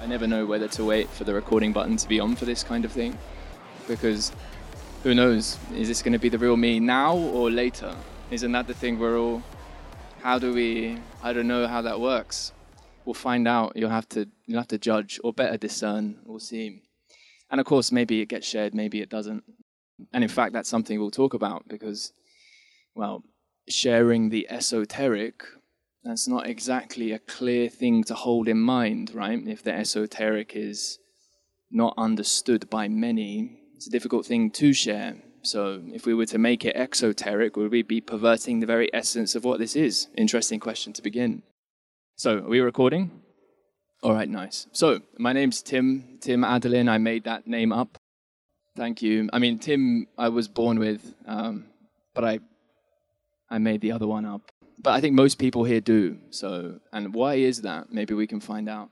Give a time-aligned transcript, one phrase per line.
[0.00, 2.62] I never know whether to wait for the recording button to be on for this
[2.62, 3.18] kind of thing
[3.88, 4.32] because
[5.02, 5.58] who knows?
[5.74, 7.94] Is this going to be the real me now or later?
[8.30, 9.42] Isn't that the thing we're all.
[10.20, 10.98] How do we.
[11.22, 12.52] I don't know how that works.
[13.04, 13.72] We'll find out.
[13.76, 16.18] You'll have to, you'll have to judge or better discern.
[16.24, 16.82] We'll see.
[17.50, 19.44] And of course, maybe it gets shared, maybe it doesn't.
[20.12, 22.12] And in fact, that's something we'll talk about because,
[22.94, 23.22] well,
[23.68, 25.44] sharing the esoteric,
[26.06, 29.40] that's not exactly a clear thing to hold in mind, right?
[29.46, 30.98] If the esoteric is
[31.70, 35.16] not understood by many, it's a difficult thing to share.
[35.42, 39.34] So, if we were to make it exoteric, would we be perverting the very essence
[39.34, 40.08] of what this is?
[40.16, 41.42] Interesting question to begin.
[42.16, 43.22] So, are we recording?
[44.02, 44.66] All right, nice.
[44.72, 46.88] So, my name's Tim, Tim Adalin.
[46.88, 47.98] I made that name up.
[48.76, 49.28] Thank you.
[49.32, 51.66] I mean, Tim, I was born with, um,
[52.14, 52.40] but I,
[53.50, 54.50] I made the other one up.
[54.78, 56.18] But I think most people here do.
[56.30, 57.92] So, and why is that?
[57.92, 58.90] Maybe we can find out.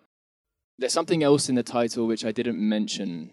[0.78, 3.30] There's something else in the title which I didn't mention.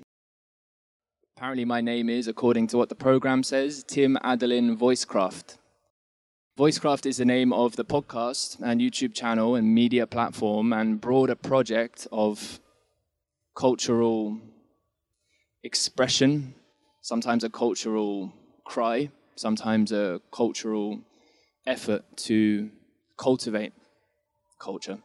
[1.35, 5.57] Apparently, my name is, according to what the program says, Tim Adalin Voicecraft.
[6.59, 11.33] Voicecraft is the name of the podcast and YouTube channel and media platform and broader
[11.33, 12.59] project of
[13.55, 14.37] cultural
[15.63, 16.53] expression,
[17.01, 18.33] sometimes a cultural
[18.65, 20.99] cry, sometimes a cultural
[21.65, 22.69] effort to
[23.17, 23.73] cultivate
[24.59, 24.99] culture.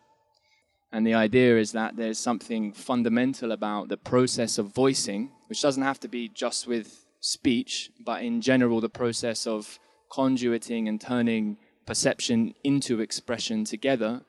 [0.92, 5.82] And the idea is that there's something fundamental about the process of voicing, which doesn't
[5.82, 9.78] have to be just with speech, but in general, the process of
[10.10, 14.22] conduiting and turning perception into expression together,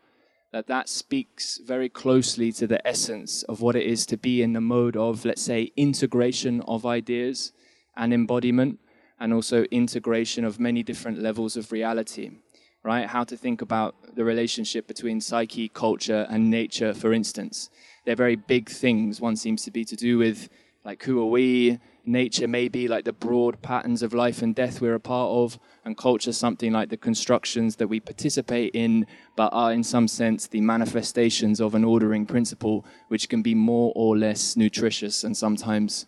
[0.51, 4.53] that that speaks very closely to the essence of what it is to be in
[4.53, 7.51] the mode of, let's say, integration of ideas
[7.95, 8.79] and embodiment,
[9.19, 12.31] and also integration of many different levels of reality,
[12.83, 13.07] right?
[13.07, 17.69] How to think about the relationship between psyche, culture, and nature, for instance.
[18.05, 19.19] They're very big things.
[19.19, 20.49] One seems to be to do with,
[20.85, 21.79] like, who are we?
[22.07, 25.59] nature may be like the broad patterns of life and death we're a part of,
[25.85, 29.05] and culture something like the constructions that we participate in,
[29.35, 33.91] but are in some sense the manifestations of an ordering principle, which can be more
[33.95, 36.05] or less nutritious and sometimes,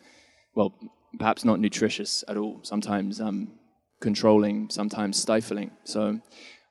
[0.55, 0.73] well,
[1.17, 3.51] perhaps not nutritious at all, sometimes um,
[3.99, 5.71] controlling, sometimes stifling.
[5.83, 6.19] So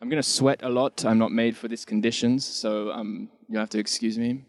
[0.00, 1.04] I'm going to sweat a lot.
[1.04, 4.44] I'm not made for these conditions, so um, you have to excuse me.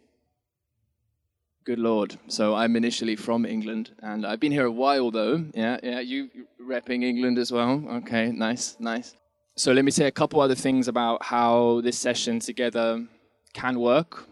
[1.66, 2.18] Good Lord.
[2.28, 5.46] So I'm initially from England, and I've been here a while though.
[5.54, 6.00] Yeah, yeah.
[6.00, 6.30] You
[6.62, 7.84] repping England as well?
[7.90, 9.16] Okay, nice, nice.
[9.56, 13.06] So let me say a couple other things about how this session together
[13.54, 14.26] can work.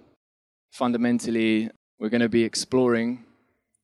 [0.71, 1.69] Fundamentally,
[1.99, 3.25] we're going to be exploring,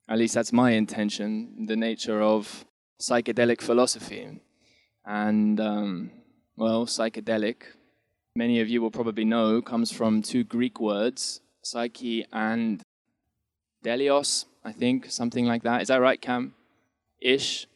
[0.10, 2.66] at least that's my intention, the nature of
[3.02, 4.42] psychedelic philosophy.
[5.06, 6.12] And, um,
[6.56, 7.64] well, psychedelic,
[8.36, 12.82] many of you will probably know, comes from two Greek words, psyche and
[13.84, 15.82] Delios, I think, something like that.
[15.82, 16.54] Is that right, Cam?
[17.22, 17.68] Ish.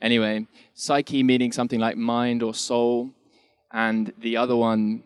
[0.00, 3.10] Anyway, psyche meaning something like mind or soul,
[3.72, 5.02] and the other one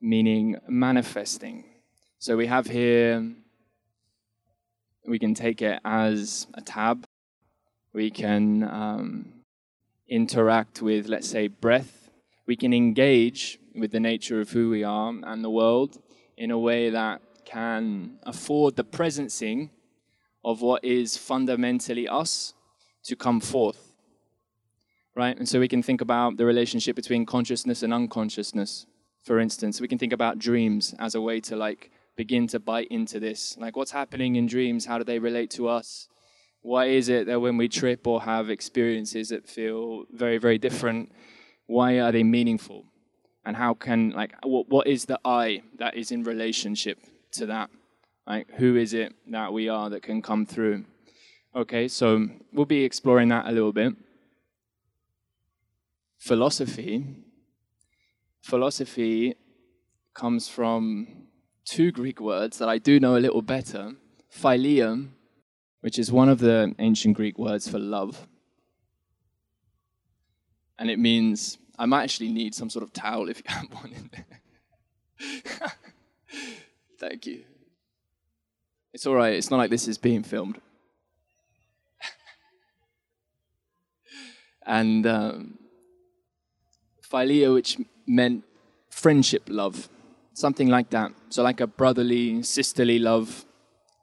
[0.00, 1.64] meaning manifesting.
[2.18, 3.34] So we have here,
[5.06, 7.04] we can take it as a tab.
[7.92, 9.32] We can um,
[10.08, 12.10] interact with, let's say, breath.
[12.46, 15.98] We can engage with the nature of who we are and the world
[16.36, 19.70] in a way that can afford the presencing
[20.44, 22.54] of what is fundamentally us
[23.04, 23.92] to come forth.
[25.14, 25.36] Right?
[25.36, 28.86] And so we can think about the relationship between consciousness and unconsciousness.
[29.22, 32.88] For instance, we can think about dreams as a way to like begin to bite
[32.88, 33.56] into this.
[33.58, 34.86] Like what's happening in dreams?
[34.86, 36.08] How do they relate to us?
[36.62, 41.12] Why is it that when we trip or have experiences that feel very, very different,
[41.66, 42.84] why are they meaningful?
[43.44, 46.98] And how can, like, what, what is the I that is in relationship
[47.32, 47.70] to that?
[48.26, 50.84] Like, who is it that we are that can come through?
[51.54, 53.94] Okay, so we'll be exploring that a little bit.
[56.18, 57.04] Philosophy.
[58.42, 59.36] Philosophy
[60.12, 61.25] comes from
[61.66, 63.94] two Greek words that I do know a little better
[64.32, 65.08] philia,
[65.80, 68.26] which is one of the ancient Greek words for love.
[70.78, 73.92] And it means, I might actually need some sort of towel if you have one
[73.92, 74.26] in there.
[76.98, 77.44] Thank you.
[78.92, 79.34] It's all right.
[79.34, 80.60] It's not like this is being filmed.
[84.66, 85.58] and um,
[87.02, 88.44] philia, which meant
[88.90, 89.88] friendship love,
[90.32, 91.12] something like that.
[91.28, 93.44] So, like a brotherly, sisterly love,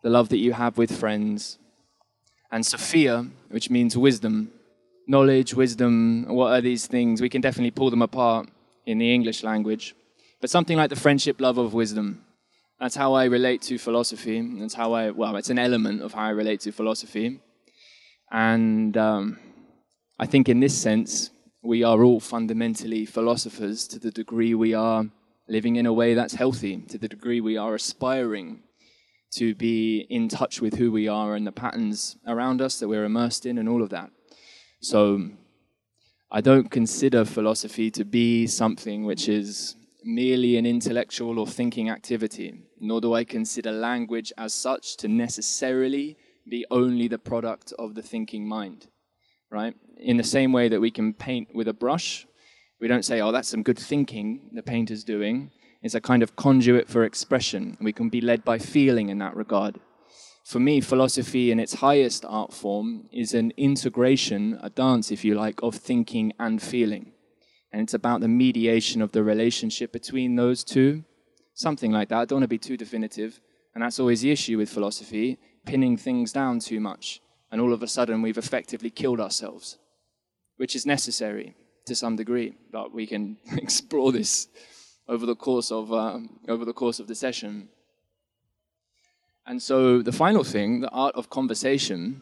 [0.04, 1.58] the love that you have with friends.
[2.52, 4.52] And Sophia, which means wisdom,
[5.08, 6.26] knowledge, wisdom.
[6.28, 7.22] What are these things?
[7.22, 8.50] We can definitely pull them apart
[8.86, 9.96] in the English language.
[10.42, 12.26] But something like the friendship love of wisdom
[12.80, 14.42] That's how I relate to philosophy.
[14.60, 17.40] That's how I, well, it's an element of how I relate to philosophy.
[18.30, 19.40] And um,
[20.20, 21.30] I think in this sense,
[21.64, 25.06] we are all fundamentally philosophers to the degree we are
[25.48, 28.64] living in a way that's healthy, to the degree we are aspiring
[29.32, 33.06] to be in touch with who we are and the patterns around us that we're
[33.06, 34.12] immersed in and all of that.
[34.82, 35.30] So
[36.32, 42.54] I don't consider philosophy to be something which is merely an intellectual or thinking activity,
[42.80, 46.18] nor do I consider language as such to necessarily
[46.50, 48.88] be only the product of the thinking mind,
[49.50, 49.76] right?
[49.98, 52.28] In the same way that we can paint with a brush,
[52.84, 55.50] we don't say, oh, that's some good thinking the painter's doing.
[55.82, 57.78] It's a kind of conduit for expression.
[57.82, 59.80] We can be led by feeling in that regard
[60.44, 65.36] for me, philosophy in its highest art form is an integration, a dance, if you
[65.36, 67.14] like, of thinking and feeling.
[67.72, 71.06] And it's about the mediation of the relationship between those two.
[71.54, 72.18] Something like that.
[72.18, 73.40] I don't want to be too definitive.
[73.74, 77.22] And that's always the issue with philosophy pinning things down too much.
[77.50, 79.78] And all of a sudden, we've effectively killed ourselves,
[80.58, 82.54] which is necessary to some degree.
[82.72, 84.48] But we can explore this
[85.08, 87.70] over the course of, uh, over the, course of the session.
[89.46, 92.22] And so the final thing, the art of conversation,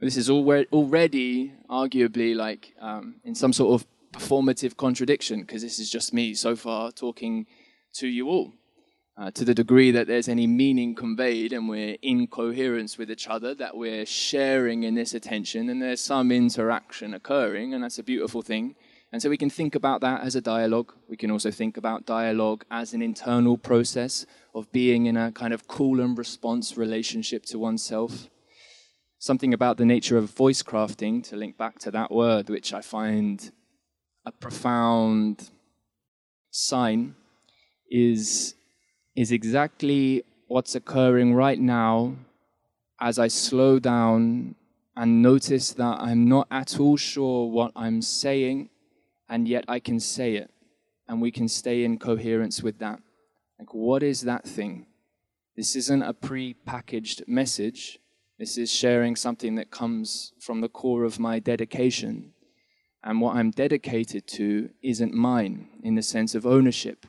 [0.00, 5.90] this is already arguably like um, in some sort of performative contradiction, because this is
[5.90, 7.46] just me so far talking
[7.94, 8.52] to you all.
[9.14, 13.28] Uh, to the degree that there's any meaning conveyed and we're in coherence with each
[13.28, 18.02] other, that we're sharing in this attention and there's some interaction occurring, and that's a
[18.02, 18.74] beautiful thing.
[19.12, 20.94] And so we can think about that as a dialogue.
[21.06, 24.24] We can also think about dialogue as an internal process
[24.54, 28.30] of being in a kind of call and response relationship to oneself.
[29.18, 32.80] Something about the nature of voice crafting, to link back to that word, which I
[32.80, 33.52] find
[34.24, 35.50] a profound
[36.50, 37.14] sign,
[37.90, 38.54] is,
[39.14, 42.16] is exactly what's occurring right now
[42.98, 44.54] as I slow down
[44.96, 48.70] and notice that I'm not at all sure what I'm saying
[49.28, 50.50] and yet I can say it,
[51.08, 53.00] and we can stay in coherence with that.
[53.58, 54.86] Like, what is that thing?
[55.56, 57.98] This isn't a pre packaged message.
[58.38, 62.32] This is sharing something that comes from the core of my dedication.
[63.04, 67.06] And what I'm dedicated to isn't mine in the sense of ownership,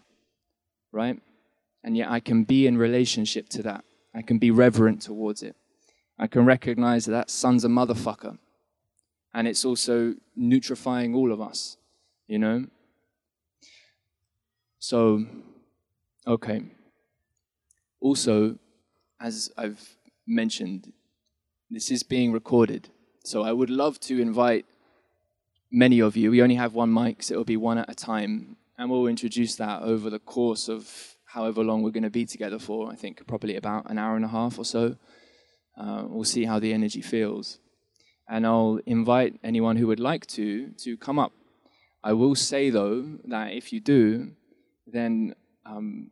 [0.91, 1.19] right?
[1.83, 3.83] And yet I can be in relationship to that.
[4.13, 5.55] I can be reverent towards it.
[6.19, 8.37] I can recognize that sun's a motherfucker.
[9.33, 11.77] And it's also nutrifying all of us
[12.27, 12.65] you know?
[14.79, 15.25] So,
[16.27, 16.63] okay.
[17.99, 18.57] Also,
[19.21, 19.95] as I've
[20.27, 20.91] mentioned,
[21.69, 22.89] this is being recorded.
[23.23, 24.65] So I would love to invite
[25.71, 26.31] many of you.
[26.31, 28.57] We only have one mic, so it'll be one at a time.
[28.77, 32.59] And we'll introduce that over the course of however long we're going to be together
[32.59, 32.91] for.
[32.91, 34.97] I think probably about an hour and a half or so.
[35.77, 37.59] Uh, we'll see how the energy feels.
[38.27, 41.33] And I'll invite anyone who would like to to come up
[42.03, 44.31] I will say, though, that if you do,
[44.85, 45.35] then
[45.65, 46.11] um,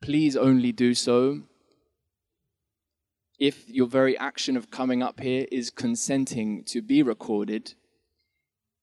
[0.00, 1.42] please only do so
[3.42, 7.74] if your very action of coming up here is consenting to be recorded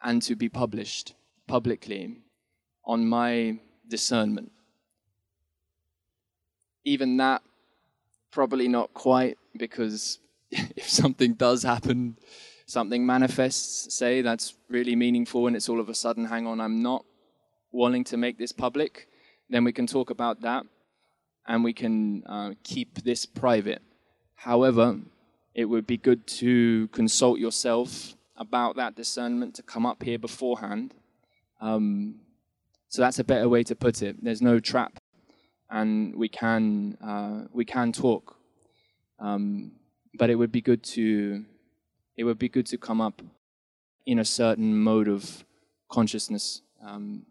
[0.01, 1.15] and to be published
[1.47, 2.17] publicly
[2.83, 3.57] on my
[3.87, 4.51] discernment.
[6.83, 7.41] Even that,
[8.31, 10.19] probably not quite, because
[10.51, 12.17] if something does happen,
[12.69, 16.83] something manifests, say that's really meaningful, and it's all of a sudden, hang on, I'm
[16.83, 17.03] not
[17.71, 19.07] wanting to make this public,
[19.49, 20.65] then we can talk about that
[21.47, 23.81] and we can uh, keep this private.
[24.35, 24.99] However,
[25.55, 30.93] it would be good to consult yourself about that discernment to come up here beforehand.
[31.59, 32.19] Um,
[32.87, 34.23] so that's a better way to put it.
[34.23, 34.99] There's no trap,
[35.71, 38.35] and we can uh, we can talk.
[39.19, 39.73] Um,
[40.13, 41.45] but it would be good to
[42.19, 43.21] it would be good to come up
[44.05, 45.45] in a certain mode of
[45.87, 46.61] consciousness.
[46.85, 47.25] Um,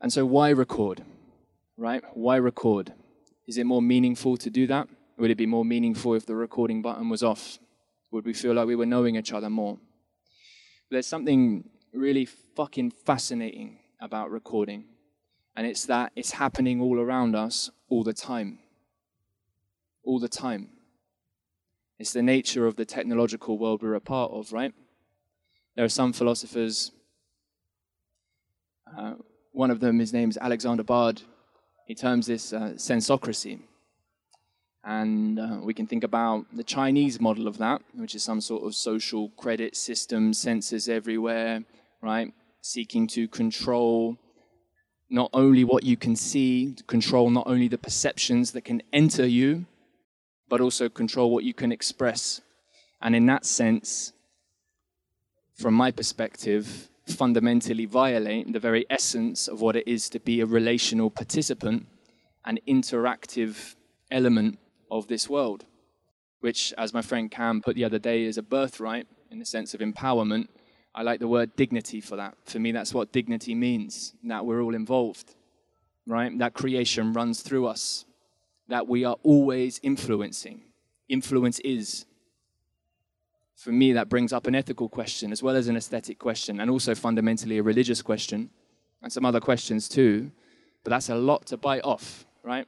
[0.00, 1.04] and so, why record?
[1.76, 2.02] Right?
[2.14, 2.92] Why record?
[3.46, 4.88] Is it more meaningful to do that?
[5.16, 7.60] Would it be more meaningful if the recording button was off?
[8.10, 9.78] Would we feel like we were knowing each other more?
[10.90, 14.86] There's something really fucking fascinating about recording,
[15.54, 18.58] and it's that it's happening all around us all the time.
[20.02, 20.81] All the time.
[22.02, 24.74] It's the nature of the technological world we're a part of, right?
[25.76, 26.90] There are some philosophers,
[28.92, 29.14] uh,
[29.52, 31.22] one of them, his name is Alexander Bard,
[31.86, 33.60] he terms this uh, sensocracy.
[34.82, 38.64] And uh, we can think about the Chinese model of that, which is some sort
[38.64, 41.62] of social credit system, sensors everywhere,
[42.00, 42.34] right?
[42.62, 44.18] Seeking to control
[45.08, 49.66] not only what you can see, control not only the perceptions that can enter you,
[50.52, 52.42] but also control what you can express.
[53.00, 54.12] And in that sense,
[55.54, 60.46] from my perspective, fundamentally violate the very essence of what it is to be a
[60.46, 61.86] relational participant
[62.44, 63.76] an interactive
[64.10, 64.58] element
[64.90, 65.64] of this world,
[66.40, 69.72] which, as my friend Cam put the other day, is a birthright in the sense
[69.72, 70.48] of empowerment
[70.94, 72.34] I like the word dignity for that.
[72.44, 75.34] For me, that's what dignity means that we're all involved,
[76.06, 76.36] right?
[76.38, 78.04] That creation runs through us,
[78.68, 80.62] that we are always influencing.
[81.08, 82.06] Influence is.
[83.56, 86.70] For me, that brings up an ethical question as well as an aesthetic question, and
[86.70, 88.50] also fundamentally a religious question,
[89.02, 90.32] and some other questions too.
[90.84, 92.66] But that's a lot to bite off, right?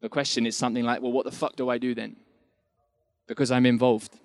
[0.00, 2.16] The question is something like, well, what the fuck do I do then?
[3.26, 4.18] Because I'm involved,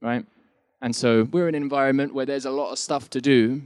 [0.00, 0.24] right?
[0.80, 3.62] And so we're in an environment where there's a lot of stuff to do,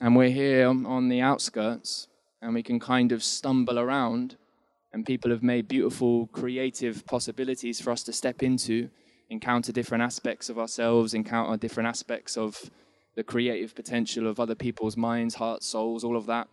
[0.00, 2.08] and we're here on the outskirts,
[2.42, 4.36] and we can kind of stumble around,
[4.94, 8.88] and people have made beautiful, creative possibilities for us to step into,
[9.28, 12.70] encounter different aspects of ourselves, encounter different aspects of
[13.16, 16.46] the creative potential of other people's minds, hearts, souls, all of that,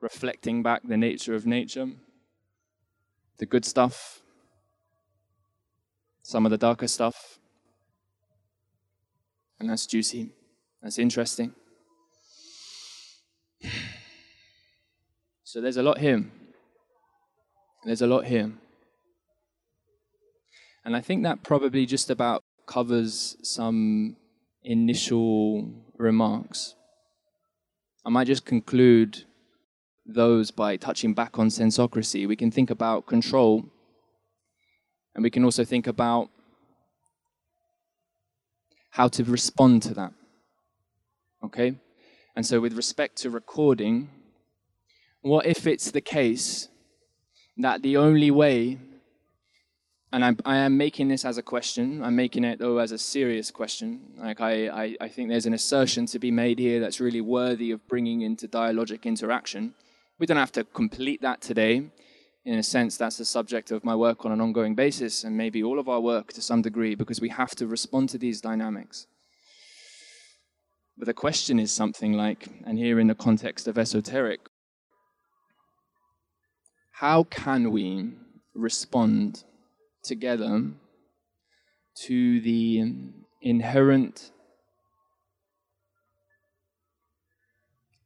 [0.00, 1.88] reflecting back the nature of nature,
[3.38, 4.22] the good stuff,
[6.22, 7.40] some of the darker stuff,
[9.58, 10.30] and that's juicy.
[10.80, 11.54] That's interesting.
[15.42, 16.24] So there's a lot here.
[17.84, 18.52] There's a lot here.
[20.84, 24.16] And I think that probably just about covers some
[24.62, 26.74] initial remarks.
[28.04, 29.24] I might just conclude
[30.04, 32.26] those by touching back on sensocracy.
[32.26, 33.64] We can think about control,
[35.14, 36.28] and we can also think about
[38.90, 40.12] how to respond to that.
[41.44, 41.76] Okay?
[42.36, 44.10] And so, with respect to recording,
[45.22, 46.68] what if it's the case
[47.62, 48.78] that the only way,
[50.12, 52.98] and I'm, I am making this as a question, I'm making it though as a
[52.98, 54.00] serious question.
[54.18, 57.70] Like, I, I, I think there's an assertion to be made here that's really worthy
[57.70, 59.74] of bringing into dialogic interaction.
[60.18, 61.90] We don't have to complete that today
[62.44, 65.62] in a sense, that's the subject of my work on an ongoing basis, and maybe
[65.62, 69.06] all of our work to some degree, because we have to respond to these dynamics.
[70.96, 74.40] But the question is something like, and here in the context of esoteric,
[77.00, 78.10] how can we
[78.52, 79.44] respond
[80.02, 80.70] together
[81.94, 82.84] to the
[83.40, 84.30] inherent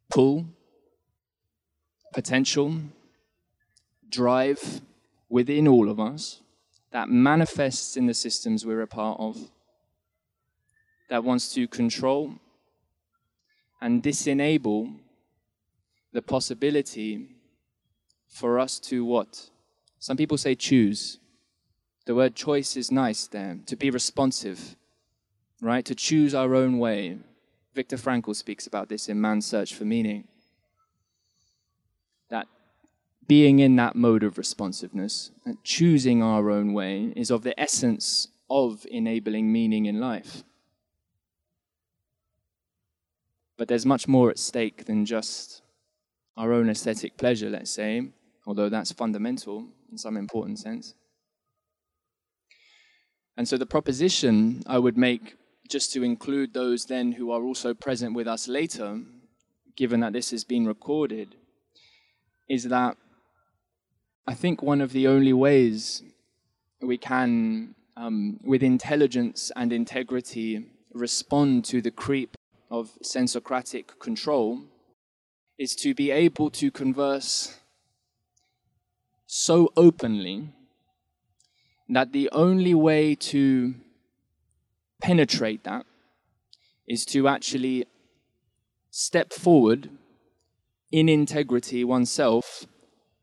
[0.08, 0.46] pull,
[2.12, 2.82] potential,
[4.08, 4.80] drive
[5.28, 6.40] within all of us
[6.92, 9.50] that manifests in the systems we're a part of,
[11.10, 12.34] that wants to control
[13.82, 14.94] and disenable
[16.12, 17.33] the possibility
[18.34, 19.48] for us to what?
[20.00, 21.20] Some people say choose.
[22.04, 24.74] The word choice is nice there, to be responsive,
[25.62, 25.84] right?
[25.84, 27.18] To choose our own way.
[27.74, 30.24] Viktor Frankl speaks about this in Man's Search for Meaning
[32.28, 32.48] That
[33.28, 38.28] being in that mode of responsiveness, and choosing our own way, is of the essence
[38.50, 40.42] of enabling meaning in life.
[43.56, 45.62] But there's much more at stake than just
[46.36, 48.10] our own aesthetic pleasure, let's say,
[48.46, 50.94] although that's fundamental in some important sense.
[53.36, 55.36] And so the proposition I would make,
[55.68, 59.00] just to include those then who are also present with us later,
[59.76, 61.34] given that this has been recorded,
[62.48, 62.96] is that
[64.26, 66.02] I think one of the only ways
[66.80, 72.36] we can, um, with intelligence and integrity, respond to the creep
[72.70, 74.60] of sensocratic control
[75.58, 77.58] is to be able to converse
[79.26, 80.48] so openly
[81.88, 83.74] that the only way to
[85.00, 85.84] penetrate that
[86.86, 87.84] is to actually
[88.90, 89.90] step forward
[90.90, 92.66] in integrity oneself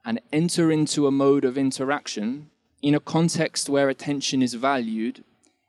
[0.03, 2.50] and enter into a mode of interaction
[2.81, 5.24] in a context where attention is valued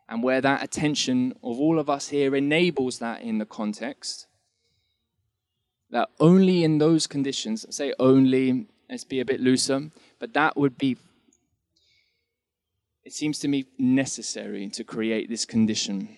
[0.09, 4.27] and where that attention of all of us here enables that in the context,
[5.91, 9.91] that only in those conditions, say only, let's be a bit looser,
[10.23, 10.97] but that would be,
[13.03, 16.17] it seems to me necessary to create this condition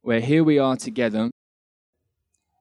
[0.00, 1.28] where here we are together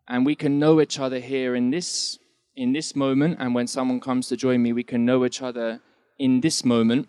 [0.06, 2.20] and we can know each other here in this
[2.58, 5.80] in this moment, and when someone comes to join me, we can know each other
[6.18, 7.08] in this moment.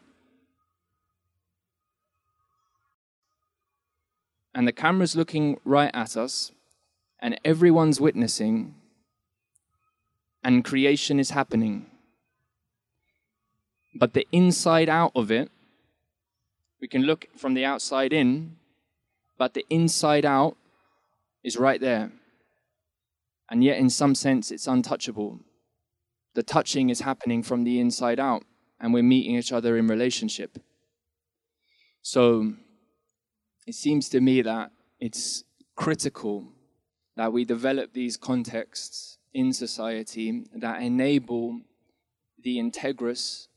[4.54, 6.52] And the camera's looking right at us,
[7.18, 8.76] and everyone's witnessing
[10.44, 11.89] and creation is happening.
[13.94, 15.50] But the inside out of it,
[16.80, 18.56] we can look from the outside in,
[19.36, 20.56] but the inside out
[21.42, 22.12] is right there.
[23.50, 25.40] And yet, in some sense, it's untouchable.
[26.34, 28.44] The touching is happening from the inside out,
[28.80, 30.58] and we're meeting each other in relationship.
[32.02, 32.54] So,
[33.66, 34.70] it seems to me that
[35.00, 35.44] it's
[35.74, 36.46] critical
[37.16, 41.60] that we develop these contexts in society that enable
[42.42, 43.48] the integrous,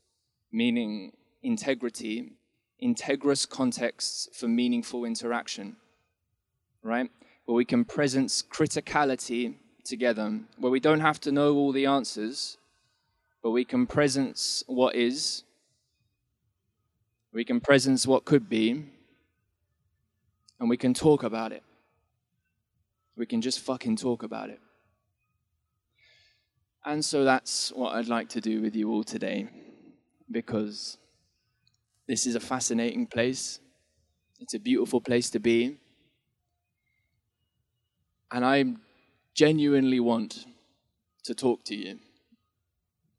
[0.54, 2.32] meaning integrity,
[2.80, 5.74] integrous contexts for meaningful interaction,
[6.82, 7.10] right?
[7.44, 12.56] Where we can presence criticality together, where we don't have to know all the answers,
[13.42, 15.42] but we can presence what is,
[17.32, 18.84] we can presence what could be,
[20.60, 21.64] and we can talk about it.
[23.16, 24.60] We can just fucking talk about it.
[26.84, 29.48] And so that's what I'd like to do with you all today,
[30.30, 30.98] because
[32.06, 33.60] this is a fascinating place.
[34.40, 35.78] It's a beautiful place to be.
[38.30, 38.64] And I
[39.34, 40.46] genuinely want
[41.24, 41.98] to talk to you.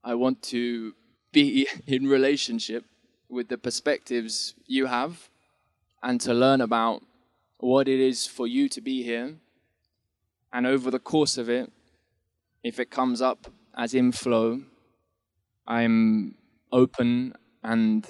[0.04, 0.94] I want to
[1.32, 2.86] be in relationship
[3.30, 5.30] with the perspectives you have
[6.04, 7.02] and to learn about
[7.58, 9.36] what it is for you to be here.
[10.54, 11.72] And over the course of it,
[12.64, 14.62] if it comes up as inflow,
[15.68, 16.36] I'm
[16.72, 18.08] open and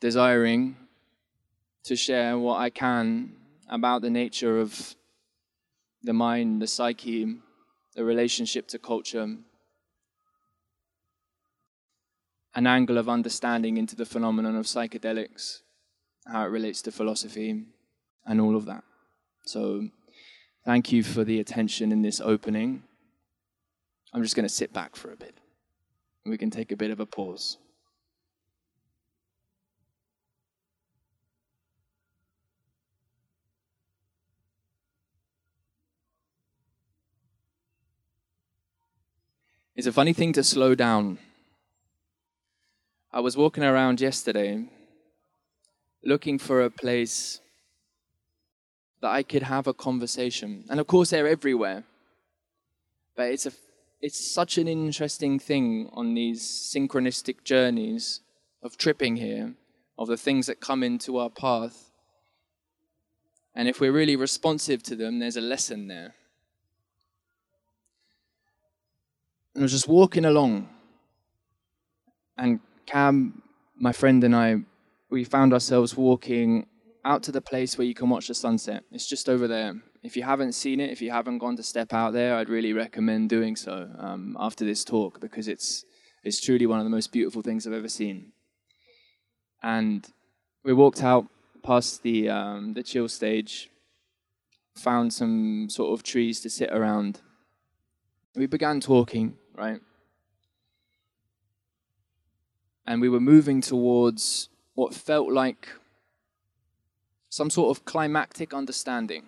[0.00, 0.76] desiring
[1.84, 3.32] to share what I can
[3.68, 4.94] about the nature of
[6.02, 7.36] the mind, the psyche,
[7.94, 9.36] the relationship to culture,
[12.54, 15.60] an angle of understanding into the phenomenon of psychedelics,
[16.26, 17.64] how it relates to philosophy,
[18.26, 18.84] and all of that.
[19.44, 19.88] So,
[20.64, 22.82] thank you for the attention in this opening.
[24.12, 25.34] I'm just going to sit back for a bit.
[26.28, 27.58] We can take a bit of a pause.
[39.74, 41.18] It's a funny thing to slow down.
[43.12, 44.64] I was walking around yesterday
[46.04, 47.40] looking for a place
[49.00, 50.64] that I could have a conversation.
[50.68, 51.84] And of course, they're everywhere.
[53.14, 53.52] But it's, a,
[54.00, 58.20] it's such an interesting thing on these synchronistic journeys
[58.62, 59.54] of tripping here,
[59.98, 61.90] of the things that come into our path.
[63.54, 66.14] And if we're really responsive to them, there's a lesson there.
[69.54, 70.68] And I was just walking along,
[72.36, 73.42] and Cam,
[73.76, 74.56] my friend, and I,
[75.10, 76.66] we found ourselves walking
[77.04, 78.84] out to the place where you can watch the sunset.
[78.92, 79.74] It's just over there.
[80.02, 82.72] If you haven't seen it, if you haven't gone to step out there, I'd really
[82.72, 85.84] recommend doing so um, after this talk because it's
[86.22, 88.32] it's truly one of the most beautiful things I've ever seen.
[89.62, 90.06] And
[90.64, 91.26] we walked out
[91.62, 93.70] past the um, the chill stage,
[94.76, 97.20] found some sort of trees to sit around.
[98.36, 99.80] We began talking, right?
[102.86, 105.68] And we were moving towards what felt like
[107.28, 109.24] some sort of climactic understanding.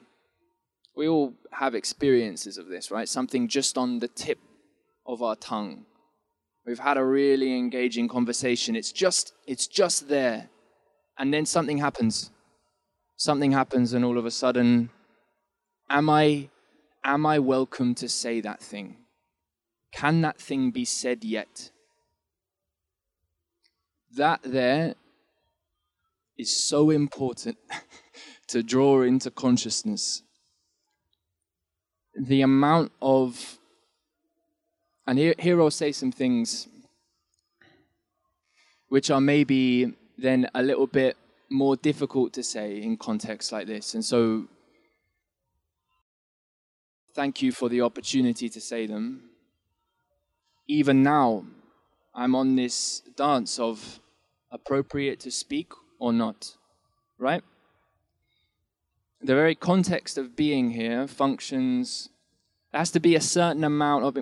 [0.97, 3.09] We all have experiences of this, right?
[3.09, 4.39] Something just on the tip
[5.07, 5.87] of our tongue.
[6.67, 8.77] We've had a really engaging conversation.
[8.77, 10.49] It's just it's just there.
[11.19, 12.31] And then something happens.
[13.17, 14.91] Something happens and all of a sudden
[15.89, 16.49] am I
[17.05, 18.97] am I welcome to say that thing?
[19.93, 21.71] Can that thing be said yet?
[24.17, 24.95] That there
[26.39, 27.59] is so important
[28.49, 30.23] to draw into consciousness.
[32.15, 33.59] The amount of,
[35.07, 36.69] and here, I'll say some things
[38.89, 41.17] which are maybe then a little bit
[41.49, 43.95] more difficult to say in contexts like this.
[43.95, 44.47] And so,
[47.15, 49.31] thank you for the opportunity to say them.
[50.69, 51.45] Even now,
[52.15, 54.01] I'm on this dance of
[54.51, 56.57] appropriate to speak or not,
[57.19, 57.43] right?
[59.23, 62.09] The very context of being here functions,
[62.73, 64.17] there has to be a certain amount of.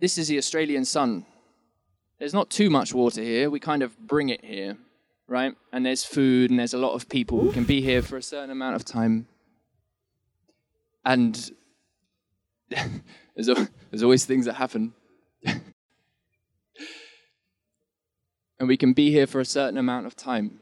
[0.00, 1.26] This is the Australian sun.
[2.18, 3.50] There's not too much water here.
[3.50, 4.78] We kind of bring it here,
[5.26, 5.54] right?
[5.72, 8.22] And there's food and there's a lot of people who can be here for a
[8.22, 9.26] certain amount of time.
[11.04, 11.50] And
[12.70, 13.48] there's,
[13.90, 14.94] there's always things that happen.
[15.44, 15.60] and
[18.60, 20.61] we can be here for a certain amount of time.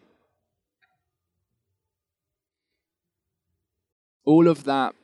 [4.31, 4.95] All of that,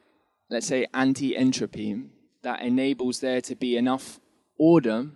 [0.51, 2.01] let's say, anti entropy
[2.43, 4.21] that enables there to be enough
[4.57, 5.09] order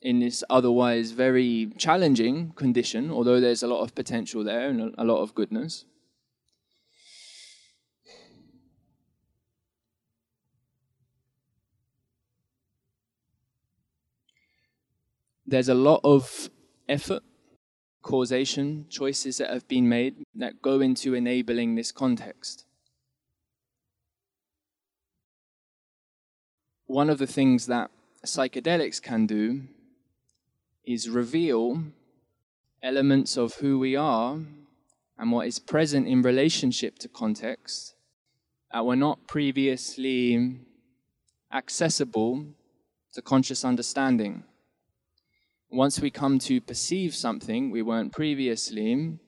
[0.00, 5.04] in this otherwise very challenging condition, although there's a lot of potential there and a
[5.04, 5.84] lot of goodness.
[15.46, 16.48] There's a lot of
[16.88, 17.22] effort,
[18.00, 22.64] causation, choices that have been made that go into enabling this context.
[26.88, 27.90] One of the things that
[28.24, 29.64] psychedelics can do
[30.86, 31.82] is reveal
[32.82, 34.38] elements of who we are
[35.18, 37.94] and what is present in relationship to context
[38.72, 40.60] that were not previously
[41.52, 42.46] accessible
[43.12, 44.44] to conscious understanding.
[45.68, 49.18] Once we come to perceive something we weren't previously,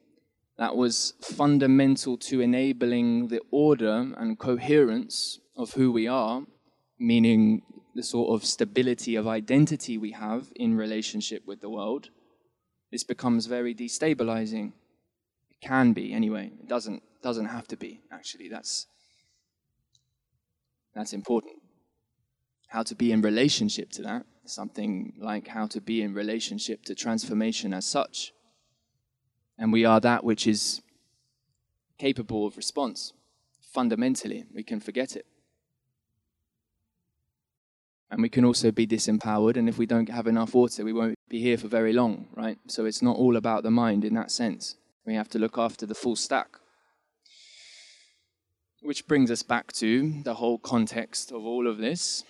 [0.56, 6.46] that was fundamental to enabling the order and coherence of who we are,
[7.00, 7.62] meaning
[7.94, 12.10] the sort of stability of identity we have in relationship with the world,
[12.92, 14.72] this becomes very destabilizing.
[15.50, 16.52] It can be anyway.
[16.60, 18.48] It doesn't doesn't have to be, actually.
[18.48, 18.86] That's
[20.94, 21.56] that's important.
[22.68, 26.94] How to be in relationship to that, something like how to be in relationship to
[26.94, 28.32] transformation as such.
[29.58, 30.82] And we are that which is
[31.98, 33.12] capable of response.
[33.60, 35.26] Fundamentally, we can forget it
[38.10, 39.56] and we can also be disempowered.
[39.56, 42.58] And if we don't have enough water, we won't be here for very long, right?
[42.66, 44.76] So it's not all about the mind in that sense.
[45.06, 46.58] We have to look after the full stack.
[48.82, 52.24] Which brings us back to the whole context of all of this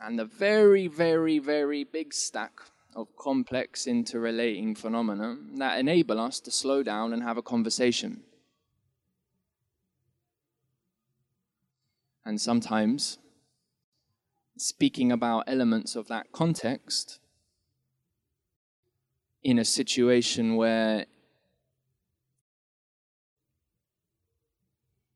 [0.00, 2.52] and the very, very, very big stack
[2.94, 8.22] of complex interrelating phenomena that enable us to slow down and have a conversation.
[12.24, 13.18] And sometimes
[14.56, 17.18] speaking about elements of that context
[19.42, 21.06] in a situation where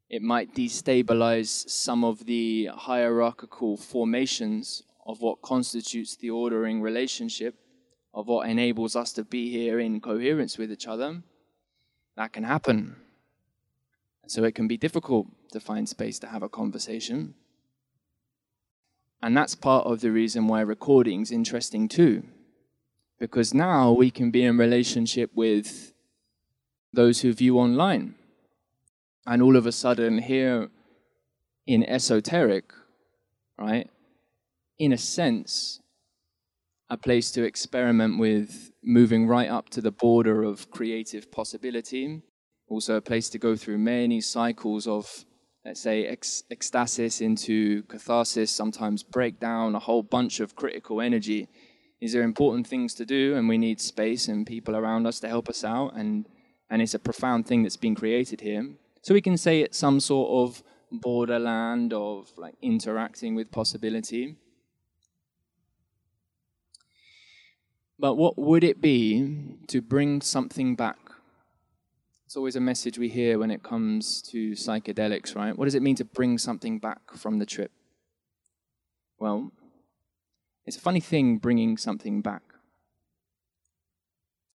[0.08, 7.54] it might destabilize some of the hierarchical formations of what constitutes the ordering relationship,
[8.12, 11.22] of what enables us to be here in coherence with each other,
[12.16, 12.96] that can happen.
[14.26, 17.34] So it can be difficult to find space to have a conversation.
[19.22, 22.22] And that's part of the reason why recording is interesting too.
[23.18, 25.92] Because now we can be in relationship with
[26.92, 28.14] those who view online.
[29.26, 30.70] And all of a sudden, here
[31.66, 32.72] in esoteric,
[33.58, 33.90] right,
[34.78, 35.80] in a sense,
[36.88, 42.22] a place to experiment with moving right up to the border of creative possibility.
[42.68, 45.24] Also, a place to go through many cycles of
[45.64, 51.48] let's say, ex- ecstasis into catharsis, sometimes break down a whole bunch of critical energy.
[52.00, 55.28] These are important things to do, and we need space and people around us to
[55.28, 55.94] help us out.
[55.94, 56.26] And,
[56.70, 58.70] and it's a profound thing that's been created here.
[59.02, 64.36] So we can say it's some sort of borderland of like interacting with possibility.
[67.98, 70.99] But what would it be to bring something back
[72.30, 75.58] it's always a message we hear when it comes to psychedelics, right?
[75.58, 77.72] What does it mean to bring something back from the trip?
[79.18, 79.50] Well,
[80.64, 82.42] it's a funny thing bringing something back.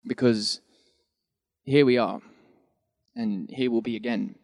[0.06, 0.62] Because
[1.64, 2.22] here we are,
[3.16, 4.36] and here we'll be again.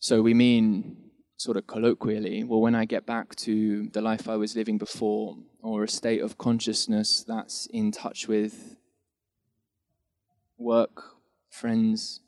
[0.00, 0.96] So we mean,
[1.36, 5.36] sort of colloquially, well, when I get back to the life I was living before,
[5.62, 8.74] or a state of consciousness that's in touch with
[10.58, 11.13] work,
[11.54, 12.20] friends,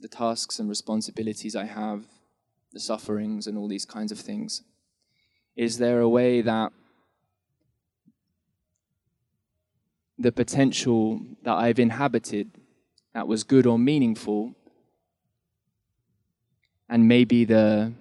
[0.00, 2.06] the tasks and responsibilities I have,
[2.72, 4.62] the sufferings, and all these kinds of things?
[5.54, 6.72] Is there a way that
[10.18, 12.50] the potential that I've inhabited
[13.12, 14.54] that was good or meaningful,
[16.88, 17.92] and maybe the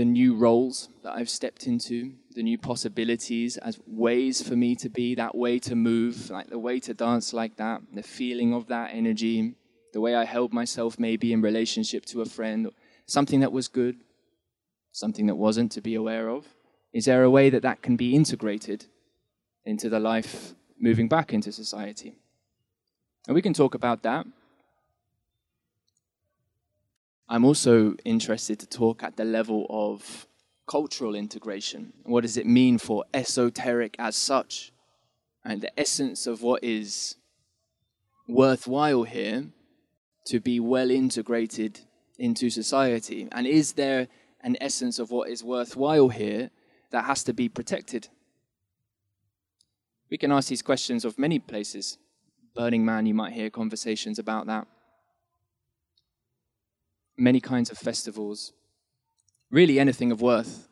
[0.00, 4.88] the new roles that I've stepped into, the new possibilities as ways for me to
[4.88, 8.66] be, that way to move, like the way to dance like that, the feeling of
[8.68, 9.56] that energy,
[9.92, 12.70] the way I held myself maybe in relationship to a friend,
[13.04, 13.96] something that was good,
[14.92, 16.46] something that wasn't to be aware of.
[16.94, 18.86] Is there a way that that can be integrated
[19.66, 22.14] into the life moving back into society?
[23.26, 24.24] And we can talk about that.
[27.32, 30.26] I'm also interested to talk at the level of
[30.68, 31.92] cultural integration.
[32.02, 34.72] What does it mean for esoteric as such?
[35.44, 37.14] And the essence of what is
[38.26, 39.46] worthwhile here
[40.26, 41.78] to be well integrated
[42.18, 43.28] into society?
[43.30, 44.08] And is there
[44.40, 46.50] an essence of what is worthwhile here
[46.90, 48.08] that has to be protected?
[50.10, 51.96] We can ask these questions of many places.
[52.56, 54.66] Burning Man, you might hear conversations about that.
[57.20, 58.52] Many kinds of festivals.
[59.50, 60.68] Really, anything of worth,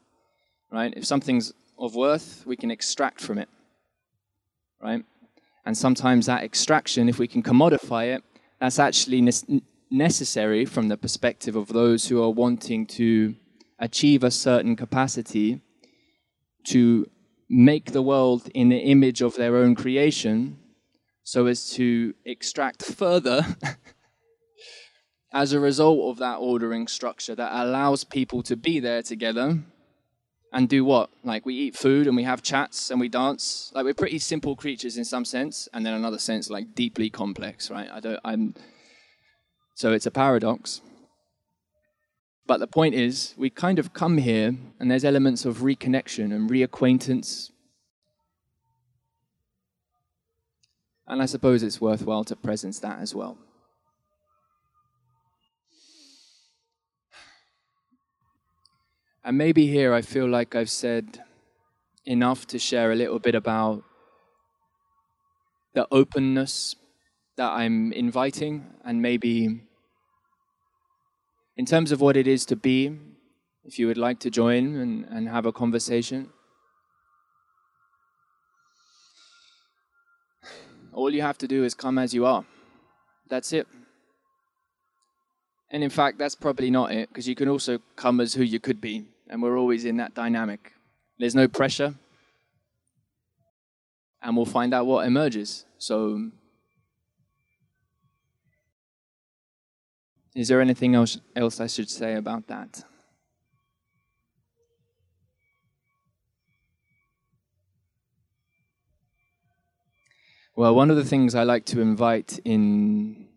[0.72, 0.94] right?
[0.96, 3.48] If something's of worth, we can extract from it,
[4.82, 5.04] right?
[5.66, 8.24] And sometimes that extraction, if we can commodify it,
[8.60, 13.34] that's actually ne- necessary from the perspective of those who are wanting to
[13.78, 15.60] achieve a certain capacity
[16.64, 17.06] to
[17.48, 20.58] make the world in the image of their own creation
[21.24, 23.44] so as to extract further
[25.32, 29.58] as a result of that ordering structure that allows people to be there together
[30.52, 31.10] and do what?
[31.24, 33.70] Like we eat food and we have chats and we dance.
[33.74, 37.70] Like we're pretty simple creatures in some sense, and then another sense like deeply complex,
[37.70, 37.88] right?
[37.92, 38.20] I don't.
[38.24, 38.54] I'm.
[39.74, 40.80] So it's a paradox.
[42.46, 46.48] But the point is, we kind of come here, and there's elements of reconnection and
[46.48, 47.50] reacquaintance.
[51.06, 53.36] And I suppose it's worthwhile to presence that as well.
[59.28, 61.22] And maybe here I feel like I've said
[62.06, 63.84] enough to share a little bit about
[65.74, 66.76] the openness
[67.36, 69.60] that I'm inviting, and maybe
[71.58, 72.98] in terms of what it is to be,
[73.66, 76.30] if you would like to join and, and have a conversation.
[80.94, 82.46] All you have to do is come as you are.
[83.28, 83.66] That's it.
[85.70, 88.58] And in fact, that's probably not it, because you can also come as who you
[88.58, 90.72] could be and we're always in that dynamic.
[91.18, 91.94] There's no pressure,
[94.22, 95.64] and we'll find out what emerges.
[95.78, 96.30] So,
[100.34, 102.84] is there anything else, else I should say about that?
[110.54, 113.28] Well, one of the things I like to invite in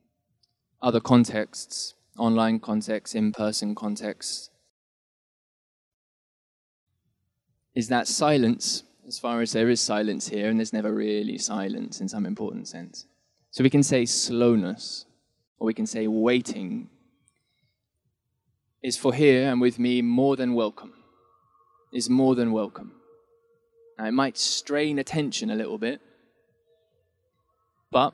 [0.81, 4.50] other contexts, online contexts, in person contexts,
[7.75, 12.01] is that silence, as far as there is silence here, and there's never really silence
[12.01, 13.05] in some important sense.
[13.51, 15.05] So we can say slowness,
[15.59, 16.89] or we can say waiting,
[18.81, 20.93] is for here and with me more than welcome.
[21.93, 22.93] Is more than welcome.
[23.97, 25.99] Now, it might strain attention a little bit,
[27.91, 28.13] but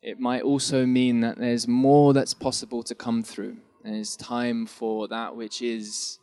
[0.00, 3.56] it might also mean that there's more that's possible to come through.
[3.82, 6.19] There's time for that which is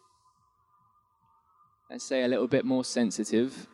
[1.89, 3.67] let's say, a little bit more sensitive,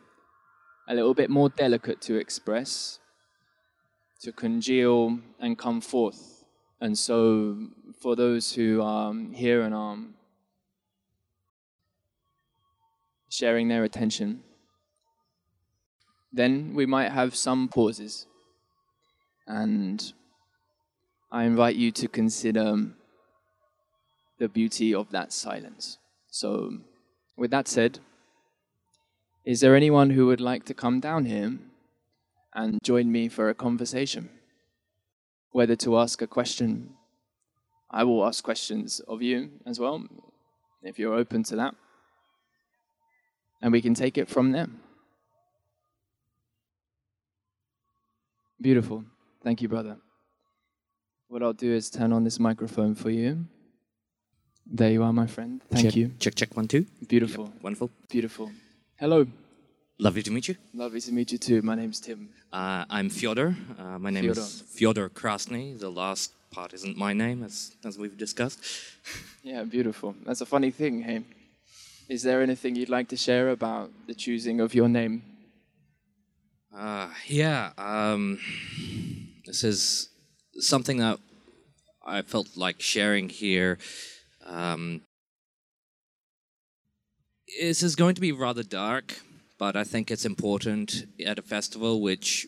[0.88, 3.00] a little bit more delicate to express,
[4.20, 6.44] to congeal and come forth.
[6.80, 7.68] And so,
[8.00, 9.98] for those who are here and are
[13.28, 14.42] sharing their attention,
[16.32, 18.26] then we might have some pauses.
[19.46, 20.12] And
[21.32, 22.76] I invite you to consider
[24.38, 25.98] the beauty of that silence.
[26.30, 26.78] So,
[27.36, 27.98] with that said,
[29.44, 31.58] is there anyone who would like to come down here
[32.54, 34.30] and join me for a conversation?
[35.50, 36.94] Whether to ask a question,
[37.90, 40.04] I will ask questions of you as well,
[40.82, 41.74] if you're open to that.
[43.60, 44.68] And we can take it from there.
[48.60, 49.04] Beautiful.
[49.42, 49.98] Thank you, brother.
[51.28, 53.46] What I'll do is turn on this microphone for you.
[54.66, 55.60] There you are, my friend.
[55.70, 56.12] Thank check, you.
[56.18, 56.86] Check, check, one, two.
[57.06, 57.44] Beautiful.
[57.46, 57.90] Yep, wonderful.
[58.08, 58.50] Beautiful.
[58.96, 59.26] Hello.
[59.98, 60.56] Lovely to meet you.
[60.72, 61.62] Lovely to meet you too.
[61.62, 62.30] My name's Tim.
[62.52, 63.56] Uh, I'm Fyodor.
[63.78, 64.40] Uh, my name Fyodor.
[64.40, 65.78] is Fyodor Krasny.
[65.78, 68.60] The last part isn't my name, as, as we've discussed.
[69.46, 70.14] Yeah, beautiful.
[70.24, 71.20] That's a funny thing, hey?
[72.08, 75.22] Is there anything you'd like to share about the choosing of your name?
[76.74, 78.38] Uh, yeah, um,
[79.44, 80.08] this is
[80.54, 81.18] something that
[82.06, 83.76] I felt like sharing here.
[84.44, 85.02] Um,
[87.58, 89.20] this is going to be rather dark,
[89.58, 92.46] but I think it's important at a festival which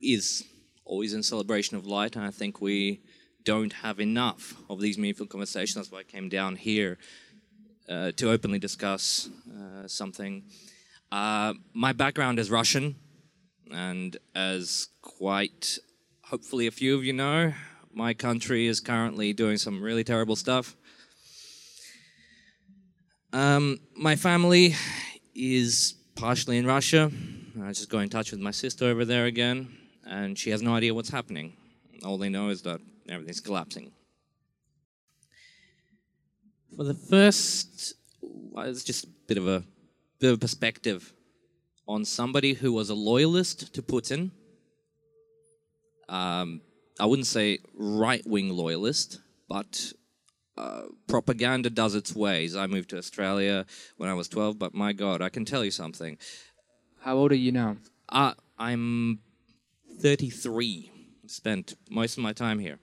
[0.00, 0.44] is
[0.84, 3.00] always in celebration of light, and I think we
[3.44, 5.74] don't have enough of these meaningful conversations.
[5.74, 6.98] That's why I came down here
[7.88, 10.44] uh, to openly discuss uh, something.
[11.10, 12.96] Uh, my background is Russian,
[13.70, 15.78] and as quite
[16.22, 17.52] hopefully a few of you know,
[17.92, 20.76] my country is currently doing some really terrible stuff.
[23.34, 24.76] Um, my family
[25.34, 27.10] is partially in Russia.
[27.60, 30.72] I just got in touch with my sister over there again, and she has no
[30.72, 31.52] idea what's happening.
[32.04, 33.90] All they know is that everything's collapsing.
[36.76, 39.64] For the first, well, it's just a bit of a
[40.20, 41.12] bit of perspective
[41.88, 44.30] on somebody who was a loyalist to Putin.
[46.08, 46.60] Um,
[47.00, 49.18] I wouldn't say right wing loyalist,
[49.48, 49.92] but
[50.56, 52.54] uh, propaganda does its ways.
[52.56, 55.70] I moved to Australia when I was 12, but my God, I can tell you
[55.70, 56.18] something.
[57.00, 57.76] How old are you now?
[58.08, 59.20] Uh, I'm
[60.00, 60.90] 33.
[61.26, 62.78] Spent most of my time here.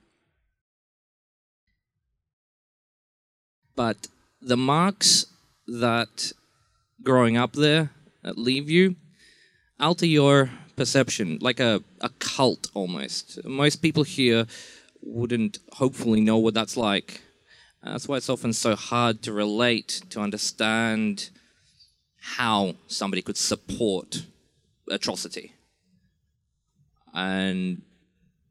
[3.74, 4.08] But
[4.40, 5.26] the marks
[5.66, 6.32] that
[7.02, 7.90] growing up there
[8.22, 8.96] that leave you
[9.80, 13.44] alter your perception, like a, a cult almost.
[13.44, 14.46] Most people here
[15.02, 17.20] wouldn't hopefully know what that's like.
[17.82, 21.30] That's why it's often so hard to relate, to understand
[22.20, 24.24] how somebody could support
[24.88, 25.52] atrocity.
[27.12, 27.82] And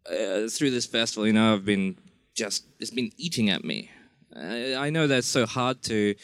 [0.05, 1.97] uh, through this festival, you know, I've been
[2.35, 3.89] just, it's been eating at me.
[4.35, 6.15] Uh, I know that's so hard to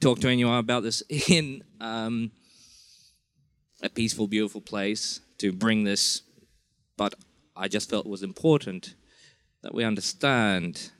[0.00, 2.32] talk to anyone about this in um,
[3.82, 6.22] a peaceful, beautiful place to bring this,
[6.96, 7.14] but
[7.54, 8.94] I just felt it was important
[9.62, 10.90] that we understand.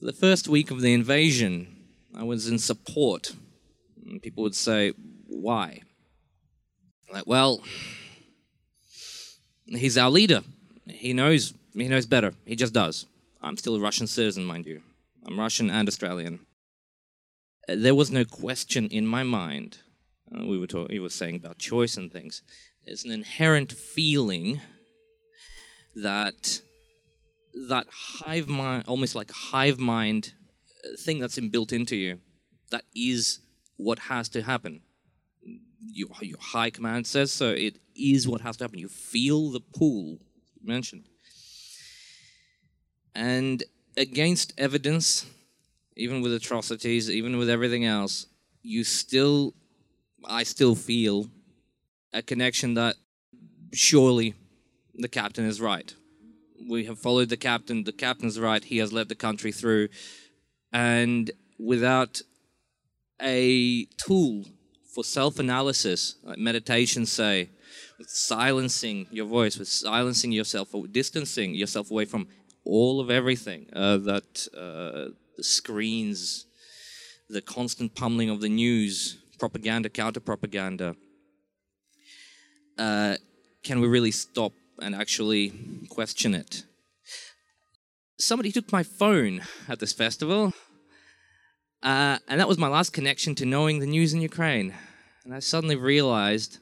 [0.00, 1.76] For the first week of the invasion,
[2.16, 3.34] I was in support.
[4.22, 4.94] People would say,
[5.26, 5.82] Why?
[7.12, 7.60] Like, well,
[9.66, 10.40] he's our leader.
[10.86, 12.32] He knows he knows better.
[12.46, 13.04] He just does.
[13.42, 14.80] I'm still a Russian citizen, mind you.
[15.26, 16.46] I'm Russian and Australian.
[17.68, 19.78] There was no question in my mind.
[20.34, 22.40] Uh, we were talking, he was saying about choice and things.
[22.86, 24.62] There's an inherent feeling
[25.94, 26.62] that
[27.68, 30.32] that hive mind, almost like hive mind
[30.84, 32.18] uh, thing that's built into you,
[32.70, 33.40] that is
[33.76, 34.82] what has to happen.
[35.80, 37.50] Your, your high command says so.
[37.50, 38.78] It is what has to happen.
[38.78, 40.18] You feel the pull
[40.62, 41.04] mentioned.
[43.14, 43.64] And
[43.96, 45.26] against evidence,
[45.96, 48.26] even with atrocities, even with everything else,
[48.62, 49.54] you still,
[50.24, 51.26] I still feel
[52.12, 52.96] a connection that
[53.72, 54.34] surely
[54.94, 55.94] the captain is right.
[56.68, 57.84] We have followed the captain.
[57.84, 58.62] The captain's right.
[58.62, 59.88] He has led the country through.
[60.72, 62.22] And without
[63.20, 64.44] a tool
[64.94, 67.50] for self analysis, like meditation, say,
[67.98, 72.26] with silencing your voice, with silencing yourself, or distancing yourself away from
[72.64, 76.46] all of everything uh, that uh, the screens,
[77.28, 80.96] the constant pummeling of the news, propaganda, counter propaganda.
[82.78, 83.16] Uh,
[83.62, 85.52] can we really stop and actually
[85.88, 86.64] question it?
[88.18, 90.52] Somebody took my phone at this festival,
[91.82, 94.74] uh, and that was my last connection to knowing the news in Ukraine.
[95.24, 96.58] And I suddenly realized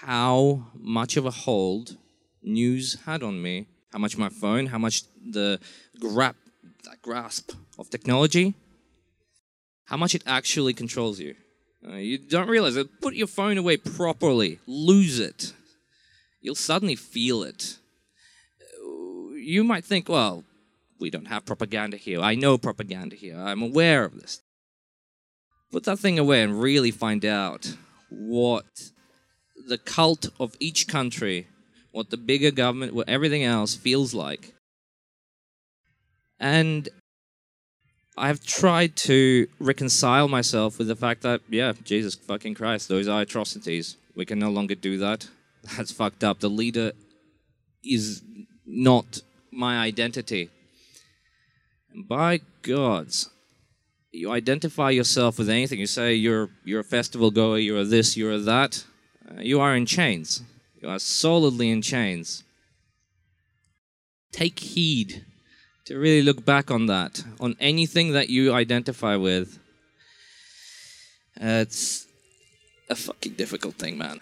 [0.00, 1.96] how much of a hold
[2.42, 5.60] news had on me, how much my phone, how much the
[6.00, 6.36] grab,
[7.02, 8.54] grasp of technology,
[9.86, 11.34] how much it actually controls you.
[11.86, 13.00] Uh, you don't realize it.
[13.00, 15.52] Put your phone away properly, lose it.
[16.42, 17.78] You'll suddenly feel it.
[19.34, 20.44] You might think, well,
[20.98, 22.20] we don't have propaganda here.
[22.20, 23.38] I know propaganda here.
[23.38, 24.40] I'm aware of this.
[25.70, 27.76] Put that thing away and really find out
[28.10, 28.90] what
[29.66, 31.46] the cult of each country,
[31.92, 34.54] what the bigger government, what everything else feels like.
[36.38, 36.88] And
[38.16, 43.22] I've tried to reconcile myself with the fact that, yeah, Jesus fucking Christ, those are
[43.22, 43.96] atrocities.
[44.14, 45.28] We can no longer do that.
[45.62, 46.40] That's fucked up.
[46.40, 46.92] The leader
[47.84, 48.22] is
[48.66, 50.50] not my identity.
[51.92, 53.30] And by gods,
[54.10, 55.78] you identify yourself with anything.
[55.80, 58.84] You say you're you're a festival goer, you're this, you're that.
[59.30, 60.42] Uh, you are in chains.
[60.80, 62.44] You are solidly in chains.
[64.32, 65.24] Take heed
[65.84, 69.58] to really look back on that, on anything that you identify with.
[71.40, 72.06] Uh, it's
[72.88, 74.20] a fucking difficult thing, man.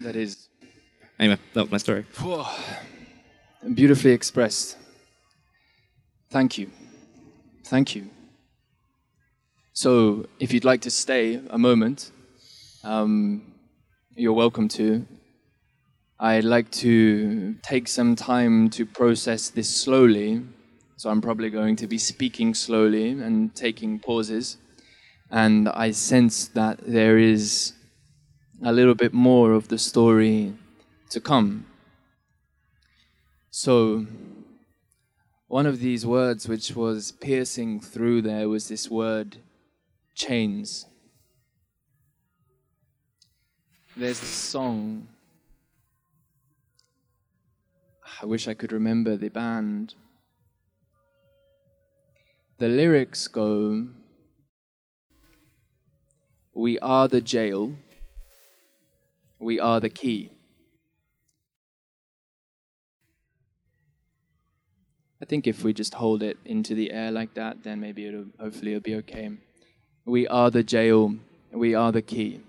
[0.00, 0.48] That is
[1.18, 2.04] Anyway, that was my story.
[3.74, 4.76] beautifully expressed.
[6.30, 6.70] Thank you.
[7.64, 8.10] Thank you.
[9.72, 12.10] So, if you'd like to stay a moment,
[12.84, 13.54] um,
[14.14, 15.06] you're welcome to.
[16.20, 20.42] I'd like to take some time to process this slowly,
[20.96, 24.58] so I'm probably going to be speaking slowly and taking pauses.
[25.30, 27.72] And I sense that there is
[28.62, 30.54] a little bit more of the story
[31.10, 31.66] to come.
[33.50, 34.06] So,
[35.48, 39.38] one of these words which was piercing through there was this word
[40.14, 40.86] chains.
[43.96, 45.08] There's a song.
[48.22, 49.94] I wish I could remember the band.
[52.58, 53.86] the lyrics go
[56.54, 57.74] We are the jail,
[59.38, 60.30] we are the key.
[65.20, 68.26] I think if we just hold it into the air like that, then maybe it'll
[68.38, 69.30] hopefully it'll be okay.
[70.04, 71.16] We are the jail,
[71.52, 72.40] we are the key.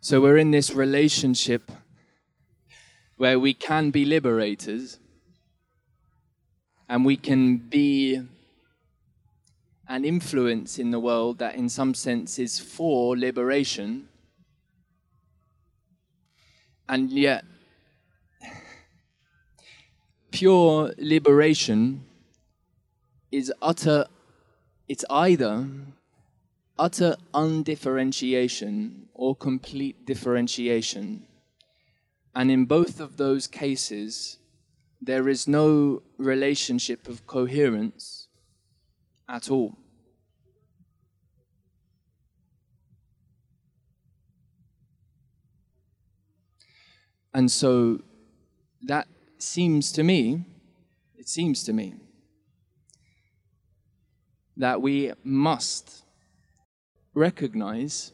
[0.00, 1.70] So we're in this relationship
[3.16, 4.98] where we can be liberators
[6.88, 8.20] and we can be
[9.88, 14.08] an influence in the world that, in some sense, is for liberation.
[16.88, 17.44] And yet,
[20.30, 22.04] pure liberation
[23.30, 24.06] is utter,
[24.88, 25.66] it's either
[26.78, 31.26] utter undifferentiation or complete differentiation.
[32.34, 34.38] And in both of those cases,
[35.00, 38.28] there is no relationship of coherence
[39.28, 39.76] at all.
[47.34, 48.00] And so
[48.82, 49.08] that
[49.38, 50.44] seems to me,
[51.16, 51.94] it seems to me,
[54.56, 56.04] that we must
[57.12, 58.12] recognize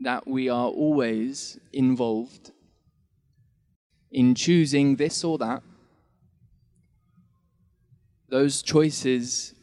[0.00, 2.52] that we are always involved
[4.12, 5.62] in choosing this or that.
[8.28, 9.54] Those choices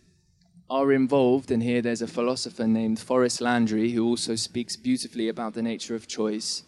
[0.70, 5.54] are involved, and here there's a philosopher named Forrest Landry who also speaks beautifully about
[5.54, 6.64] the nature of choice.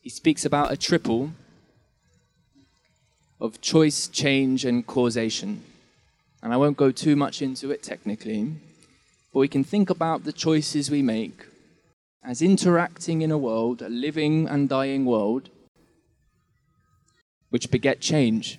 [0.00, 1.32] He speaks about a triple
[3.40, 5.62] of choice, change, and causation.
[6.42, 8.52] And I won't go too much into it technically,
[9.32, 11.46] but we can think about the choices we make
[12.24, 15.48] as interacting in a world, a living and dying world,
[17.50, 18.58] which beget change.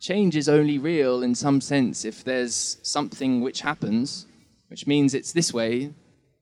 [0.00, 4.26] Change is only real in some sense if there's something which happens,
[4.68, 5.92] which means it's this way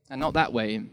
[0.09, 0.83] and not that way.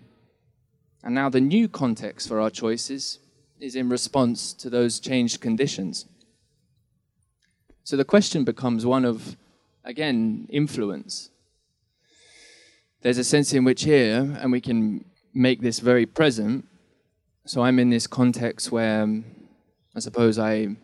[1.03, 3.19] And now the new context for our choices
[3.65, 6.07] is in response to those changed conditions.
[7.83, 9.37] So the question becomes one of,
[9.85, 11.31] again, influence.
[13.01, 16.67] There's a sense in which here, and we can make this very present.
[17.47, 19.25] So I'm in this context where um,
[19.97, 20.77] I suppose I,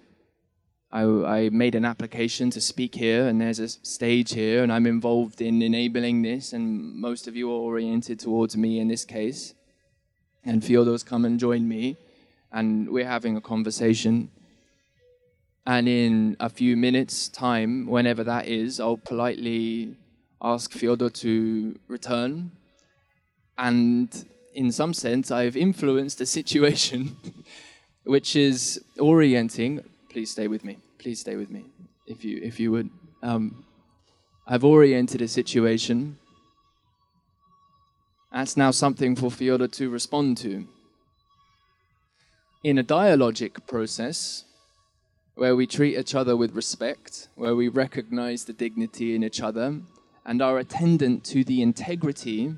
[0.91, 4.87] I, I made an application to speak here, and there's a stage here, and I'm
[4.87, 9.55] involved in enabling this, and most of you are oriented towards me in this case.
[10.45, 11.99] And Fyodor's come and joined me
[12.53, 14.31] and we're having a conversation.
[15.67, 19.97] And in a few minutes' time, whenever that is, I'll politely
[20.43, 22.53] ask Fyodor to return.
[23.59, 24.25] And
[24.55, 27.17] in some sense, I've influenced the situation,
[28.05, 29.85] which is orienting.
[30.09, 30.79] Please stay with me.
[30.99, 31.65] Please stay with me,
[32.07, 32.91] if you if you would.
[33.23, 33.65] Um,
[34.47, 36.19] I've oriented a situation.
[38.33, 40.67] That's now something for Fyodor to respond to
[42.63, 44.45] in a dialogic process
[45.35, 49.81] where we treat each other with respect, where we recognize the dignity in each other,
[50.27, 52.55] and are attendant to the integrity,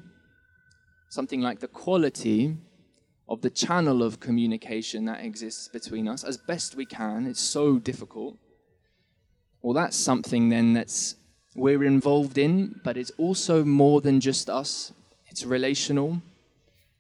[1.08, 2.56] something like the quality
[3.28, 7.26] of the channel of communication that exists between us as best we can.
[7.26, 8.36] It's so difficult.
[9.62, 11.14] Well, that's something then that's
[11.54, 14.92] we're involved in, but it's also more than just us.
[15.28, 16.20] It's relational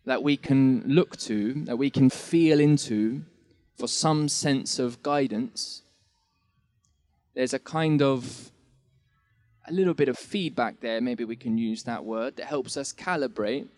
[0.04, 3.22] that we can look to, that we can feel into
[3.78, 5.82] for some sense of guidance,
[7.34, 8.50] there's a kind of
[9.68, 12.92] a little bit of feedback there, maybe we can use that word, that helps us
[12.92, 13.68] calibrate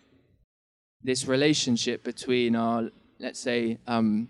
[1.03, 4.27] this relationship between our, let's say, um,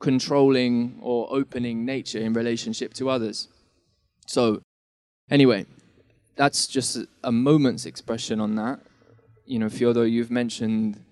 [0.00, 3.48] controlling or opening nature in relationship to others.
[4.26, 4.62] So,
[5.30, 5.66] anyway,
[6.36, 8.80] that's just a moment's expression on that
[9.46, 11.04] you know, Fyodor, you've mentioned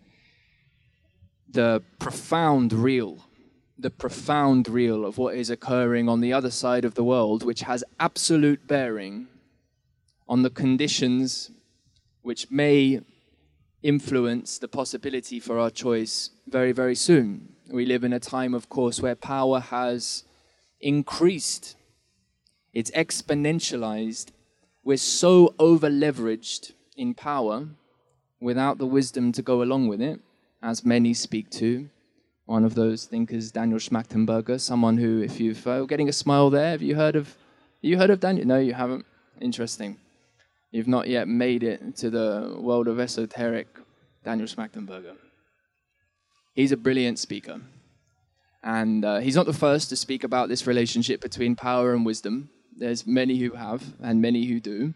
[1.49, 3.19] the profound real,
[3.79, 7.61] the profound real of what is occurring on the other side of the world, which
[7.63, 9.29] has absolute bearing
[10.29, 11.51] on the conditions
[12.23, 13.01] which may
[13.83, 17.55] influence the possibility for our choice very, very soon.
[17.71, 20.25] We live in a time, of course, where power has
[20.81, 21.77] increased,
[22.73, 24.31] it's exponentialized.
[24.85, 27.69] We're so over leveraged in power
[28.43, 30.21] without the wisdom to go along with it,
[30.63, 31.89] as many speak to.
[32.47, 36.71] One of those thinkers, Daniel Schmachtenberger, someone who, if you've uh, getting a smile there,
[36.71, 37.37] have you heard of?
[37.81, 38.47] You heard of Daniel?
[38.47, 39.07] No, you haven't.
[39.41, 39.99] Interesting.
[40.73, 43.69] You've not yet made it to the world of esoteric.
[44.25, 45.17] Daniel Schmachtenberger.
[46.55, 47.61] He's a brilliant speaker,
[48.63, 52.51] and uh, he's not the first to speak about this relationship between power and wisdom.
[52.77, 54.95] There's many who have, and many who do.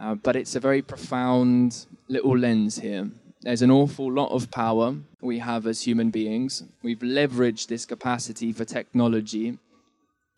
[0.00, 3.10] Uh, but it's a very profound little lens here.
[3.42, 6.62] There's an awful lot of power we have as human beings.
[6.82, 9.58] We've leveraged this capacity for technology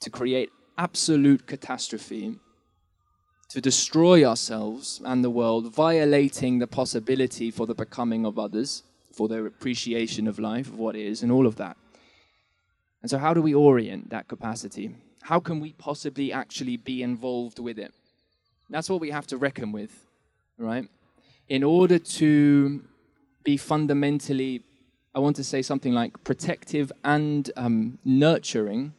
[0.00, 2.36] to create absolute catastrophe,
[3.50, 8.82] to destroy ourselves and the world, violating the possibility for the becoming of others,
[9.12, 11.76] for their appreciation of life, of what is, and all of that.
[13.02, 14.94] And so, how do we orient that capacity?
[15.22, 17.92] How can we possibly actually be involved with it?
[18.70, 20.06] That's what we have to reckon with,
[20.56, 20.88] right?
[21.48, 22.82] In order to
[23.42, 24.62] be fundamentally,
[25.14, 28.94] I want to say something like protective and um, nurturing,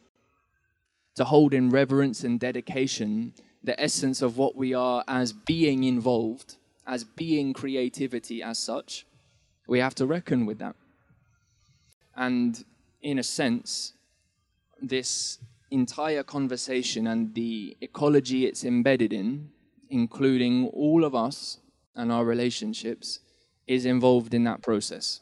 [1.14, 6.56] to hold in reverence and dedication the essence of what we are as being involved,
[6.86, 9.06] as being creativity as such,
[9.68, 10.74] we have to reckon with that.
[12.16, 12.64] And
[13.00, 13.92] in a sense,
[14.80, 15.38] this
[15.70, 19.51] entire conversation and the ecology it's embedded in
[19.92, 21.58] including all of us
[21.94, 23.20] and our relationships,
[23.66, 25.20] is involved in that process.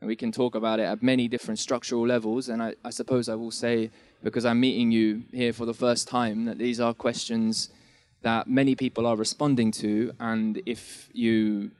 [0.00, 2.48] And we can talk about it at many different structural levels.
[2.50, 3.90] And I, I, suppose I will say,
[4.22, 7.70] because I'm meeting you here for the first time, that these are questions
[8.22, 10.12] that many people are responding to.
[10.20, 11.70] And if you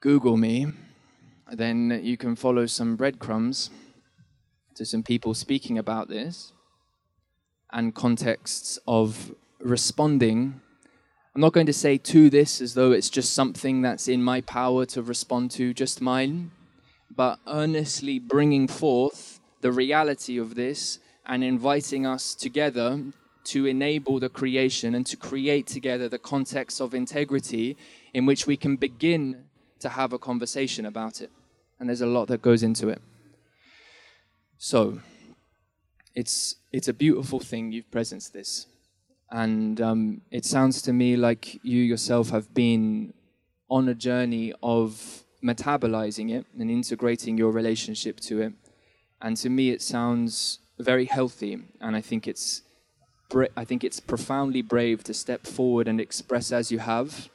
[0.00, 0.66] Google me,
[1.52, 3.70] then you can follow some breadcrumbs
[4.74, 6.52] to some people speaking about this
[7.70, 10.60] and contexts of responding.
[11.34, 14.40] I'm not going to say to this as though it's just something that's in my
[14.42, 16.50] power to respond to, just mine,
[17.14, 23.02] but earnestly bringing forth the reality of this and inviting us together
[23.44, 27.76] to enable the creation and to create together the context of integrity
[28.14, 29.44] in which we can begin
[29.80, 31.30] to have a conversation about it.
[31.80, 33.00] And there's a lot that goes into it.
[34.58, 35.00] So,
[36.14, 38.66] it's, it's a beautiful thing you've presenced this.
[39.32, 43.14] And um, it sounds to me like you yourself have been
[43.70, 48.52] on a journey of metabolizing it and integrating your relationship to it.
[49.22, 51.58] And to me, it sounds very healthy.
[51.80, 52.60] And I think it's,
[53.56, 57.30] I think it's profoundly brave to step forward and express as you have.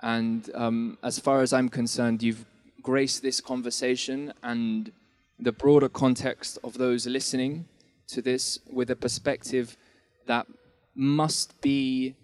[0.00, 2.46] And um, as far as I'm concerned, you've
[2.80, 4.90] graced this conversation and
[5.38, 7.66] the broader context of those listening
[8.08, 9.76] to this with a perspective
[10.26, 10.46] that
[11.00, 12.14] must be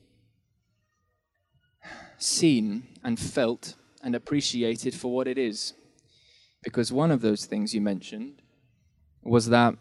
[2.18, 5.72] seen and felt and appreciated for what it is.
[6.62, 8.42] Because one of those things you mentioned
[9.22, 9.74] was that,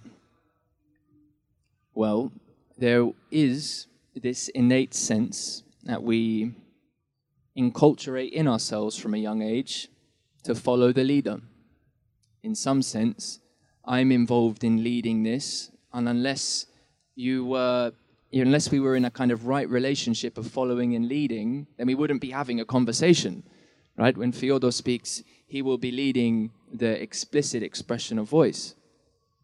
[1.94, 2.32] well,
[2.78, 6.54] there is this innate sense that we
[7.58, 9.90] enculturate in ourselves from a young age
[10.44, 11.42] to follow the leader.
[12.44, 13.40] In some sense,
[13.84, 16.68] I'm involved in leading this, and unless
[17.16, 17.92] you were
[18.42, 21.96] unless we were in a kind of right relationship of following and leading, then we
[21.96, 23.44] wouldn't be having a conversation,
[23.98, 24.18] right?
[24.18, 28.76] When Fyodor speaks, he will be leading the explicit expression of voice,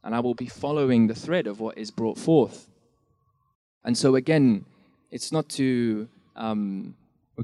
[0.04, 2.68] and I will be following the thread of what is brought forth.
[3.86, 4.66] And so, again,
[5.10, 6.96] it's not to, um,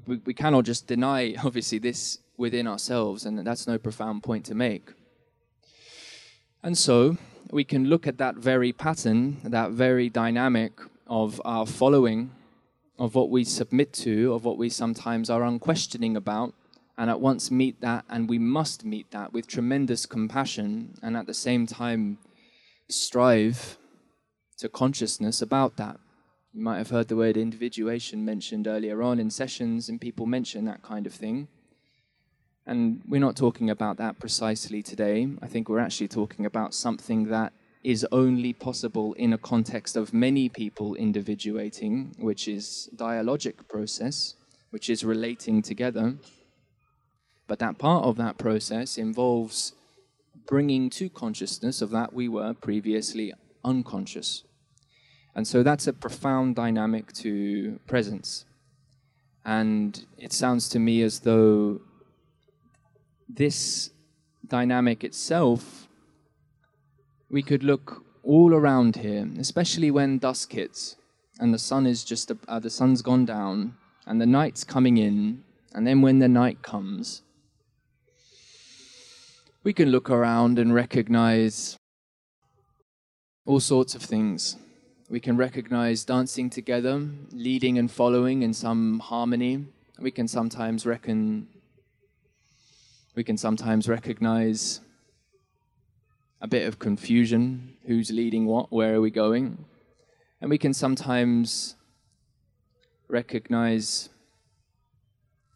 [0.06, 4.56] we, we cannot just deny, obviously, this within ourselves, and that's no profound point to
[4.56, 4.92] make.
[6.62, 7.18] And so,
[7.52, 10.74] we can look at that very pattern, that very dynamic
[11.08, 12.32] of our following,
[13.00, 16.54] of what we submit to, of what we sometimes are unquestioning about,
[16.98, 21.28] and at once meet that, and we must meet that with tremendous compassion, and at
[21.28, 22.18] the same time
[22.90, 23.78] strive
[24.58, 26.00] to consciousness about that.
[26.54, 30.66] You might have heard the word individuation mentioned earlier on in sessions, and people mention
[30.66, 31.48] that kind of thing.
[32.66, 35.30] And we're not talking about that precisely today.
[35.42, 37.54] I think we're actually talking about something that
[37.84, 44.36] is only possible in a context of many people individuating, which is dialogic process,
[44.72, 46.18] which is relating together.
[47.48, 49.74] But that part of that process involves
[50.46, 54.44] bringing to consciousness of that we were previously unconscious.
[55.36, 58.46] And so that's a profound dynamic to presence.
[59.46, 61.82] And it sounds to me as though
[63.30, 63.92] this
[64.46, 65.87] dynamic itself
[67.30, 70.96] we could look all around here, especially when dusk hits
[71.40, 73.76] and the sun is just uh, the sun's gone down
[74.06, 77.22] and the night's coming in, and then when the night comes,
[79.64, 81.78] we can look around and recognize
[83.46, 84.56] all sorts of things.
[85.10, 87.02] We can recognize dancing together,
[87.32, 89.66] leading and following in some harmony.
[90.00, 91.48] We can sometimes reckon
[93.16, 94.80] we can sometimes recognize
[96.40, 99.66] a bit of confusion who's leading what, where are we going?
[100.40, 101.76] And we can sometimes
[103.08, 104.10] recognize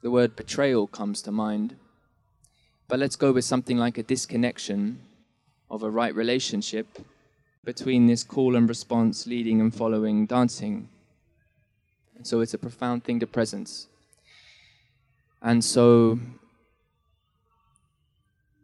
[0.01, 1.75] the word betrayal comes to mind.
[2.88, 5.01] But let's go with something like a disconnection
[5.69, 6.88] of a right relationship
[7.63, 10.89] between this call and response, leading and following, dancing.
[12.15, 13.88] And so it's a profound thing to presence.
[15.41, 16.19] And so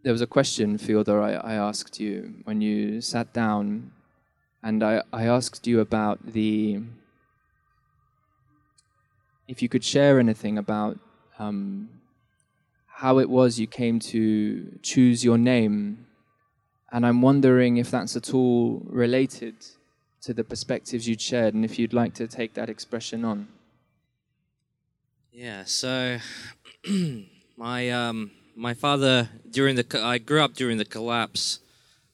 [0.04, 3.91] there was a question, Fyodor, I, I asked you when you sat down,
[4.64, 6.82] and I, I asked you about the.
[9.48, 11.00] If you could share anything about
[11.39, 11.89] um,
[12.98, 16.08] how it was you came to choose your name.
[16.91, 19.56] And I'm wondering if that's at all related
[20.22, 23.50] to the perspectives you'd shared and if you'd like to take that expression on.
[25.32, 26.18] Yeah, so
[27.58, 31.60] my um, my father during the I grew up during the collapse.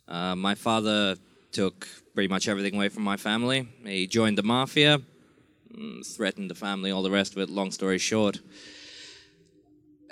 [0.08, 1.16] Uh, my father
[1.54, 3.70] took pretty much everything away from my family.
[3.86, 5.00] He joined the mafia,
[5.74, 7.50] mm, threatened the family, all the rest of it.
[7.50, 8.40] Long story short,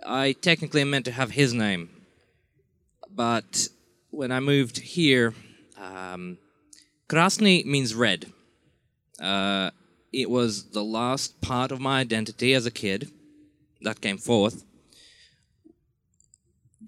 [0.06, 1.90] I technically meant to have his name,
[3.14, 3.68] but
[4.10, 5.34] when I moved here,
[5.78, 6.38] um,
[7.10, 8.32] Krasny means red.
[9.20, 9.72] Uh,
[10.14, 13.12] it was the last part of my identity as a kid
[13.82, 14.64] that came forth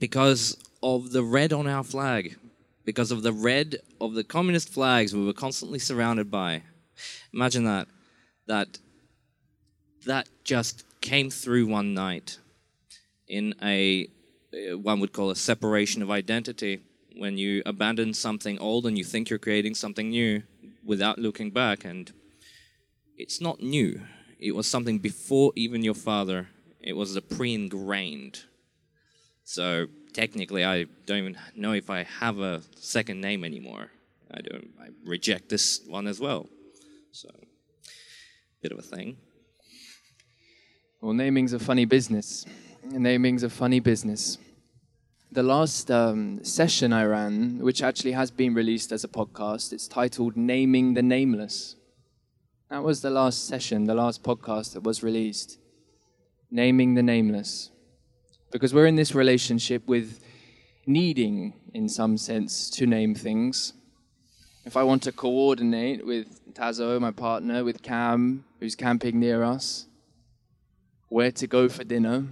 [0.03, 2.35] because of the red on our flag,
[2.83, 6.61] because of the red of the communist flags we were constantly surrounded by.
[7.33, 7.87] Imagine that.
[8.45, 8.79] That
[10.05, 12.37] that just came through one night
[13.29, 14.09] in a
[14.53, 16.81] uh, one would call a separation of identity
[17.15, 20.43] when you abandon something old and you think you're creating something new
[20.83, 22.11] without looking back and
[23.17, 24.01] it's not new
[24.37, 26.49] it was something before even your father
[26.81, 28.43] it was a pre-ingrained
[29.43, 33.89] so technically i don't even know if i have a second name anymore
[34.31, 36.47] i don't i reject this one as well
[37.11, 37.29] so
[38.61, 39.17] bit of a thing
[41.01, 42.45] well naming's a funny business
[42.91, 44.37] naming's a funny business.
[45.31, 49.87] The last um, session I ran, which actually has been released as a podcast, it's
[49.87, 51.75] titled Naming the Nameless.
[52.69, 55.57] That was the last session, the last podcast that was released.
[56.51, 57.71] Naming the Nameless.
[58.53, 60.23] Because we're in this relationship with
[60.85, 63.73] needing, in some sense, to name things.
[64.63, 69.87] If I want to coordinate with Tazo, my partner, with Cam, who's camping near us,
[71.09, 72.25] where to go for dinner,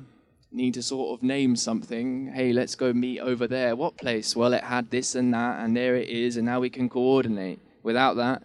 [0.52, 2.32] need to sort of name something.
[2.32, 3.76] Hey, let's go meet over there.
[3.76, 4.36] What place?
[4.36, 7.60] Well, it had this and that, and there it is, and now we can coordinate.
[7.82, 8.44] Without that,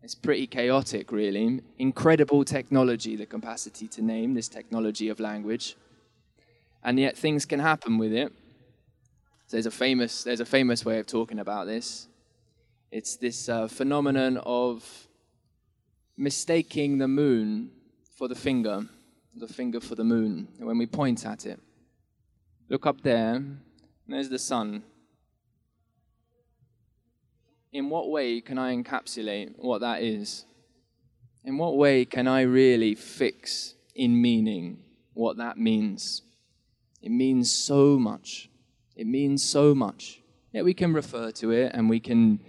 [0.00, 1.60] it's pretty chaotic, really.
[1.76, 5.76] Incredible technology, the capacity to name, this technology of language.
[6.84, 8.32] And yet things can happen with it.
[9.50, 12.08] There's a famous, there's a famous way of talking about this.
[12.90, 14.84] It's this uh, phenomenon of
[16.16, 17.70] mistaking the moon
[18.16, 18.86] for the finger
[19.36, 21.60] the finger for the moon when we point at it.
[22.68, 23.42] Look up there,
[24.06, 24.84] there's the sun.
[27.72, 30.44] In what way can I encapsulate what that is?
[31.44, 34.78] In what way can I really fix in meaning
[35.12, 36.22] what that means?
[37.04, 38.48] It means so much.
[38.96, 40.22] It means so much.
[40.52, 42.40] Yeah, we can refer to it and we can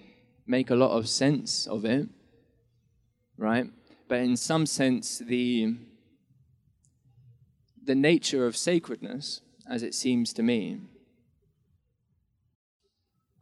[0.48, 2.08] make a lot of sense of it,
[3.38, 3.70] right?
[4.08, 5.76] But in some sense, the
[7.84, 10.80] the nature of sacredness, as it seems to me,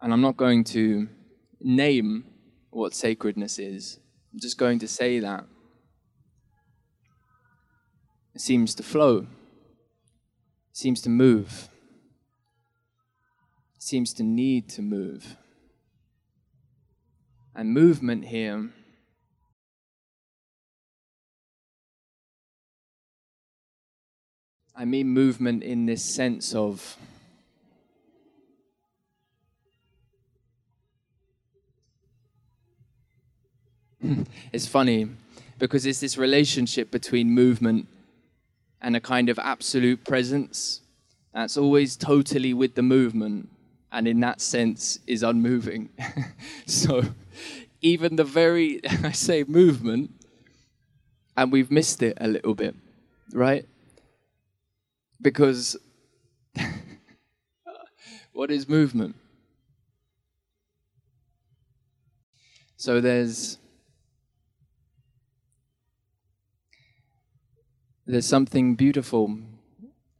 [0.01, 1.09] and I'm not going to
[1.61, 2.26] name
[2.72, 3.99] what sacredness is,
[4.34, 5.45] I'm just going to say that.
[8.34, 9.28] It seems to flow,
[10.74, 11.69] seems to move,
[13.80, 15.38] seems to need to move.
[17.55, 18.71] And movement here
[24.76, 26.97] I mean movement in this sense of
[34.51, 35.09] it's funny
[35.59, 37.88] because it's this relationship between movement
[38.84, 40.82] and a kind of absolute presence
[41.34, 43.50] that's always totally with the movement
[43.92, 45.90] and in that sense is unmoving.
[46.66, 47.04] so
[47.82, 50.12] even the very, I say movement,
[51.38, 52.76] and we've missed it a little bit,
[53.34, 53.66] right?
[55.22, 55.78] Because
[58.34, 59.16] what is movement?
[62.76, 63.58] So there's
[68.06, 69.39] there's something beautiful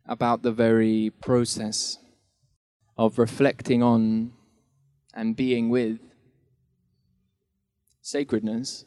[0.06, 1.98] about the very process
[2.98, 4.32] of reflecting on
[5.14, 6.00] and being with
[8.02, 8.86] sacredness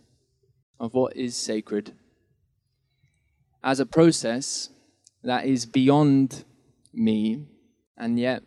[0.79, 1.93] of what is sacred
[3.63, 4.71] as a process
[5.23, 6.45] that is beyond
[6.93, 7.45] me
[7.97, 8.43] and yet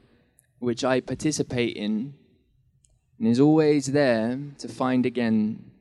[0.59, 2.13] which I participate in
[3.17, 5.71] and is always there to find again,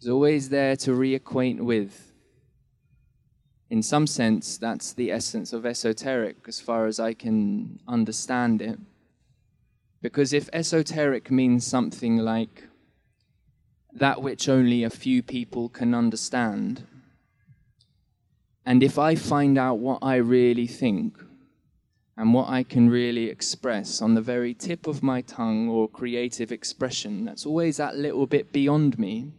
[0.00, 2.09] is always there to reacquaint with.
[3.70, 8.80] In some sense, that's the essence of esoteric as far as I can understand it.
[10.02, 12.64] Because if esoteric means something like
[13.92, 16.84] that which only a few people can understand,
[18.66, 21.16] and if I find out what I really think,
[22.16, 26.52] and what I can really express on the very tip of my tongue or creative
[26.52, 29.32] expression that's always that little bit beyond me,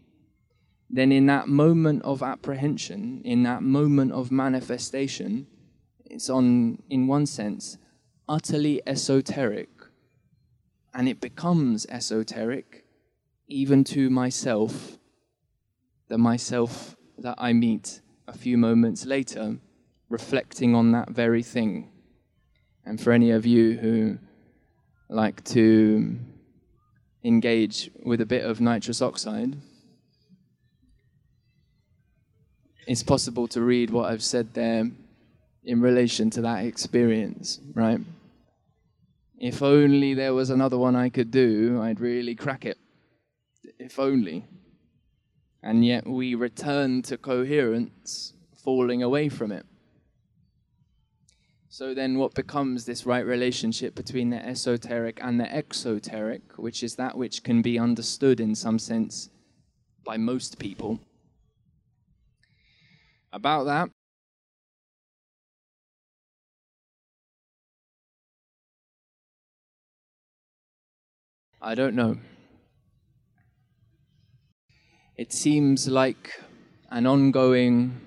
[0.94, 5.48] then in that moment of apprehension, in that moment of manifestation,
[6.06, 7.78] it's on, in one sense,
[8.28, 9.70] utterly esoteric.
[10.94, 12.86] And it becomes esoteric
[13.48, 14.98] even to myself,
[16.10, 19.60] the myself that I meet a few moments later,
[20.10, 21.89] reflecting on that very thing.
[22.86, 24.18] And for any of you who
[25.08, 26.20] like to
[27.24, 29.56] engage with a bit of nitrous oxide,
[32.88, 34.90] it's possible to read what I've said there
[35.64, 38.00] in relation to that experience, right?
[39.40, 42.78] If only there was another one I could do, I'd really crack it.
[43.80, 44.46] If only.
[45.64, 49.66] And yet we return to coherence, falling away from it.
[51.70, 56.96] So then, what becomes this right relationship between the esoteric and the exoteric, which is
[56.98, 59.30] that which can be understood in some sense
[60.06, 61.00] by most people?
[63.34, 63.90] About that,
[71.62, 72.18] I don't know.
[75.16, 76.42] It seems like
[76.90, 78.02] an ongoing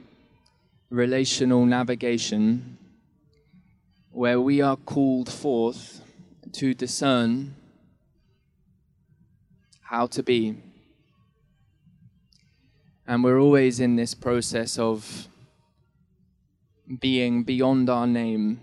[0.90, 2.78] relational navigation
[4.10, 6.00] where we are called forth
[6.52, 7.54] to discern
[9.82, 10.56] how to be.
[13.06, 15.28] And we're always in this process of
[17.00, 18.60] being beyond our name,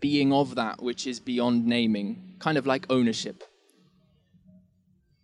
[0.00, 3.42] being of that which is beyond naming, kind of like ownership.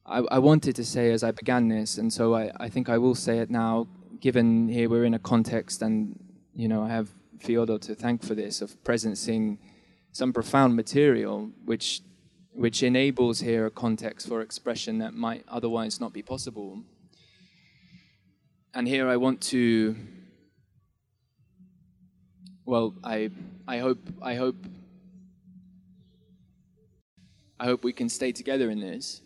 [0.05, 2.99] I, I wanted to say as I began this, and so I, I think I
[2.99, 3.87] will say it now,
[4.19, 6.19] given here we're in a context and,
[6.55, 7.09] you know, I have
[7.39, 9.59] Fyodor to thank for this, of presencing
[10.13, 12.03] some profound material which,
[12.53, 16.83] which enables here a context for expression that might otherwise not be possible.
[18.73, 19.97] And here I want to,
[22.65, 23.31] well, I,
[23.67, 24.65] I hope, I hope,
[27.59, 29.23] I hope we can stay together in this.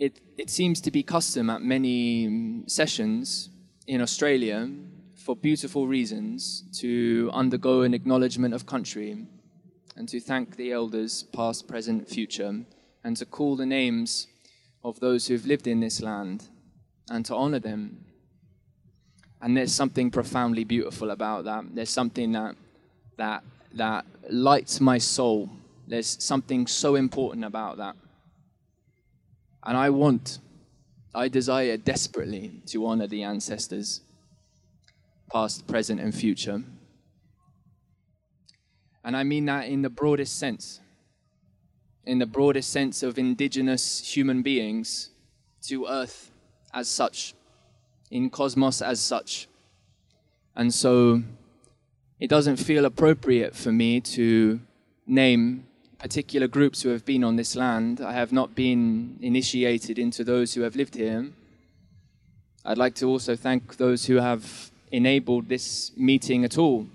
[0.00, 3.50] It, it seems to be custom at many mm, sessions
[3.86, 4.68] in Australia
[5.14, 9.26] for beautiful reasons to undergo an acknowledgement of country
[9.94, 12.64] and to thank the elders, past, present, future,
[13.04, 14.26] and to call the names
[14.82, 16.48] of those who've lived in this land
[17.10, 18.04] and to honor them.
[19.42, 21.64] And there's something profoundly beautiful about that.
[21.74, 22.54] There's something that
[23.16, 23.42] that
[23.74, 25.50] that lights my soul.
[25.86, 27.96] There's something so important about that.
[29.64, 30.38] And I want,
[31.14, 34.00] I desire desperately to honor the ancestors
[35.30, 36.62] past, present, and future.
[39.04, 40.80] And I mean that in the broadest sense,
[42.04, 45.10] in the broadest sense of indigenous human beings
[45.62, 46.29] to Earth
[46.72, 47.34] as such,
[48.10, 49.48] in cosmos as such.
[50.54, 51.22] And so
[52.18, 54.60] it doesn't feel appropriate for me to
[55.06, 55.66] name
[55.98, 58.00] particular groups who have been on this land.
[58.00, 61.30] I have not been initiated into those who have lived here.
[62.64, 66.86] I'd like to also thank those who have enabled this meeting at all.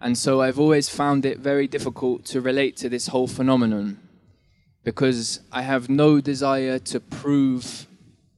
[0.00, 4.01] And so I've always found it very difficult to relate to this whole phenomenon
[4.84, 7.86] because I have no desire to prove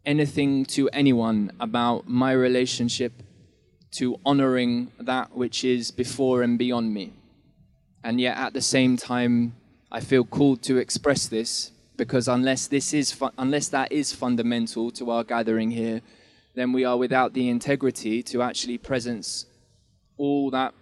[0.05, 3.12] anything to anyone about my relationship
[3.92, 7.12] to honoring that which is before and beyond me.
[8.03, 9.55] And yet at the same time,
[9.90, 14.90] I feel called to express this because unless this is fu- unless that is fundamental
[14.90, 16.03] to our gathering here,
[16.55, 19.47] then we are without the integrity to actually presence
[20.16, 20.74] all that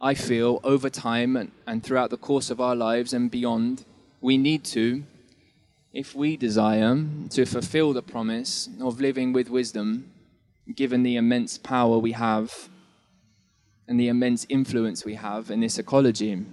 [0.00, 3.84] I feel over time and, and throughout the course of our lives and beyond.
[4.20, 5.02] We need to,
[5.92, 10.12] if we desire to fulfill the promise of living with wisdom,
[10.74, 12.68] given the immense power we have
[13.88, 16.44] and the immense influence we have in this ecology.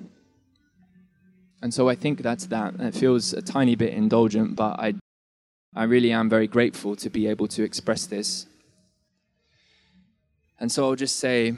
[1.61, 2.73] And so I think that's that.
[2.79, 4.95] It feels a tiny bit indulgent, but I
[5.75, 8.47] I really am very grateful to be able to express this.
[10.59, 11.53] And so I'll just say,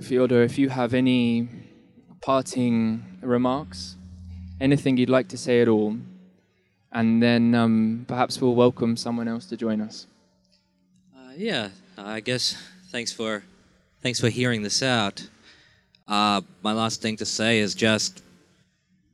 [0.00, 1.48] Fyodor, if you have any
[2.22, 3.96] parting remarks,
[4.60, 5.96] anything you'd like to say at all,
[6.92, 10.06] and then um, perhaps we'll welcome someone else to join us.
[11.16, 12.56] Uh, yeah, I guess
[12.90, 13.44] thanks for
[14.02, 15.28] thanks for hearing this out.
[16.08, 18.22] Uh, my last thing to say is just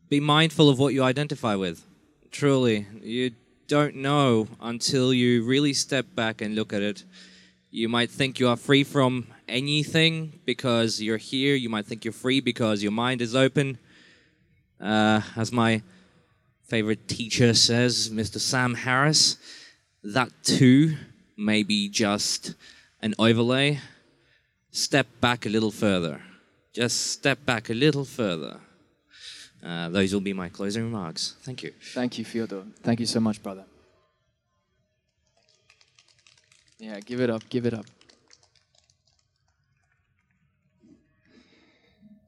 [0.09, 1.85] be mindful of what you identify with.
[2.31, 3.33] Truly, you
[3.69, 7.05] don't know until you really step back and look at it.
[7.71, 11.55] You might think you are free from anything because you're here.
[11.55, 13.79] You might think you're free because your mind is open.
[14.81, 15.83] Uh, as my
[16.67, 18.39] favorite teacher says, Mr.
[18.39, 19.37] Sam Harris,
[20.03, 20.97] that too
[21.37, 22.55] may be just
[23.01, 23.81] an overlay.
[24.71, 26.21] Step back a little further.
[26.73, 28.61] Just step back a little further.
[29.65, 31.37] Uh, those will be my closing remarks.
[31.43, 31.73] Thank you.
[31.95, 32.65] Thank you, Fyodor.
[32.83, 33.65] Thank you so much, brother.
[36.79, 37.87] Yeah, give it up, give it up.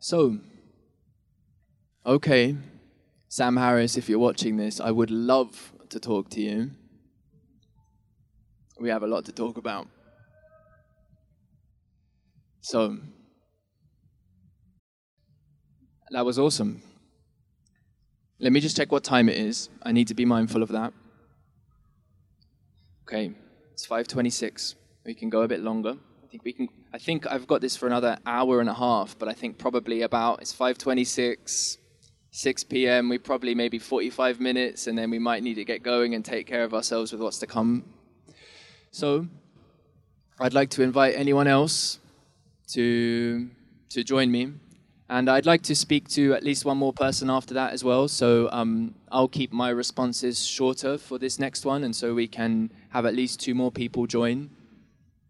[0.00, 0.38] So,
[2.06, 2.56] okay,
[3.38, 6.72] Sam Harris, if you're watching this, I would love to talk to you.
[8.80, 9.86] We have a lot to talk about.
[12.62, 12.96] So,
[16.10, 16.82] that was awesome.
[18.40, 19.68] Let me just check what time it is.
[19.84, 20.92] I need to be mindful of that.
[23.06, 23.36] Okay,
[23.72, 24.74] it's 5:26.
[25.06, 25.94] We can go a bit longer.
[26.24, 29.16] I think we can I think I've got this for another hour and a half,
[29.16, 31.78] but I think probably about it's 5:26
[32.30, 33.08] 6 p.m.
[33.08, 36.46] We probably maybe 45 minutes and then we might need to get going and take
[36.46, 37.84] care of ourselves with what's to come.
[38.90, 39.26] So,
[40.40, 41.98] I'd like to invite anyone else
[42.68, 43.48] to
[43.90, 44.52] to join me
[45.10, 48.08] and I'd like to speak to at least one more person after that as well.
[48.08, 52.70] So um, I'll keep my responses shorter for this next one, and so we can
[52.90, 54.50] have at least two more people join.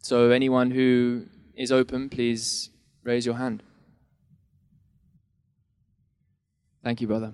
[0.03, 2.71] So anyone who is open, please
[3.05, 3.63] raise your hand.
[6.83, 7.33] Thank you, brother.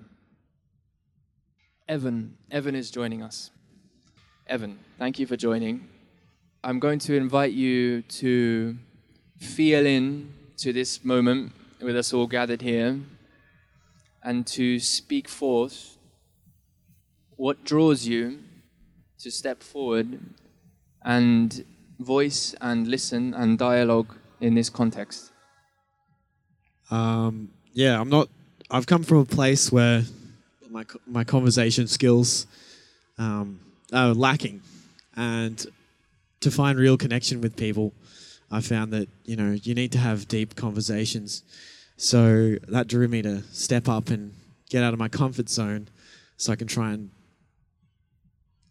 [1.89, 2.37] Evan.
[2.51, 3.51] Evan is joining us.
[4.47, 5.89] Evan, thank you for joining.
[6.63, 8.77] I'm going to invite you to
[9.39, 13.01] feel in to this moment with us all gathered here
[14.23, 15.99] and to speak forth
[17.37, 18.39] what draws you
[19.19, 20.21] to step forward
[21.05, 21.65] and
[21.99, 25.33] voice and listen and dialogue in this context?
[26.91, 28.29] Um, yeah, I'm not.
[28.75, 30.03] I've come from a place where
[30.69, 32.49] my my conversation skills
[33.19, 33.61] um,
[33.93, 34.63] are lacking,
[35.15, 35.65] and
[36.41, 37.93] to find real connection with people,
[38.51, 41.45] I found that you know you need to have deep conversations
[41.99, 44.35] so that drew me to step up and
[44.69, 45.87] get out of my comfort zone
[46.37, 47.11] so I can try and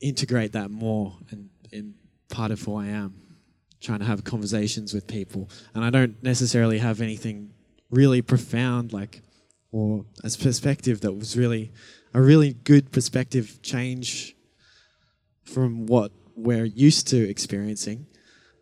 [0.01, 1.93] integrate that more and in
[2.27, 3.13] part of who I am.
[3.79, 5.49] Trying to have conversations with people.
[5.73, 7.51] And I don't necessarily have anything
[7.89, 9.21] really profound like
[9.73, 11.71] or a perspective that was really
[12.13, 14.35] a really good perspective change
[15.43, 18.05] from what we're used to experiencing.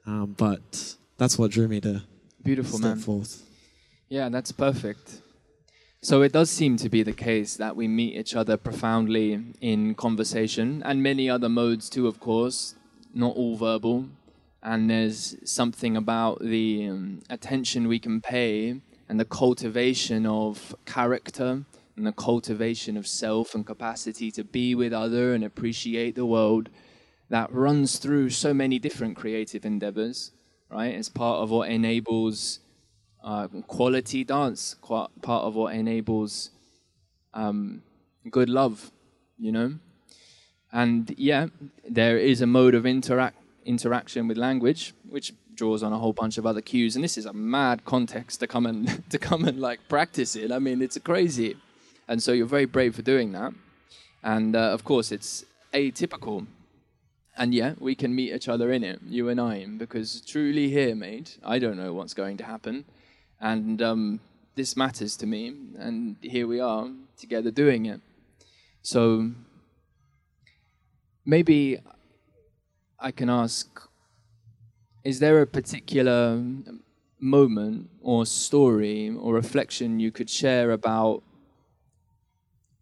[0.07, 2.01] Um, but that's what drew me to
[2.41, 3.43] beautiful step man forth.
[4.09, 5.21] Yeah, that's perfect.
[6.01, 9.93] So it does seem to be the case that we meet each other profoundly in
[9.93, 12.73] conversation and many other modes too, of course,
[13.13, 14.07] not all verbal.
[14.63, 18.81] And there's something about the um, attention we can pay
[19.11, 21.65] and the cultivation of character
[21.97, 26.69] and the cultivation of self and capacity to be with other and appreciate the world
[27.27, 30.31] that runs through so many different creative endeavors,
[30.69, 30.93] right?
[30.95, 32.61] It's part of what enables
[33.21, 36.51] uh, quality dance, part of what enables
[37.33, 37.83] um,
[38.29, 38.91] good love,
[39.37, 39.73] you know.
[40.71, 41.47] And yeah,
[41.83, 43.35] there is a mode of interact
[43.65, 46.95] interaction with language, which draws on a whole bunch of other cues.
[46.95, 50.51] And this is a mad context to come and to come and like practice it.
[50.51, 51.57] I mean, it's crazy.
[52.07, 53.53] And so you're very brave for doing that.
[54.23, 56.47] And uh, of course, it's atypical.
[57.37, 60.93] And yeah, we can meet each other in it, you and I, because truly here,
[60.93, 62.83] mate, I don't know what's going to happen
[63.41, 64.19] and um,
[64.55, 66.87] this matters to me, and here we are
[67.17, 67.99] together doing it.
[68.83, 69.31] So
[71.25, 71.79] maybe
[72.99, 73.67] I can ask
[75.03, 76.43] is there a particular
[77.19, 81.23] moment or story or reflection you could share about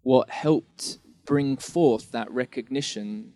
[0.03, 3.33] what helped bring forth that recognition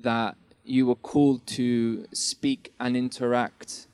[0.00, 3.86] that you were called to speak and interact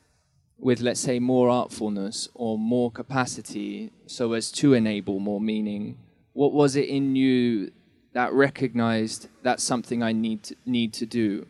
[0.57, 5.97] with, let's say, more artfulness or more capacity so as to enable more meaning?
[6.33, 7.71] What was it in you
[8.13, 11.45] that recognized that's something I need to, need to do?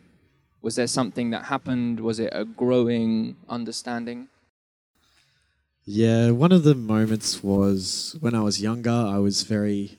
[0.62, 2.00] Was there something that happened?
[2.00, 4.28] Was it a growing understanding?
[5.84, 8.90] Yeah, one of the moments was when I was younger.
[8.90, 9.98] I was very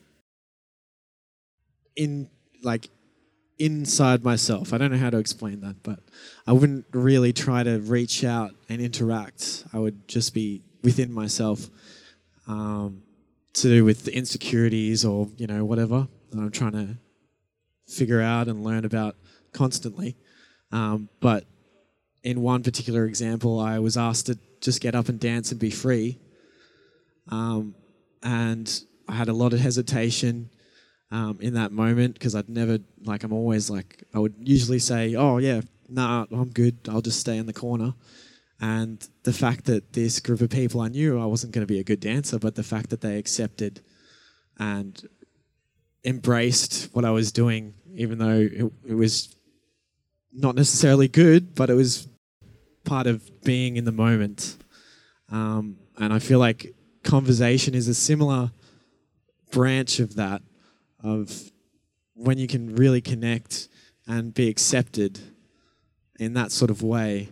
[1.95, 2.29] in
[2.61, 2.89] like
[3.57, 4.73] inside myself.
[4.73, 5.99] I don't know how to explain that, but
[6.45, 9.63] I wouldn't really try to reach out and interact.
[9.73, 11.69] I would just be within myself
[12.47, 13.03] um,
[13.53, 16.97] to do with the insecurities or you know whatever that I'm trying to
[17.87, 19.15] figure out and learn about
[19.53, 20.15] constantly.
[20.71, 21.45] Um, but
[22.23, 25.69] in one particular example, I was asked to just get up and dance and be
[25.69, 26.19] free.
[27.29, 27.75] Um,
[28.23, 30.49] and I had a lot of hesitation
[31.11, 35.15] um, in that moment because I'd never, like, I'm always like, I would usually say,
[35.15, 36.77] oh, yeah, nah, I'm good.
[36.89, 37.93] I'll just stay in the corner.
[38.59, 41.79] And the fact that this group of people I knew I wasn't going to be
[41.79, 43.81] a good dancer, but the fact that they accepted
[44.57, 44.99] and
[46.03, 49.35] embraced what I was doing, even though it, it was
[50.37, 52.07] not necessarily good, but it was
[52.85, 54.57] part of being in the moment.
[55.29, 56.73] Um, and I feel like
[57.03, 58.51] conversation is a similar
[59.51, 60.41] branch of that,
[61.03, 61.51] of
[62.13, 63.67] when you can really connect
[64.07, 65.19] and be accepted
[66.19, 67.29] in that sort of way.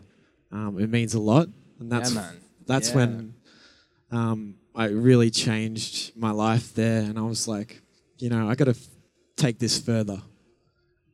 [0.52, 1.48] Um, it means a lot,
[1.80, 2.32] and that's yeah,
[2.66, 2.96] that's Yeah.
[2.96, 3.34] when
[4.12, 7.82] um, I really changed my life there, and I was like,
[8.18, 8.88] you know, I got to f-
[9.36, 10.22] take this further.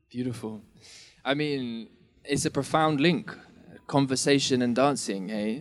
[0.09, 0.61] Beautiful.
[1.23, 1.87] I mean,
[2.23, 3.35] it's a profound link,
[3.87, 5.59] conversation and dancing, eh?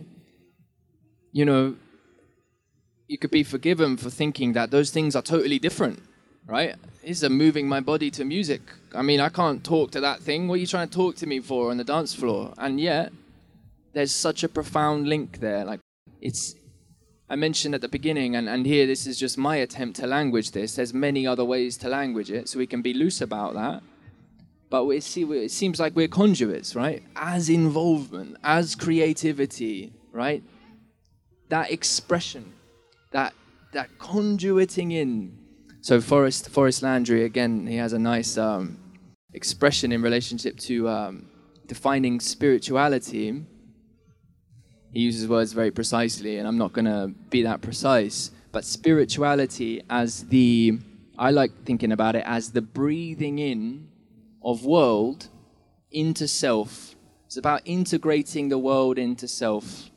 [1.31, 1.75] You know,
[3.07, 6.01] you could be forgiven for thinking that those things are totally different,
[6.47, 6.75] right?
[7.03, 8.61] This Is moving my body to music.
[8.95, 10.47] I mean, I can't talk to that thing.
[10.47, 12.53] What are you trying to talk to me for on the dance floor?
[12.57, 13.11] And yet,
[13.93, 15.63] there's such a profound link there.
[15.65, 15.79] Like,
[16.21, 16.55] it's.
[17.29, 20.51] I mentioned at the beginning, and, and here this is just my attempt to language
[20.51, 20.75] this.
[20.75, 23.83] There's many other ways to language it, so we can be loose about that
[24.71, 27.03] but we see it seems like we're conduits right?
[27.15, 30.41] As involvement as creativity right?
[31.49, 32.53] That expression
[33.11, 33.33] that
[33.73, 35.37] that conduiting in.
[35.81, 38.79] So forrest forrest landry again he has a nice um,
[39.33, 41.29] expression in relationship to um,
[41.67, 43.45] defining spirituality.
[44.93, 49.81] He uses words very precisely and i'm not going to be that precise but spirituality
[49.89, 50.77] as the
[51.17, 53.87] i like thinking about it as the breathing in
[54.43, 55.27] of world
[55.91, 56.95] into self.
[57.25, 59.89] It's about integrating the world into self.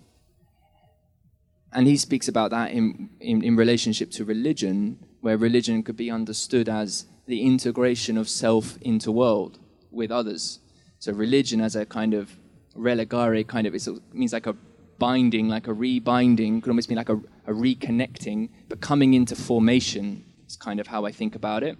[1.72, 6.10] And he speaks about that in, in, in, relationship to religion, where religion could be
[6.10, 9.58] understood as the integration of self into world
[9.90, 10.60] with others.
[11.00, 12.30] So religion as a kind of
[12.76, 14.56] religare kind of, it means like a
[14.98, 17.16] binding, like a rebinding, could almost be like a,
[17.46, 21.76] a reconnecting, but coming into formation is kind of how I think about it.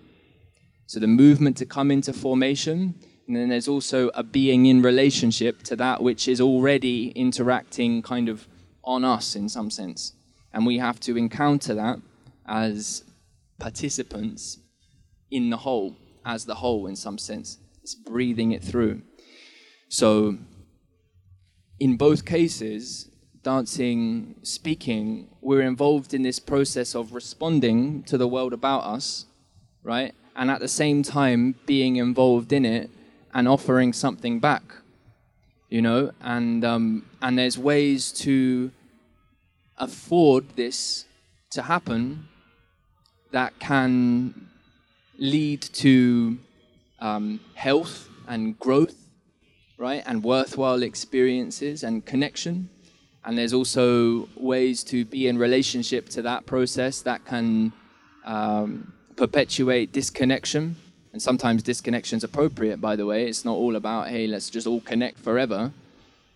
[0.87, 2.95] So the movement to come into formation,
[3.27, 8.29] and then there's also a being in relationship to that which is already interacting kind
[8.29, 8.47] of
[8.85, 10.13] on us in some sense.
[10.53, 12.01] And we have to encounter that
[12.47, 13.03] as
[13.59, 14.59] participants
[15.31, 17.59] in the whole, as the whole in some sense.
[17.83, 19.03] It's breathing it through.
[19.89, 20.39] So
[21.81, 23.11] in both cases,
[23.43, 29.27] dancing, speaking, we're involved in this process of responding to the world about us,
[29.83, 30.15] right?
[30.37, 32.91] And at the same time being involved in it
[33.33, 34.63] and offering something back
[35.75, 36.13] you know?
[36.21, 38.71] And um, and there's ways to
[39.77, 41.05] afford this
[41.51, 42.29] to happen
[43.33, 44.49] that can
[45.19, 46.39] lead to
[47.01, 48.95] um, health and growth
[49.77, 50.05] right?
[50.07, 52.71] And worthwhile experiences and connection.
[53.25, 57.73] And there's also ways to be in relationship to that process that can
[58.25, 60.77] um, perpetuate disconnection.
[61.13, 63.29] And sometimes disconnection is appropriate, by the way.
[63.29, 65.73] It's not all about, hey, let's just all connect forever.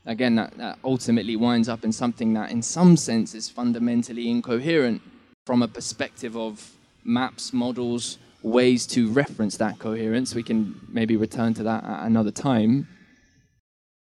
[0.06, 5.02] Again, that, that ultimately winds up in something that, in some sense, is fundamentally incoherent
[5.46, 6.72] from a perspective of
[7.04, 10.34] maps, models, ways to reference that coherence.
[10.34, 12.86] We can maybe return to that at another time.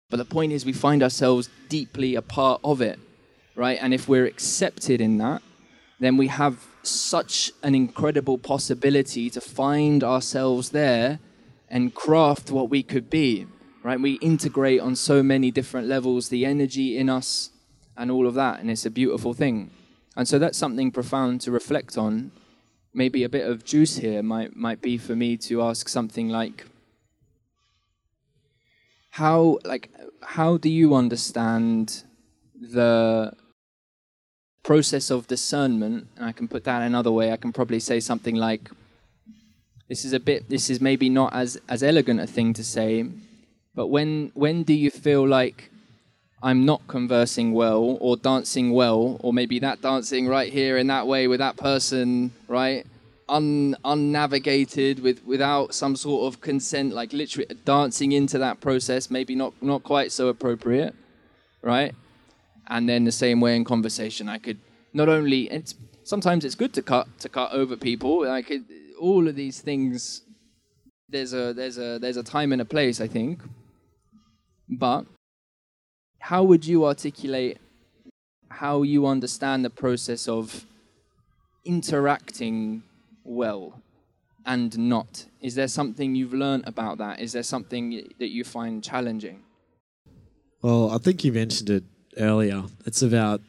[0.10, 3.00] But the point is, we find ourselves deeply a part of it,
[3.56, 3.80] right?
[3.82, 5.42] And if we're accepted in that,
[6.00, 11.20] then we have such an incredible possibility to find ourselves there
[11.70, 13.46] and craft what we could be,
[13.84, 14.00] right?
[14.00, 17.50] We integrate on so many different levels the energy in us
[17.98, 19.72] and all of that, and it's a beautiful thing.
[20.16, 22.32] And so that's something profound to reflect on.
[22.94, 26.66] Maybe a bit of juice here might, might be for me to ask something like,
[29.18, 29.90] how like
[30.22, 32.04] how do you understand
[32.54, 33.34] the
[34.68, 38.36] process of discernment, and I can put that another way, I can probably say something
[38.36, 38.70] like
[39.88, 43.06] this is a bit this is maybe not as as elegant a thing to say
[43.74, 45.72] but when when do you feel like
[46.44, 51.08] i'm not conversing well or dancing well or maybe that dancing right here in that
[51.08, 52.86] way with that person right?
[53.30, 59.36] Un unnavigated with without some sort of consent like literally dancing into that process maybe
[59.36, 60.96] not not quite so appropriate
[61.62, 61.94] right
[62.70, 64.60] and then the same way in conversation i could
[64.94, 65.76] not only it's
[66.08, 68.26] sometimes it's good to cut to cut over people.
[68.26, 68.64] Like it,
[69.00, 70.22] all of these things
[71.10, 73.42] there's a there's a there's a time and a place i think.
[74.70, 75.06] But
[76.20, 77.58] how would you articulate
[78.50, 80.66] how you understand the process of
[81.64, 82.84] interacting
[83.24, 83.82] well
[84.46, 85.26] and not?
[85.42, 87.20] Is there something you've learned about that?
[87.20, 87.86] Is there something
[88.20, 89.44] that you find challenging?
[90.62, 91.84] Well, I think you mentioned it
[92.20, 92.64] earlier.
[92.86, 93.42] It's about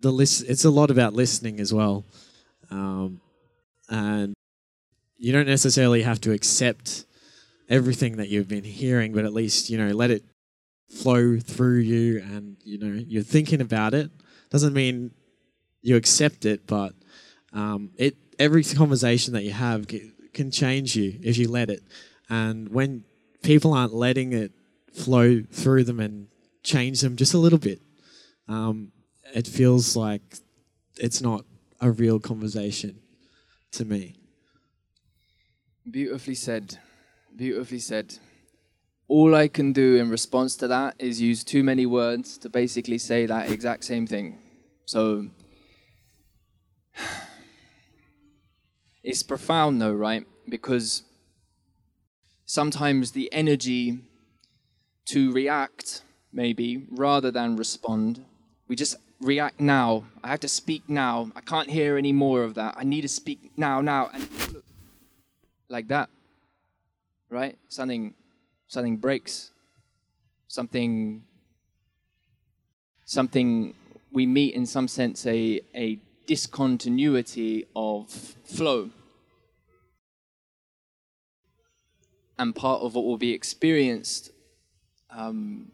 [0.00, 0.44] the list.
[0.48, 2.04] It's a lot about listening as well,
[2.70, 3.20] um,
[3.88, 4.34] and
[5.18, 7.04] you don't necessarily have to accept
[7.68, 10.24] everything that you've been hearing, but at least you know let it
[10.88, 14.10] flow through you, and you know you're thinking about it.
[14.50, 15.10] Doesn't mean
[15.82, 16.94] you accept it, but
[17.52, 21.82] um, it every conversation that you have ca- can change you if you let it.
[22.28, 23.04] And when
[23.42, 24.52] people aren't letting it
[24.92, 26.28] flow through them and
[26.66, 27.80] change them just a little bit,
[28.48, 28.92] um,
[29.34, 30.38] it feels like
[30.98, 31.44] it's not
[31.80, 32.98] a real conversation
[33.72, 34.16] to me.
[35.88, 36.78] Beautifully said.
[37.34, 38.18] Beautifully said.
[39.08, 42.98] All I can do in response to that is use too many words to basically
[42.98, 44.38] say that exact same thing.
[44.84, 45.28] So
[49.04, 50.26] it's profound though, right?
[50.48, 51.04] Because
[52.46, 54.00] sometimes the energy
[55.06, 56.02] to react,
[56.36, 58.24] maybe, rather than respond,
[58.68, 60.04] we just react now.
[60.22, 61.32] I have to speak now.
[61.34, 62.74] I can't hear any more of that.
[62.76, 64.10] I need to speak now, now.
[64.14, 64.28] And
[65.68, 66.08] like that
[67.30, 68.14] right something
[68.68, 69.50] something breaks
[70.48, 71.22] something
[73.04, 73.74] something
[74.12, 78.10] we meet in some sense a a discontinuity of
[78.44, 78.90] flow
[82.38, 84.30] and part of what will be experienced
[85.10, 85.70] um,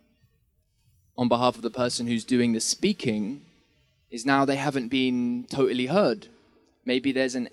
[1.17, 3.45] on behalf of the person who's doing the speaking
[4.11, 6.29] is now they haven't been totally heard
[6.85, 7.49] maybe there's an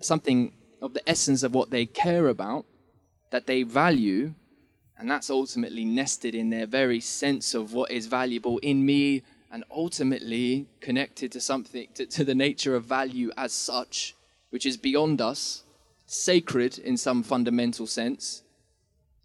[0.00, 0.52] something
[0.82, 2.66] of the essence of what they care about,
[3.30, 4.34] that they value,
[4.98, 9.64] and that's ultimately nested in their very sense of what is valuable in me, and
[9.70, 14.14] ultimately connected to something, to, to the nature of value as such,
[14.50, 15.62] which is beyond us,
[16.06, 18.42] sacred in some fundamental sense.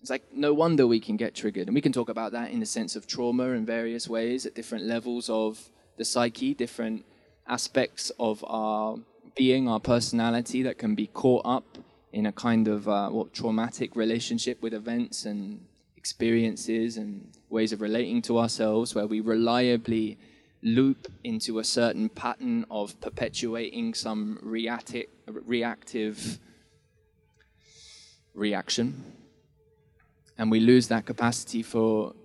[0.01, 1.67] It's like no wonder we can get triggered.
[1.67, 4.55] And we can talk about that in the sense of trauma in various ways at
[4.55, 7.05] different levels of the psyche, different
[7.47, 8.97] aspects of our
[9.35, 11.77] being, our personality that can be caught up
[12.11, 15.65] in a kind of uh, what traumatic relationship with events and
[15.97, 20.17] experiences and ways of relating to ourselves, where we reliably
[20.61, 26.39] loop into a certain pattern of perpetuating some reacti- reactive
[28.33, 29.18] reaction.
[30.39, 32.15] And we lose that capacity for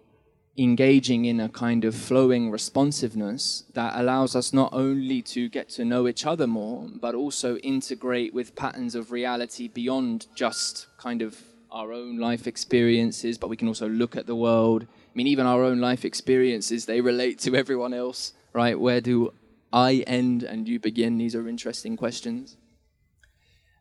[0.57, 5.85] engaging in a kind of flowing responsiveness that allows us not only to get to
[5.85, 11.37] know each other more, but also integrate with patterns of reality beyond just kind of
[11.73, 14.85] our own life experiences, but we can also look at the world.
[14.85, 18.79] I mean, even our own life experiences, they relate to everyone else, right?
[18.79, 19.35] Where do
[19.73, 21.19] I end and you begin?
[21.19, 22.57] These are interesting questions.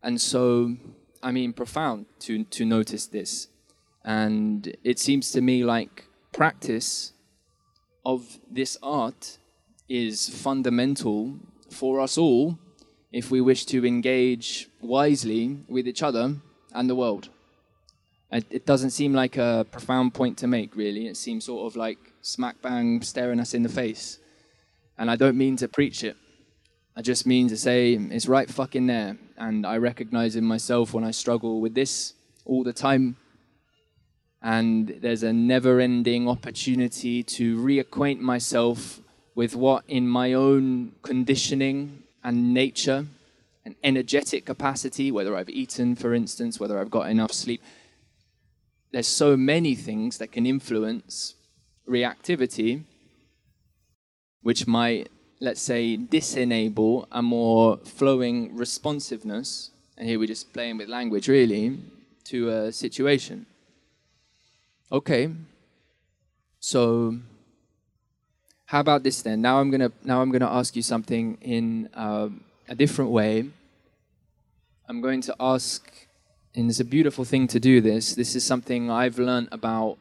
[0.02, 0.76] And so,
[1.22, 3.50] I mean, profound to, to notice this.
[4.06, 7.14] And it seems to me like practice
[8.06, 9.38] of this art
[9.88, 11.36] is fundamental
[11.70, 12.58] for us all
[13.12, 16.36] if we wish to engage wisely with each other
[16.74, 17.30] and the world.
[18.32, 21.06] It, doesn't seem like a profound point to make, really.
[21.06, 24.18] It seems sort of like smack bang staring us in the face.
[24.98, 26.18] And I don't mean to preach it.
[26.96, 29.18] I just mean to say it's right fucking there.
[29.38, 32.14] And I recognize in myself when I struggle with this
[32.44, 33.18] all the time
[34.44, 39.00] and there's a never ending opportunity to reacquaint myself
[39.36, 43.06] with what, in my own conditioning and nature
[43.64, 47.64] and energetic capacity, whether I've eaten, for instance, whether I've got enough sleep,
[48.92, 51.36] there's so many things that can influence
[51.88, 52.84] reactivity,
[54.42, 55.10] which might,
[55.40, 59.72] let's say, disenable a more flowing responsiveness.
[59.98, 61.80] And here we're just playing with language, really,
[62.26, 63.46] to a situation.
[64.92, 65.30] Okay.
[66.60, 67.18] So
[68.66, 69.42] how about this then?
[69.42, 72.30] Now I'm gonna now I'm gonna ask you something in uh,
[72.68, 73.50] a different way.
[74.88, 75.90] I'm going to ask
[76.56, 78.14] and it's a beautiful thing to do this.
[78.14, 79.98] This is something I've learned about,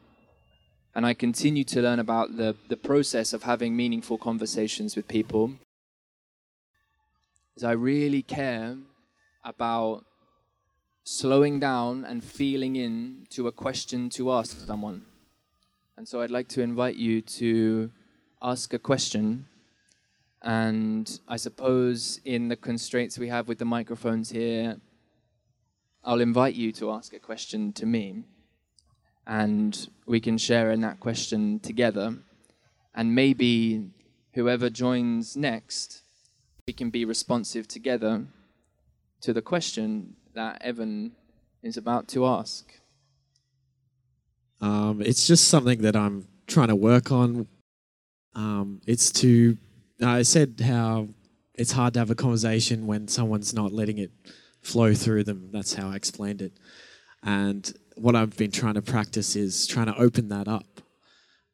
[0.93, 5.53] and I continue to learn about the, the process of having meaningful conversations with people.
[7.55, 8.77] Is I really care
[9.43, 10.05] about
[11.03, 15.05] slowing down and feeling in to a question to ask someone.
[15.97, 17.91] And so I'd like to invite you to
[18.41, 19.45] ask a question.
[20.41, 24.77] And I suppose in the constraints we have with the microphones here,
[26.03, 28.23] I'll invite you to ask a question to me,
[29.25, 32.17] and we can share in that question together.
[32.93, 33.85] And maybe
[34.33, 36.01] whoever joins next,
[36.67, 38.25] we can be responsive together
[39.21, 41.11] to the question that Evan
[41.61, 42.71] is about to ask.
[44.61, 47.47] Um, it's just something that I'm trying to work on.
[48.35, 49.57] Um, it's to,
[50.03, 51.09] I said how
[51.55, 54.11] it's hard to have a conversation when someone's not letting it
[54.61, 55.49] flow through them.
[55.51, 56.53] That's how I explained it.
[57.21, 60.81] And what I've been trying to practice is trying to open that up.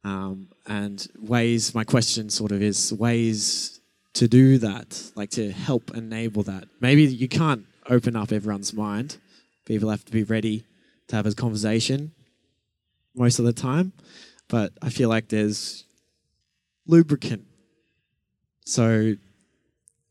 [0.03, 3.81] Um, and ways, my question sort of is ways
[4.13, 6.65] to do that, like to help enable that.
[6.79, 9.17] Maybe you can't open up everyone's mind.
[9.65, 10.63] People have to be ready
[11.07, 12.11] to have a conversation
[13.15, 13.91] most of the time.
[14.47, 15.83] But I feel like there's
[16.87, 17.45] lubricant.
[18.65, 19.15] So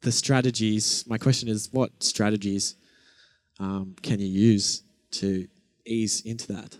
[0.02, 2.76] the strategies, my question is what strategies
[3.59, 4.82] um, can you use
[5.12, 5.48] to
[5.84, 6.76] ease into that?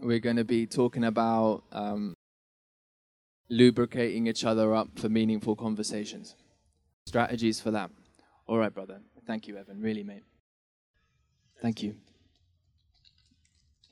[0.00, 2.14] We're going to be talking about um,
[3.48, 6.36] lubricating each other up for meaningful conversations.
[7.06, 7.90] Strategies for that.
[8.50, 9.00] All right, brother.
[9.28, 9.80] Thank you, Evan.
[9.80, 10.24] Really, mate.
[11.62, 11.94] Thank you.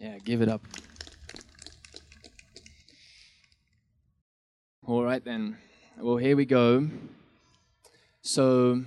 [0.01, 0.67] Yeah, give it up.
[4.85, 5.59] All right, then.
[5.97, 6.89] Well, here we go.
[8.23, 8.83] So,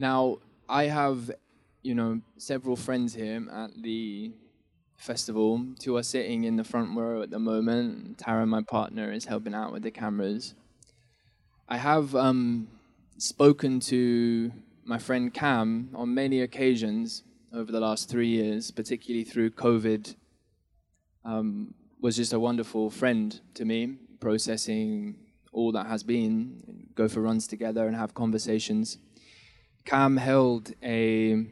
[0.00, 1.30] now, I have,
[1.82, 4.32] you know, several friends here at the
[4.96, 5.62] festival.
[5.78, 8.16] Two are sitting in the front row at the moment.
[8.16, 10.54] Tara, my partner, is helping out with the cameras.
[11.68, 12.68] I have um,
[13.18, 14.52] spoken to
[14.84, 20.14] my friend Cam on many occasions over the last three years, particularly through COVID.
[21.24, 25.16] Um, was just a wonderful friend to me, processing
[25.52, 28.98] all that has been, go for runs together and have conversations.
[29.84, 31.44] Cam held a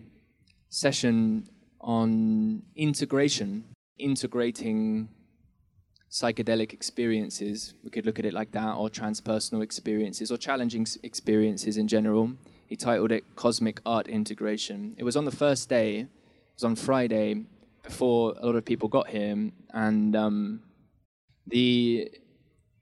[0.69, 1.49] session
[1.81, 3.65] on integration,
[3.99, 5.09] integrating
[6.17, 7.75] psychedelic experiences.
[7.85, 12.33] We could look at it like that, or transpersonal experiences, or challenging experiences in general.
[12.67, 14.95] He titled it Cosmic Art Integration.
[14.97, 16.09] It was on the first day, it
[16.55, 17.45] was on Friday,
[17.83, 20.63] before a lot of people got here, and um,
[21.47, 22.11] the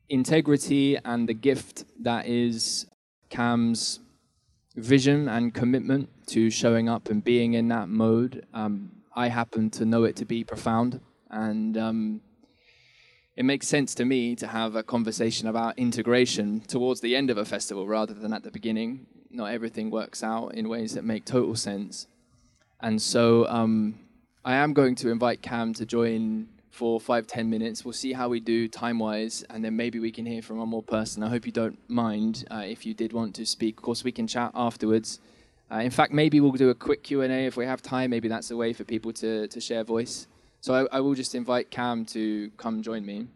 [0.09, 2.87] integrity and the gift that is
[3.31, 3.99] Cam's
[4.77, 8.47] vision and commitment to showing up and being in that mode.
[8.55, 11.01] Um, I happen to know it to be profound,
[11.31, 12.21] and um,
[13.37, 17.39] it makes sense to me to have a conversation about integration towards the end of
[17.39, 19.07] a festival rather than at the beginning.
[19.31, 22.07] Not everything works out in ways that make total sense,
[22.81, 23.99] and so um,
[24.45, 27.85] I am going to invite Cam to join for five, ten minutes.
[27.85, 30.69] We'll see how we do time wise, and then maybe we can hear from one
[30.69, 31.23] more person.
[31.23, 33.79] I hope you don't mind uh, if you did want to speak.
[33.79, 35.21] Of course, we can chat afterwards.
[35.71, 38.11] Uh, in fact, maybe we'll do a quick Q&A if we have time.
[38.11, 40.27] Maybe that's a way for people to, to share voice.
[40.65, 43.27] So I, I will just invite Cam to come join me.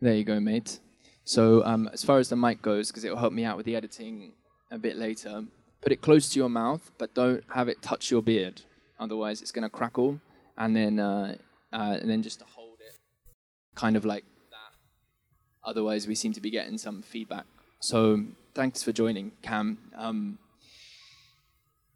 [0.00, 0.80] There you go, mate.
[1.22, 3.66] So um, as far as the mic goes, because it will help me out with
[3.66, 4.32] the editing
[4.70, 5.44] a bit later,
[5.82, 8.62] put it close to your mouth, but don't have it touch your beard.
[8.98, 10.18] Otherwise, it's going to crackle,
[10.56, 11.36] and then uh,
[11.74, 12.96] uh, and then just hold it,
[13.74, 15.68] kind of like that.
[15.68, 17.44] Otherwise, we seem to be getting some feedback.
[17.78, 18.24] So
[18.54, 19.76] thanks for joining, Cam.
[19.94, 20.38] Um,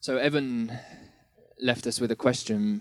[0.01, 0.79] so Evan
[1.61, 2.81] left us with a question,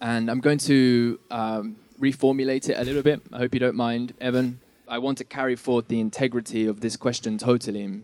[0.00, 3.20] and I'm going to um, reformulate it a little bit.
[3.32, 4.60] I hope you don't mind, Evan.
[4.88, 8.02] I want to carry forth the integrity of this question totally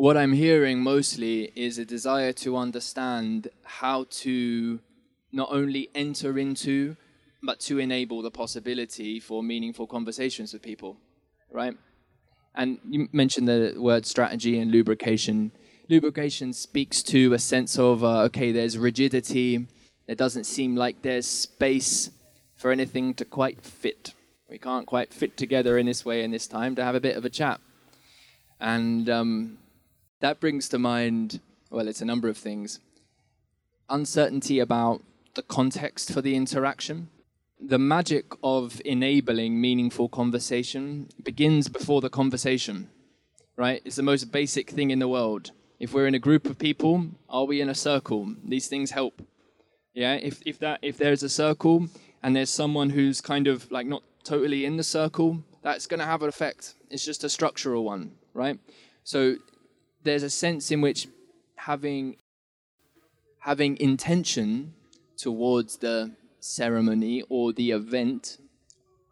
[0.00, 4.80] what I'm hearing mostly is a desire to understand how to
[5.30, 6.96] not only enter into,
[7.42, 10.96] but to enable the possibility for meaningful conversations with people,
[11.52, 11.74] right?
[12.54, 15.52] And you mentioned the word strategy and lubrication.
[15.90, 19.66] Lubrication speaks to a sense of, uh, okay, there's rigidity.
[20.06, 22.10] It doesn't seem like there's space
[22.54, 24.14] for anything to quite fit.
[24.48, 27.16] We can't quite fit together in this way in this time to have a bit
[27.16, 27.60] of a chat.
[28.60, 29.58] And um,
[30.20, 31.40] that brings to mind,
[31.70, 32.78] well, it's a number of things.
[33.88, 35.02] Uncertainty about
[35.34, 37.08] the context for the interaction.
[37.60, 42.88] the magic of enabling meaningful conversation begins before the conversation,
[43.56, 43.82] right?
[43.84, 45.50] It's the most basic thing in the world.
[45.80, 48.34] If we're in a group of people, are we in a circle?
[48.44, 49.22] These things help.
[49.94, 51.88] Yeah, if, if that if there's a circle
[52.22, 56.06] and there's someone who's kind of like not totally in the circle, that's going to
[56.06, 56.74] have an effect.
[56.90, 58.58] It's just a structural one, right?
[59.04, 59.36] So
[60.02, 61.08] there's a sense in which
[61.56, 62.16] having
[63.38, 64.74] having intention
[65.16, 68.36] towards the ceremony or the event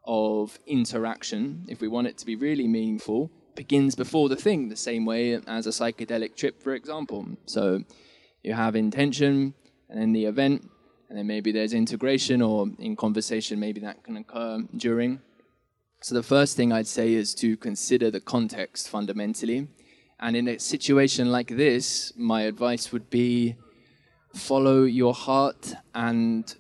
[0.05, 4.77] of interaction, if we want it to be really meaningful, begins before the thing, the
[4.77, 7.27] same way as a psychedelic trip, for example.
[7.47, 7.83] So
[8.45, 9.55] you have intention
[9.89, 10.71] and then the event,
[11.09, 15.21] and then maybe there's integration or in conversation, maybe that can occur during.
[16.01, 19.67] So the first thing I'd say is to consider the context fundamentally.
[20.21, 23.57] And in a situation like this, my advice would be
[24.35, 26.55] follow your heart and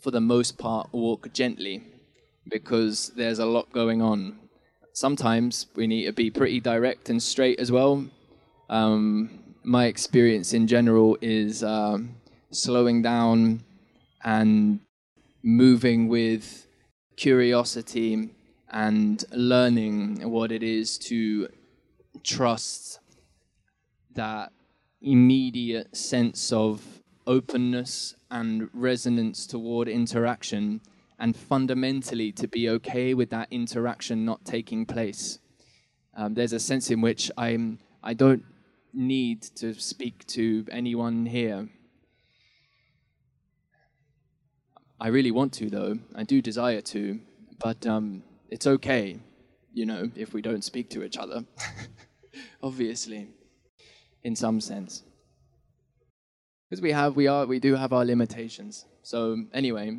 [0.00, 1.82] for the most part, walk gently
[2.48, 4.38] because there's a lot going on.
[4.98, 8.04] Sometimes we need to be pretty direct and straight as well.
[8.68, 12.16] Um, my experience in general is um,
[12.50, 13.62] slowing down
[14.24, 14.80] and
[15.44, 16.66] moving with
[17.14, 18.30] curiosity
[18.70, 21.46] and learning what it is to
[22.24, 22.98] trust
[24.16, 24.50] that
[25.00, 26.82] immediate sense of
[27.24, 30.80] openness and resonance toward interaction
[31.18, 35.38] and fundamentally to be okay with that interaction not taking place.
[36.16, 38.44] Um, there's a sense in which I'm, I don't
[38.92, 41.68] need to speak to anyone here.
[45.00, 45.98] I really want to, though.
[46.14, 47.20] I do desire to,
[47.60, 49.18] but um, it's okay,
[49.72, 51.44] you know, if we don't speak to each other.
[52.62, 53.28] Obviously,
[54.24, 55.02] in some sense
[56.68, 58.84] because we have we are we do have our limitations.
[59.02, 59.96] So anyway,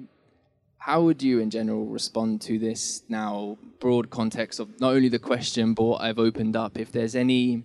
[0.80, 5.20] how would you in general respond to this now broad context of not only the
[5.20, 6.78] question but what I've opened up?
[6.78, 7.64] If there's any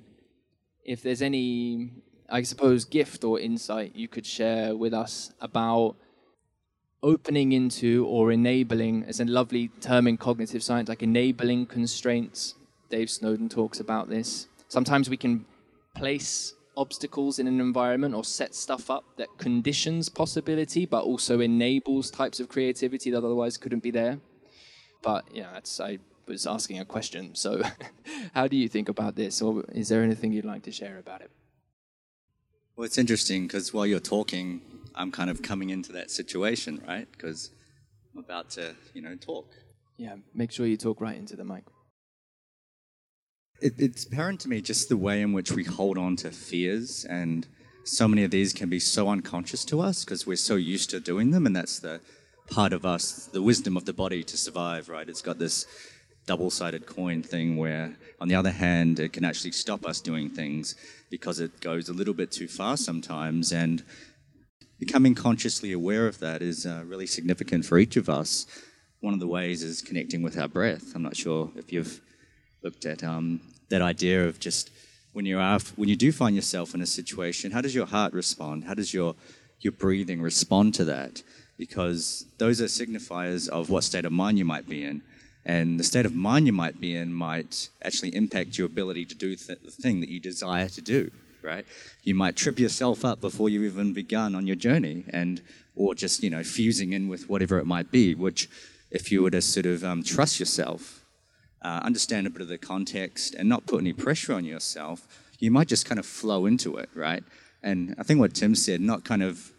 [0.85, 1.93] if there's any
[2.29, 5.97] I suppose gift or insight you could share with us about
[7.03, 12.55] opening into or enabling as a lovely term in cognitive science like enabling constraints.
[12.91, 14.49] Dave Snowden talks about this.
[14.69, 15.45] Sometimes we can
[15.95, 22.11] place obstacles in an environment or set stuff up that conditions possibility but also enables
[22.11, 24.19] types of creativity that otherwise couldn't be there.
[25.03, 27.35] But yeah, that's I was asking a question.
[27.35, 27.63] So
[28.35, 31.21] how do you think about this or is there anything you'd like to share about
[31.21, 31.31] it?
[32.77, 34.61] Well, it's interesting because while you're talking,
[34.95, 37.07] I'm kind of coming into that situation, right?
[37.13, 37.51] Because
[38.13, 39.49] I'm about to, you know, talk.
[39.97, 41.65] Yeah, make sure you talk right into the mic.
[43.65, 47.07] It, it's apparent to me just the way in which we hold on to fears,
[47.07, 47.47] and
[47.83, 51.01] so many of these can be so unconscious to us because we're so used to
[51.01, 52.03] doing them, and that's the
[52.51, 55.09] part of us, the wisdom of the body to survive, right?
[55.09, 55.65] It's got this
[56.27, 60.29] double sided coin thing where, on the other hand, it can actually stop us doing
[60.29, 60.75] things
[61.11, 63.51] because it goes a little bit too far sometimes.
[63.51, 63.83] And
[64.79, 68.45] becoming consciously aware of that is uh, really significant for each of us.
[69.01, 70.95] One of the ways is connecting with our breath.
[70.95, 72.03] I'm not sure if you've
[72.63, 74.71] looked at um, that idea of just
[75.15, 78.13] when you are when you do find yourself in a situation, how does your heart
[78.13, 78.65] respond?
[78.65, 79.15] How does your
[79.61, 81.23] your breathing respond to that?
[81.57, 85.03] Because those are signifiers of what state of mind you might be in.
[85.47, 89.15] And the state of mind you might be in might actually impact your ability to
[89.15, 91.11] do th- the thing that you desire to do,
[91.43, 91.67] right?
[92.03, 95.43] You might trip yourself up before you've even begun on your journey, and
[95.77, 98.17] or just you know fusing in with whatever it might be.
[98.17, 98.49] Which,
[98.91, 101.04] if you were to sort of um, trust yourself
[101.65, 105.09] uh, understand a bit of the context and not put any pressure on yourself,
[105.39, 107.25] you might just kind of flow into it, right?
[107.63, 109.51] And I think what Tim said, not kind of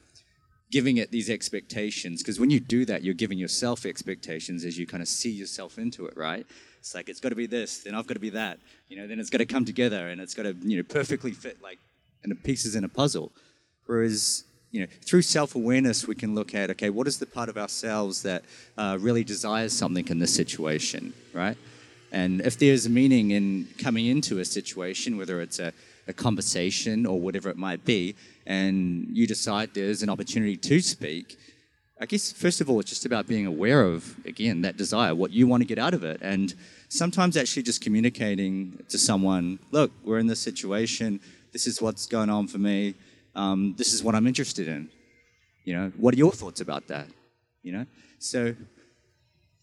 [0.71, 4.85] giving it these expectations, because when you do that, you're giving yourself expectations as you
[4.85, 6.45] kind of see yourself into it, right?
[6.79, 9.07] It's like it's got to be this, then I've got to be that, you know.
[9.07, 11.79] Then it's got to come together, and it's got to you know perfectly fit like
[12.23, 13.31] in the pieces in a puzzle.
[13.87, 17.57] Whereas you know, through self-awareness, we can look at okay, what is the part of
[17.57, 18.43] ourselves that
[18.77, 21.57] uh, really desires something in this situation, right?
[22.15, 25.73] And if there's meaning in coming into a situation, whether it's a,
[26.07, 28.15] a conversation or whatever it might be,
[28.45, 31.37] and you decide there's an opportunity to speak,
[31.99, 35.31] I guess first of all, it's just about being aware of, again, that desire, what
[35.31, 36.19] you want to get out of it.
[36.21, 36.53] And
[36.87, 41.19] sometimes actually just communicating to someone, look, we're in this situation,
[41.51, 42.95] this is what's going on for me,
[43.35, 44.87] um, this is what I'm interested in.
[45.65, 47.07] You know, what are your thoughts about that?
[47.61, 47.85] You know,
[48.19, 48.55] so.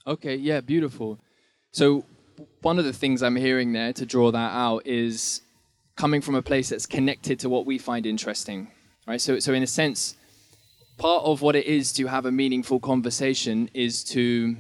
[0.07, 1.19] Okay, yeah, beautiful.
[1.71, 2.05] So
[2.63, 5.43] one of the things I'm hearing there to draw that out is
[5.97, 8.71] coming from a place that's connected to what we find interesting,
[9.07, 9.21] right?
[9.21, 10.17] So, so in a sense,
[10.99, 14.57] part of what it is to have a meaningful conversation is to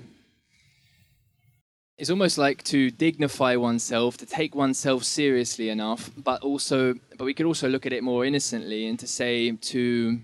[1.99, 7.33] it's almost like to dignify oneself, to take oneself seriously enough, but also, but we
[7.33, 10.19] could also look at it more innocently and to say to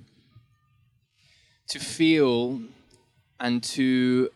[1.68, 2.60] to feel
[3.38, 4.30] and to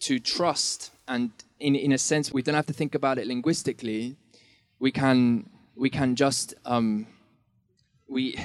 [0.00, 1.30] to trust and
[1.60, 4.16] in in a sense we don't have to think about it linguistically.
[4.78, 7.06] We can we can just um,
[8.08, 8.38] we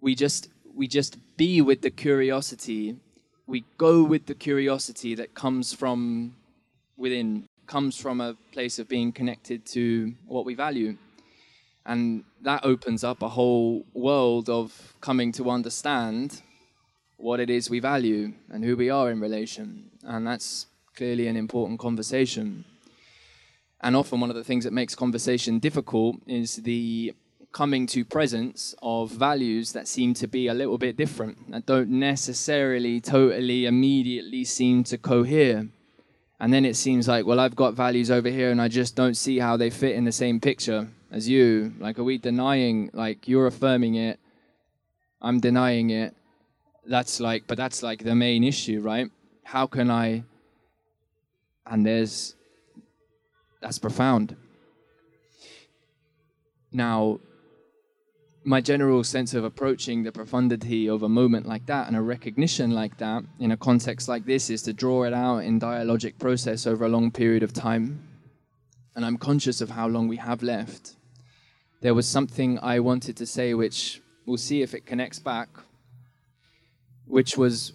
[0.00, 2.96] we just we just be with the curiosity.
[3.46, 6.36] We go with the curiosity that comes from
[6.96, 10.96] within comes from a place of being connected to what we value.
[11.84, 16.42] And that opens up a whole world of coming to understand
[17.16, 19.90] what it is we value and who we are in relation.
[20.04, 22.64] And that's clearly an important conversation.
[23.80, 27.14] And often, one of the things that makes conversation difficult is the
[27.52, 31.90] coming to presence of values that seem to be a little bit different, that don't
[31.90, 35.68] necessarily totally immediately seem to cohere.
[36.40, 39.16] And then it seems like, well, I've got values over here and I just don't
[39.16, 41.74] see how they fit in the same picture as you.
[41.78, 44.18] Like, are we denying, like, you're affirming it,
[45.20, 46.16] I'm denying it.
[46.84, 49.08] That's like, but that's like the main issue, right?
[49.44, 50.24] How can I,
[51.66, 52.34] and there's,
[53.60, 54.36] that's profound.
[56.72, 57.20] Now,
[58.44, 62.72] my general sense of approaching the profundity of a moment like that and a recognition
[62.72, 66.66] like that in a context like this is to draw it out in dialogic process
[66.66, 68.08] over a long period of time.
[68.96, 70.96] And I'm conscious of how long we have left.
[71.82, 75.48] There was something I wanted to say, which we'll see if it connects back,
[77.06, 77.72] which was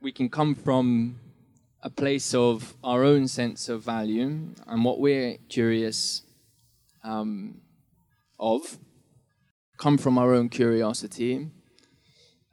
[0.00, 1.18] we can come from
[1.82, 6.22] a place of our own sense of value and what we're curious
[7.02, 7.60] um,
[8.38, 8.78] of
[9.78, 11.48] come from our own curiosity,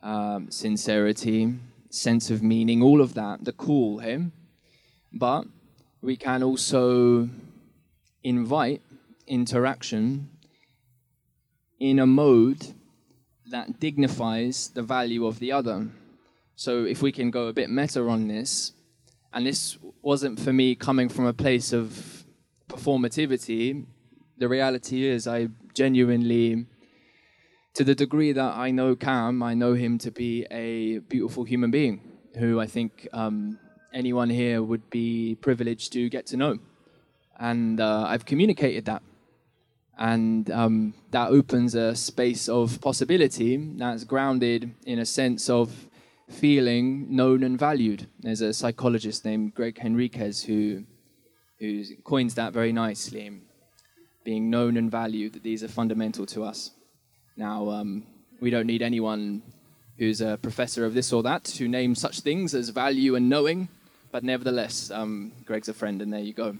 [0.01, 1.53] um, sincerity,
[1.91, 4.31] sense of meaning, all of that, the cool, him.
[5.13, 5.45] But
[6.01, 7.29] we can also
[8.23, 8.81] invite
[9.27, 10.29] interaction
[11.79, 12.73] in a mode
[13.51, 15.87] that dignifies the value of the other.
[16.55, 18.73] So if we can go a bit meta on this,
[19.33, 22.25] and this wasn't for me coming from a place of
[22.67, 23.85] performativity,
[24.37, 26.65] the reality is I genuinely
[27.75, 31.71] to the degree that I know Cam, I know him to be a beautiful human
[31.71, 32.01] being
[32.37, 33.59] who I think um,
[33.93, 36.59] anyone here would be privileged to get to know.
[37.39, 39.01] And uh, I've communicated that.
[39.97, 45.88] And um, that opens a space of possibility that's grounded in a sense of
[46.29, 48.07] feeling known and valued.
[48.19, 50.83] There's a psychologist named Gregg Henriques who,
[51.59, 53.41] who coins that very nicely
[54.23, 56.71] being known and valued, that these are fundamental to us.
[57.35, 58.03] Now, um,
[58.39, 59.41] we don't need anyone
[59.97, 63.69] who's a professor of this or that to name such things as value and knowing,
[64.11, 66.57] but nevertheless, um, Gregg's a friend, and there you go.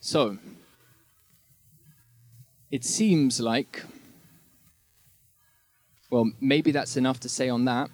[0.00, 0.38] So,
[2.70, 3.84] it seems like,
[6.10, 7.90] well, maybe that's enough to say on that,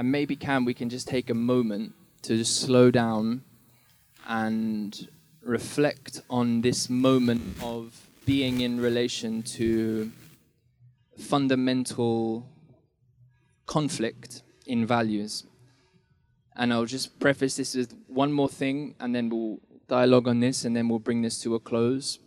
[0.00, 3.42] and maybe can we can just take a moment to just slow down
[4.26, 5.08] and
[5.42, 10.10] reflect on this moment of being in relation to
[11.18, 12.48] fundamental
[13.66, 15.44] conflict in values.
[16.56, 20.64] And I'll just preface this with one more thing, and then we'll dialogue on this,
[20.64, 22.18] and then we'll bring this to a close.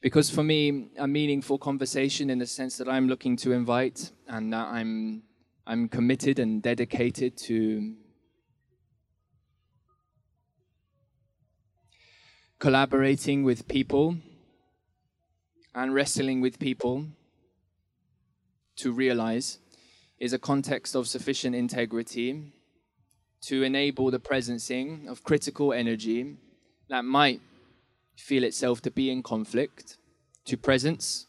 [0.00, 4.52] Because for me, a meaningful conversation in the sense that I'm looking to invite and
[4.52, 5.24] that I'm,
[5.70, 7.94] I'm committed and dedicated to
[12.58, 14.16] collaborating with people
[15.72, 17.06] and wrestling with people
[18.78, 19.58] to realize
[20.18, 22.52] is a context of sufficient integrity
[23.42, 26.36] to enable the presencing of critical energy
[26.88, 27.40] that might
[28.16, 29.98] feel itself to be in conflict
[30.46, 31.28] to presence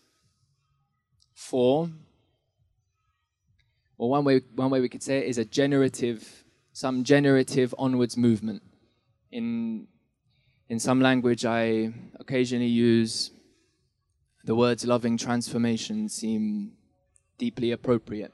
[1.36, 1.92] for
[4.02, 6.22] or one way one way we could say it is a generative
[6.74, 8.62] some generative onwards movement
[9.32, 9.88] in
[10.70, 13.32] in some language i occasionally use
[14.44, 16.72] the words loving transformation seem
[17.38, 18.34] deeply appropriate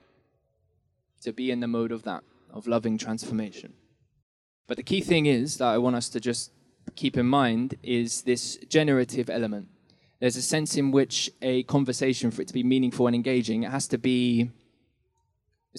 [1.22, 2.24] to be in the mode of that,
[2.54, 3.74] of loving transformation.
[4.68, 6.52] But the key thing is that I want us to just
[6.96, 9.68] keep in mind is this generative element.
[10.20, 13.72] There's a sense in which a conversation, for it to be meaningful and engaging, it
[13.72, 14.52] has to be,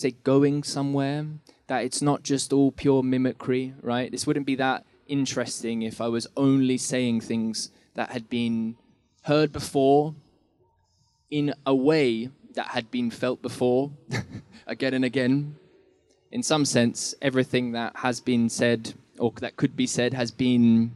[0.00, 1.26] say, going somewhere,
[1.66, 4.10] that it's not just all pure mimicry, right?
[4.10, 8.76] This wouldn't be that interesting if I was only saying things that had been
[9.22, 10.14] heard before
[11.30, 13.90] in a way that had been felt before
[14.66, 15.56] again and again.
[16.30, 20.92] in some sense, everything that has been said or that could be said has been,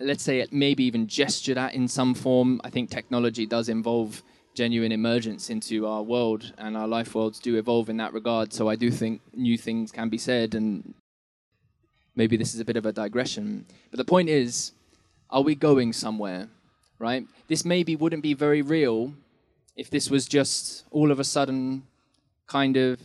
[0.00, 2.60] let's say, maybe even gestured at in some form.
[2.64, 4.22] I think technology does involve
[4.54, 8.52] genuine emergence into our world, and our life worlds do evolve in that regard.
[8.52, 10.94] So I do think new things can be said, and
[12.14, 13.66] maybe this is a bit of a digression.
[13.90, 14.72] But the point is,
[15.30, 16.48] are we going somewhere?
[16.98, 17.26] Right?
[17.48, 19.14] This maybe wouldn't be very real
[19.76, 21.84] if this was just all of a sudden
[22.46, 23.00] kind of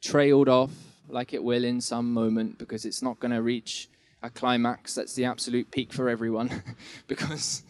[0.00, 0.70] trailed off
[1.08, 3.88] like it will in some moment because it's not going to reach
[4.22, 6.62] a climax that's the absolute peak for everyone
[7.06, 7.62] because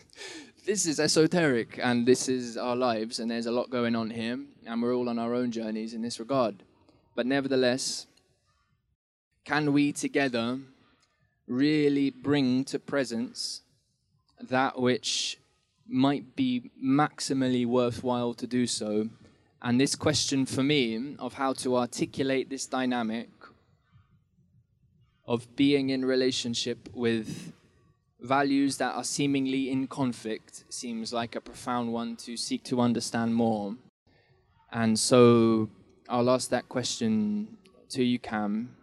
[0.64, 4.38] this is esoteric and this is our lives and there's a lot going on here
[4.66, 6.62] and we're all on our own journeys in this regard.
[7.14, 8.06] But nevertheless
[9.44, 10.58] can we together
[11.46, 13.60] really bring to presence
[14.40, 15.38] that which
[15.86, 19.10] might be maximally worthwhile to do so?
[19.60, 23.28] And this question for me of how to articulate this dynamic
[25.26, 27.52] of being in relationship with
[28.24, 33.34] values that are seemingly in conflict seems like a profound one to seek to understand
[33.34, 33.76] more.
[34.72, 35.68] And so
[36.08, 37.58] I'll ask that question
[37.90, 38.76] to you, Cam.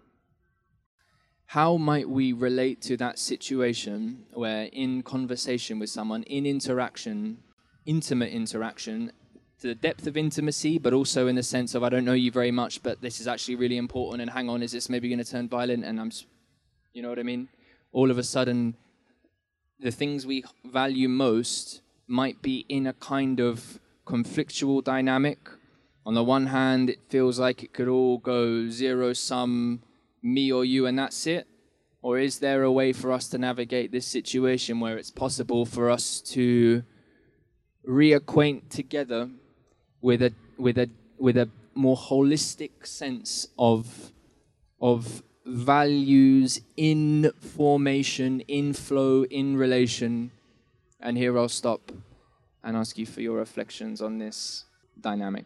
[1.48, 7.40] How might we relate to that situation where, in conversation with someone, in interaction,
[7.86, 9.12] intimate interaction,
[9.60, 12.32] to the depth of intimacy, but also in the sense of I don't know you
[12.32, 14.22] very much, but this is actually really important.
[14.22, 15.84] And hang on, is this maybe going to turn violent?
[15.84, 16.12] And I'm,
[16.94, 17.50] you know what I mean?
[17.92, 18.76] All of a sudden,
[19.82, 25.50] the things we value most might be in a kind of conflictual dynamic.
[26.06, 29.82] On the one hand, it feels like it could all go zero sum,
[30.22, 31.48] me or you, and that's it.
[32.04, 35.90] Or is there a way for us to navigate this situation where it's possible for
[35.90, 36.84] us to
[37.88, 39.30] reacquaint together
[40.02, 44.12] with a with a with a more holistic sense of
[44.80, 50.32] of values in formation, in flow, in relation.
[51.00, 51.92] And here I'll stop
[52.64, 54.66] and ask you for your reflections on this
[55.00, 55.46] dynamic.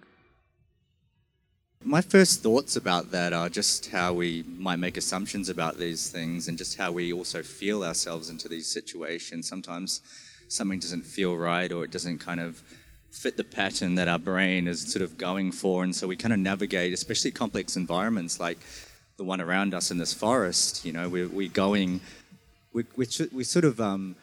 [1.83, 6.47] My first thoughts about that are just how we might make assumptions about these things
[6.47, 9.47] and just how we also feel ourselves into these situations.
[9.47, 10.01] Sometimes
[10.47, 12.63] something doesn't feel right or it doesn't kind of
[13.11, 15.83] fit the pattern that our brain is sort of going for.
[15.83, 18.57] And so we kind of navigate, especially complex environments like
[19.17, 20.85] the one around us in this forest.
[20.85, 22.01] You know, we're, we're going,
[22.73, 24.15] we, we, we sort of, um,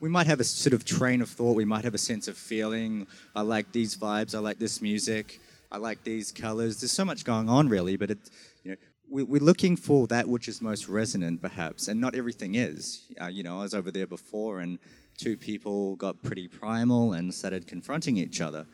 [0.00, 1.54] we might have a sort of train of thought.
[1.54, 3.06] We might have a sense of feeling.
[3.36, 4.34] I like these vibes.
[4.34, 5.40] I like this music.
[5.70, 6.80] I like these colors.
[6.80, 8.18] There's so much going on, really, but it,
[8.64, 8.76] you know,
[9.08, 13.02] we, we're looking for that which is most resonant, perhaps, and not everything is.
[13.20, 14.78] Uh, you know, I was over there before, and
[15.16, 18.66] two people got pretty primal and started confronting each other.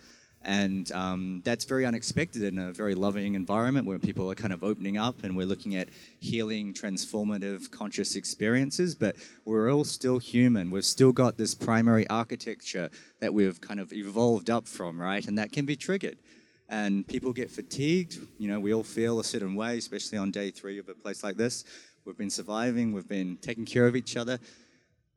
[0.48, 4.64] And um, that's very unexpected in a very loving environment where people are kind of
[4.64, 8.94] opening up and we're looking at healing, transformative, conscious experiences.
[8.94, 10.70] But we're all still human.
[10.70, 12.88] We've still got this primary architecture
[13.20, 15.28] that we've kind of evolved up from, right?
[15.28, 16.16] And that can be triggered.
[16.70, 18.16] And people get fatigued.
[18.38, 21.22] You know, we all feel a certain way, especially on day three of a place
[21.22, 21.64] like this.
[22.06, 24.38] We've been surviving, we've been taking care of each other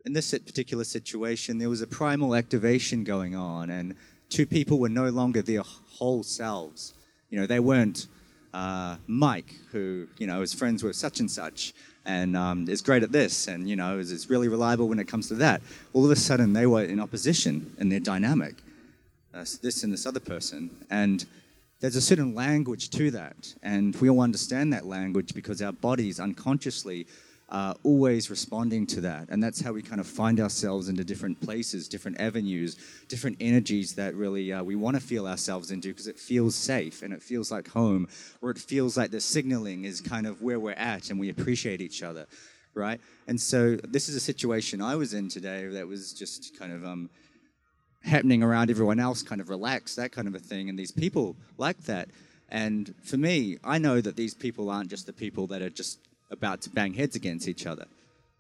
[0.06, 3.96] in this particular situation, there was a primal activation going on, and
[4.32, 6.94] two people were no longer their whole selves.
[7.30, 8.08] You know, they weren't
[8.54, 11.74] uh, Mike, who you know is friends with such and such,
[12.06, 15.08] and um, is great at this, and you know is, is really reliable when it
[15.08, 15.62] comes to that.
[15.94, 18.56] All of a sudden, they were in opposition in their dynamic.
[19.34, 21.26] Uh, this and this other person, and
[21.80, 26.20] there's a certain language to that, and we all understand that language because our bodies
[26.20, 27.08] unconsciously
[27.52, 29.28] uh, always responding to that.
[29.30, 32.78] And that's how we kind of find ourselves into different places, different avenues,
[33.10, 37.02] different energies that really uh, we want to feel ourselves into because it feels safe
[37.02, 38.08] and it feels like home,
[38.42, 41.82] or it feels like the signaling is kind of where we're at and we appreciate
[41.82, 42.26] each other,
[42.74, 43.02] right?
[43.28, 46.86] And so this is a situation I was in today that was just kind of.
[46.86, 47.10] Um,
[48.04, 51.36] happening around everyone else, kind of relaxed, that kind of a thing, and these people
[51.60, 52.10] like that.
[52.50, 56.00] And for me, I know that these people aren't just the people that are just
[56.32, 57.86] about to bang heads against each other.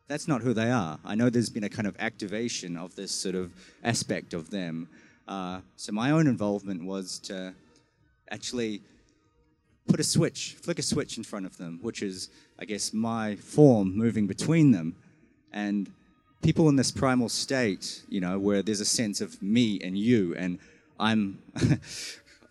[0.07, 0.99] That's not who they are.
[1.05, 3.53] I know there's been a kind of activation of this sort of
[3.83, 4.89] aspect of them.
[5.27, 7.53] Uh, so my own involvement was to
[8.29, 8.81] actually
[9.87, 13.35] put a switch, flick a switch in front of them, which is, I guess, my
[13.37, 14.95] form moving between them.
[15.53, 15.89] And
[16.41, 20.35] people in this primal state, you know, where there's a sense of me and you,
[20.35, 20.59] and
[20.99, 21.39] I'm.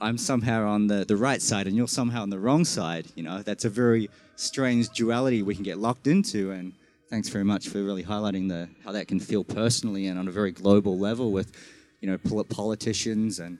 [0.03, 3.23] I'm somehow on the, the right side and you're somehow on the wrong side, you
[3.23, 4.09] know, that's a very
[4.41, 6.51] strange duality we can get locked into.
[6.51, 6.73] And
[7.11, 10.31] thanks very much for really highlighting the how that can feel personally and on a
[10.31, 11.53] very global level with,
[12.01, 13.59] you know, politicians and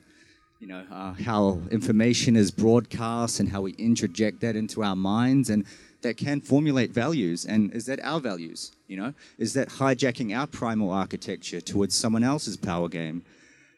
[0.59, 5.49] you know, uh, how information is broadcast and how we interject that into our minds
[5.49, 5.65] and
[6.03, 7.45] that can formulate values.
[7.45, 8.71] And is that our values?
[8.87, 13.23] You know, is that hijacking our primal architecture towards someone else's power game?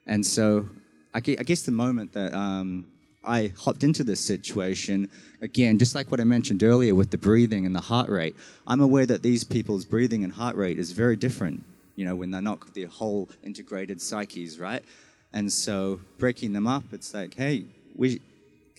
[0.05, 0.67] And so,
[1.13, 2.85] I guess the moment that um,
[3.23, 5.09] I hopped into this situation,
[5.41, 8.35] again, just like what I mentioned earlier with the breathing and the heart rate,
[8.67, 11.63] I'm aware that these people's breathing and heart rate is very different.
[11.95, 14.83] You know, when they're not the whole integrated psyches, right?
[15.31, 18.21] And so breaking them up, it's like, hey, we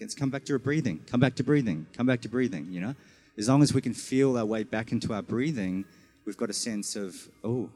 [0.00, 2.94] let's come back to breathing, come back to breathing, come back to breathing, you know?
[3.38, 5.84] As long as we can feel our way back into our breathing,
[6.24, 7.70] we've got a sense of, oh,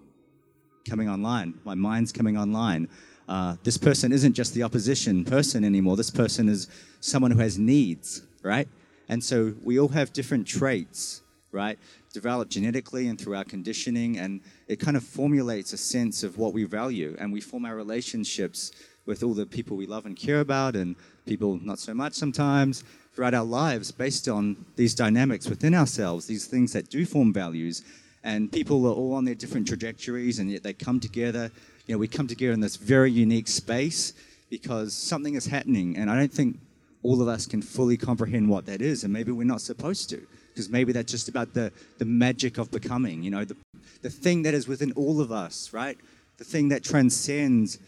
[0.88, 1.54] coming online.
[1.64, 2.88] My mind's coming online.
[3.28, 5.96] Uh, this person isn't just the opposition person anymore.
[5.96, 6.66] This person is
[7.00, 8.66] someone who has needs, right?
[9.10, 11.22] And so we all have different traits,
[11.52, 11.78] right?
[12.14, 16.54] Developed genetically and through our conditioning, and it kind of formulates a sense of what
[16.54, 17.16] we value.
[17.18, 18.72] And we form our relationships
[19.04, 20.96] with all the people we love and care about, and
[21.26, 22.82] people not so much sometimes
[23.14, 27.84] throughout our lives based on these dynamics within ourselves, these things that do form values.
[28.24, 31.50] And people are all on their different trajectories, and yet they come together.
[31.88, 34.12] You know, we come together in this very unique space
[34.50, 36.58] because something is happening, and I don't think
[37.02, 40.20] all of us can fully comprehend what that is, and maybe we're not supposed to,
[40.48, 43.56] because maybe that's just about the, the magic of becoming, you know, the,
[44.02, 45.96] the thing that is within all of us, right?
[46.36, 47.78] The thing that transcends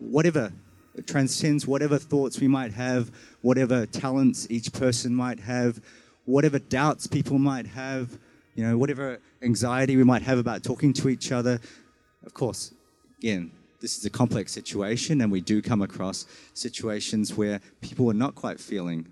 [0.00, 0.52] whatever,
[1.06, 3.12] transcends whatever thoughts we might have,
[3.42, 5.80] whatever talents each person might have,
[6.24, 8.18] whatever doubts people might have,
[8.56, 11.60] you know, whatever anxiety we might have about talking to each other.
[12.26, 12.72] Of course,
[13.18, 13.50] again,
[13.80, 18.34] this is a complex situation, and we do come across situations where people are not
[18.34, 19.06] quite feeling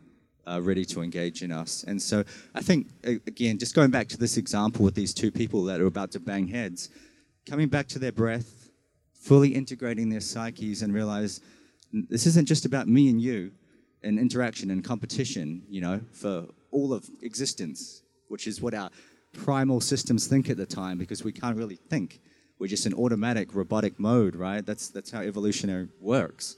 [0.47, 1.85] uh, ready to engage in us.
[1.87, 2.25] And so
[2.55, 5.87] I think, again, just going back to this example with these two people that are
[5.87, 6.89] about to bang heads,
[7.49, 8.71] coming back to their breath,
[9.13, 11.41] fully integrating their psyches, and realize
[11.93, 13.53] this isn't just about me and you
[14.03, 18.91] and interaction and competition, you know, for all of existence, which is what our
[19.33, 22.21] primal systems think at the time because we can't really think
[22.59, 24.65] we're just in automatic robotic mode, right?
[24.65, 26.57] That's, that's how evolutionary works.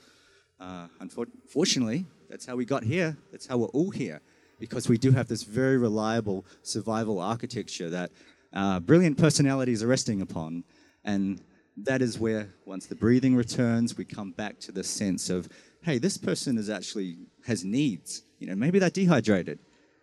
[0.60, 3.16] Uh, unfortunately, that's how we got here.
[3.32, 4.20] That's how we're all here,
[4.58, 8.10] because we do have this very reliable survival architecture that
[8.52, 10.64] uh, brilliant personalities are resting upon.
[11.04, 11.40] And
[11.76, 15.48] that is where, once the breathing returns, we come back to the sense of,
[15.82, 18.22] hey, this person is actually has needs.
[18.40, 19.60] You know, maybe they're dehydrated.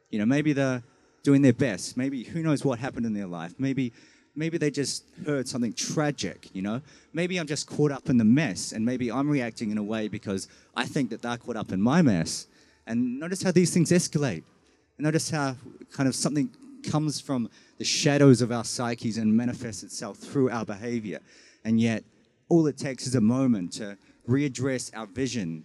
[0.09, 0.84] You know, maybe they're
[1.23, 1.97] doing their best.
[1.97, 3.55] Maybe who knows what happened in their life.
[3.57, 3.91] Maybe
[4.36, 6.82] maybe they just heard something tragic, you know?
[7.14, 10.07] Maybe I'm just caught up in the mess and maybe I'm reacting in a way
[10.07, 12.48] because I think that they're caught up in my mess.
[12.88, 14.44] And notice how these things escalate.
[14.98, 15.56] And notice how
[15.91, 16.49] kind of something
[16.84, 21.20] comes from the shadows of our psyches and manifests itself through our behavior.
[21.64, 22.03] And yet,
[22.48, 23.98] all it takes is a moment to
[24.30, 25.64] readdress our vision,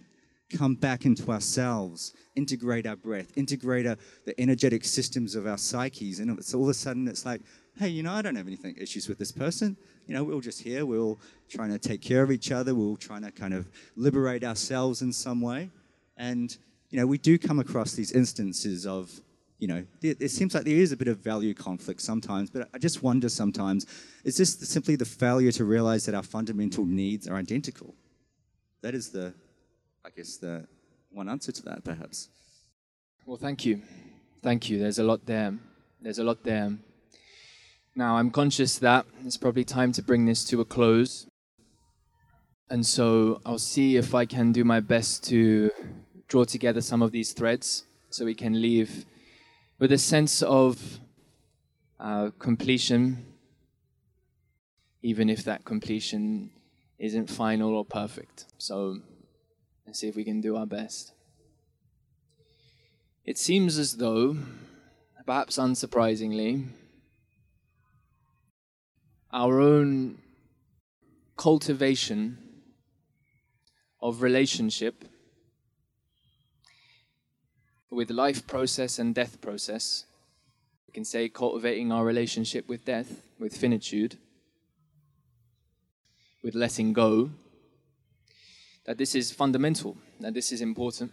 [0.57, 6.19] come back into ourselves, integrate our breath, integrate our, the energetic systems of our psyches.
[6.19, 7.41] And it's all of a sudden, it's like,
[7.81, 9.75] hey, you know, I don't have anything issues with this person.
[10.05, 10.85] You know, we're all just here.
[10.85, 12.75] We're all trying to take care of each other.
[12.75, 15.71] We're all trying to kind of liberate ourselves in some way.
[16.15, 16.55] And,
[16.91, 19.09] you know, we do come across these instances of,
[19.57, 22.77] you know, it, seems like there is a bit of value conflict sometimes, but I
[22.77, 23.87] just wonder sometimes,
[24.23, 27.95] is this simply the failure to realize that our fundamental needs are identical?
[28.81, 29.33] That is the,
[30.05, 30.67] I guess, the
[31.09, 32.29] one answer to that, perhaps.
[33.25, 33.81] Well, thank you.
[34.43, 34.77] Thank you.
[34.77, 35.57] There's a lot there.
[35.99, 36.77] There's a lot there.
[37.93, 41.27] Now, I'm conscious that it's probably time to bring this to a close.
[42.69, 45.71] And so I'll see if I can do my best to
[46.29, 49.05] draw together some of these threads so we can leave
[49.77, 50.99] with a sense of
[51.99, 53.25] uh, completion,
[55.01, 56.49] even if that completion
[56.97, 58.45] isn't final or perfect.
[58.57, 58.99] So
[59.85, 61.11] let's see if we can do our best.
[63.25, 64.37] It seems as though,
[65.25, 66.69] perhaps unsurprisingly,
[69.33, 70.17] our own
[71.37, 72.37] cultivation
[74.01, 75.05] of relationship
[77.89, 80.05] with life process and death process.
[80.87, 84.17] We can say cultivating our relationship with death, with finitude,
[86.43, 87.31] with letting go,
[88.85, 91.11] that this is fundamental, that this is important.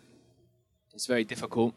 [0.94, 1.74] It's very difficult.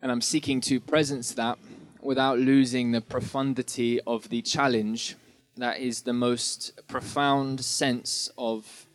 [0.00, 1.58] And I'm seeking to presence that
[2.02, 5.16] without losing the profundity of the challenge
[5.56, 8.86] that is the most profound sense of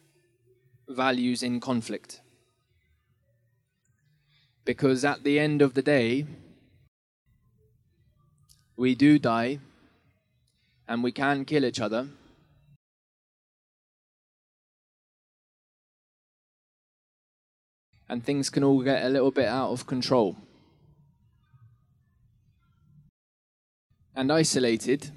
[0.89, 2.21] values in conflict.
[4.65, 6.25] Because at the end of the day,
[8.75, 9.59] we do die
[10.87, 12.07] and we can kill each other.
[18.09, 20.37] And things can all get a little bit out of control.
[24.17, 25.11] And isolated,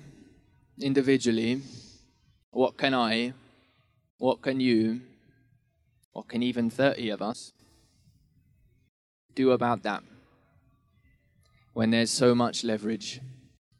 [0.78, 1.62] individually,
[2.50, 3.32] what can I,
[4.18, 5.00] what can you,
[6.12, 7.54] what can even 30 of us
[9.34, 10.02] do about that?
[11.72, 13.22] When there's so much leverage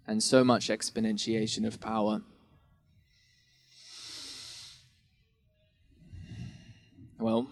[0.06, 2.22] and so much exponentiation of power.
[7.18, 7.46] Well,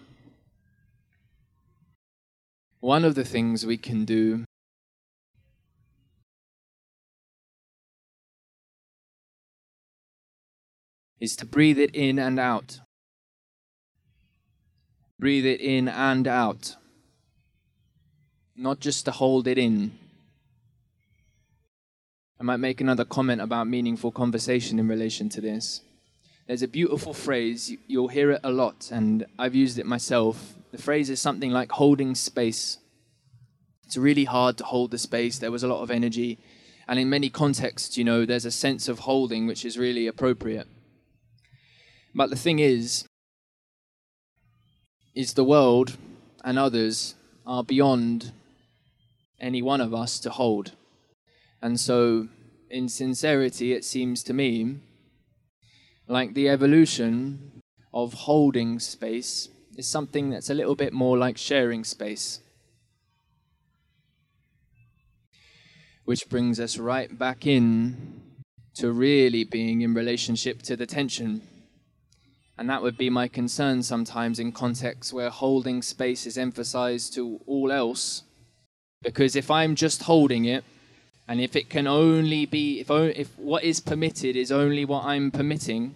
[2.81, 4.47] one of the things we can do
[11.20, 12.81] is to breathe it in and out.
[15.19, 16.77] Breathe it in and out.
[18.57, 19.99] Not just to hold it in.
[22.40, 25.81] I might make another comment about meaningful conversation in relation to this.
[26.47, 30.55] There's a beautiful phrase, you'll hear it a lot, and I've used it myself.
[30.70, 32.78] The phrase is something like holding space.
[33.85, 36.39] It's really hard to hold the space, there was a lot of energy,
[36.86, 40.69] and in many contexts, you know, there's a sense of holding which is really appropriate.
[42.15, 43.05] But the thing is,
[45.15, 45.97] is the world
[46.45, 47.15] and others
[47.47, 48.33] are beyond
[49.41, 50.73] any one of us to hold.
[51.61, 52.29] And so,
[52.71, 54.77] in sincerity, it seems to me
[56.07, 57.63] like the evolution
[57.93, 62.41] of holding space is something that's a little bit more like sharing space.
[66.05, 68.23] Which brings us right back in
[68.75, 71.43] to really being in relationship to the tension
[72.59, 77.41] and that would be my concern sometimes in contexts where holding space is emphasized to
[77.47, 78.25] all else.
[79.01, 80.65] Because if I'm just holding it,
[81.29, 85.31] and if it can only be, if, if what is permitted is only what I'm
[85.31, 85.95] permitting,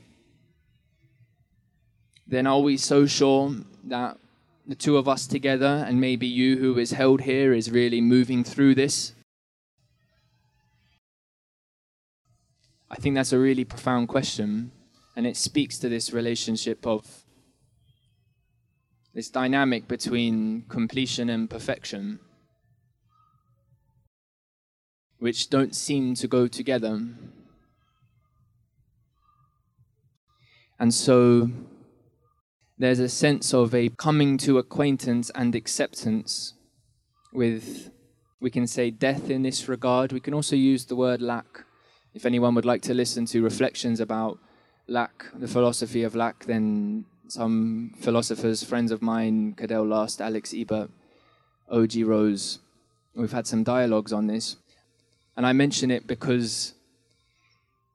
[2.29, 4.19] then are we so sure that
[4.65, 8.45] the two of us together, and maybe you who is held here, is really moving
[8.45, 9.15] through this?
[12.89, 14.71] I think that's a really profound question.
[15.15, 17.25] And it speaks to this relationship of
[19.15, 22.19] this dynamic between completion and perfection,
[25.19, 27.01] which don't seem to go together.
[30.79, 31.51] And so
[32.79, 36.55] there's a sense of a coming to acquaintance and acceptance
[37.33, 37.91] with,
[38.41, 40.11] we can say, death in this regard.
[40.11, 41.65] We can also use the word lack.
[42.15, 44.39] If anyone would like to listen to reflections about
[44.87, 50.91] lack, the philosophy of lack, then some philosophers, friends of mine, Cadell Last, Alex Ebert,
[51.69, 52.05] O.G.
[52.05, 52.59] Rose,
[53.15, 54.57] we've had some dialogues on this.
[55.37, 56.75] And I mention it because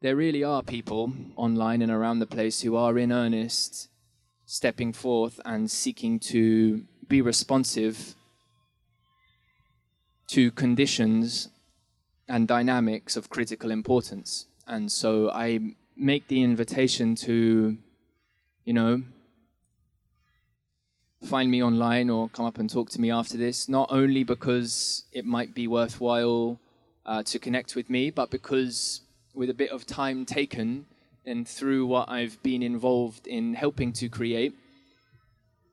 [0.01, 3.89] there really are people online and around the place who are in earnest
[4.45, 8.15] stepping forth and seeking to be responsive
[10.27, 11.49] to conditions
[12.27, 14.47] and dynamics of critical importance.
[14.65, 17.77] And so I make the invitation to,
[18.65, 19.01] you know,
[21.23, 25.03] find me online or come up and talk to me after this, not only because
[25.11, 26.59] it might be worthwhile
[27.05, 29.01] uh, to connect with me, but because
[29.33, 30.85] with a bit of time taken
[31.25, 34.53] and through what I've been involved in helping to create,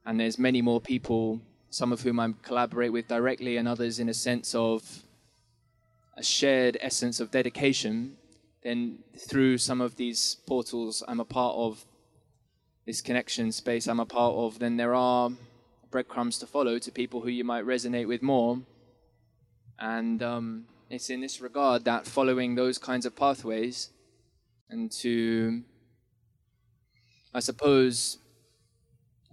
[0.07, 1.41] and there's many more people,
[1.71, 5.03] some of whom I collaborate with directly, and others in a sense of
[6.17, 8.17] a shared essence of dedication
[8.65, 11.85] then through some of these portals I'm a part of,
[12.87, 15.31] this connection space I'm a part of, then there are
[15.91, 18.59] breadcrumbs to follow to people who you might resonate with more.
[19.79, 23.91] And um, it's in this regard that following those kinds of pathways
[24.71, 25.63] and to,
[27.35, 28.19] I suppose,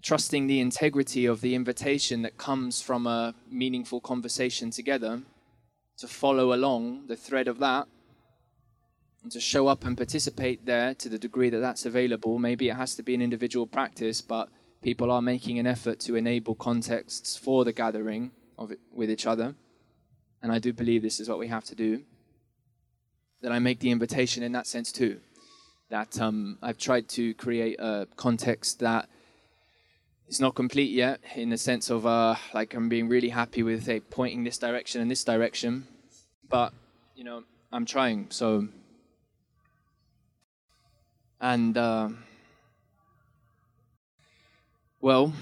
[0.01, 5.21] trusting the integrity of the invitation that comes from a meaningful conversation together,
[5.97, 7.87] to follow along the thread of that
[9.23, 12.39] and to show up and participate there to the degree that that's available.
[12.39, 14.49] Maybe it has to be an individual practice, but
[14.81, 19.27] people are making an effort to enable contexts for the gathering of it with each
[19.27, 19.55] other.
[20.41, 22.03] And I do believe this is what we have to do.
[23.41, 25.19] That I make the invitation in that sense too.
[25.89, 29.09] That um, I've tried to create a context that
[30.27, 33.85] is not complete yet, in the sense of uh, like I'm being really happy with
[33.85, 35.87] say, pointing this direction and this direction,
[36.49, 36.73] but
[37.15, 37.43] you know
[37.73, 38.27] I'm trying.
[38.29, 38.69] So
[41.41, 42.09] and, uh,
[45.01, 45.33] well,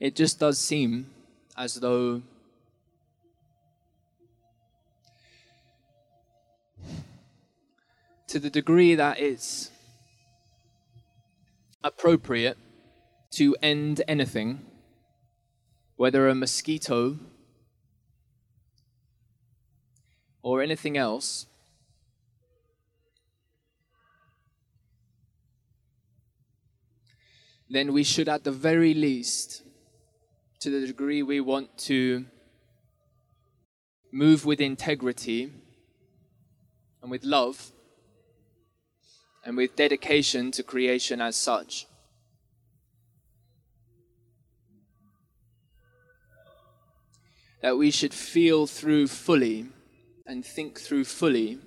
[0.00, 1.06] it just does seem
[1.56, 2.22] as though
[8.26, 9.70] to the degree that it's
[11.84, 12.56] appropriate
[13.32, 14.60] to end anything,
[15.96, 17.18] whether a mosquito
[20.42, 21.44] or anything else,
[27.70, 29.62] then we should, at the very least,
[30.58, 32.26] to the degree we want to
[34.12, 35.52] move with integrity
[37.00, 37.70] and with love
[39.44, 41.86] and with dedication to creation as such.
[47.62, 49.68] That we should feel through fully
[50.26, 51.58] and think through fully,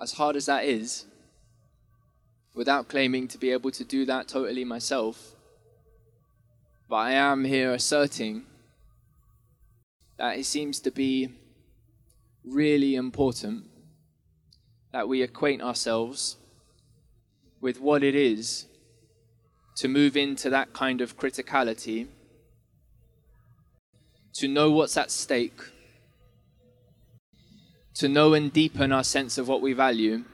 [0.00, 1.04] as hard as that is,
[2.58, 5.36] without claiming to be able to do that totally myself.
[6.88, 8.46] But I am here asserting
[10.16, 11.28] that it seems to be
[12.44, 13.66] really important
[14.92, 16.36] that we acquaint ourselves
[17.60, 18.66] with what it is
[19.76, 22.08] to move into that kind of criticality,
[24.32, 25.60] to know what's at stake,
[27.94, 30.24] to know and deepen our sense of what we value,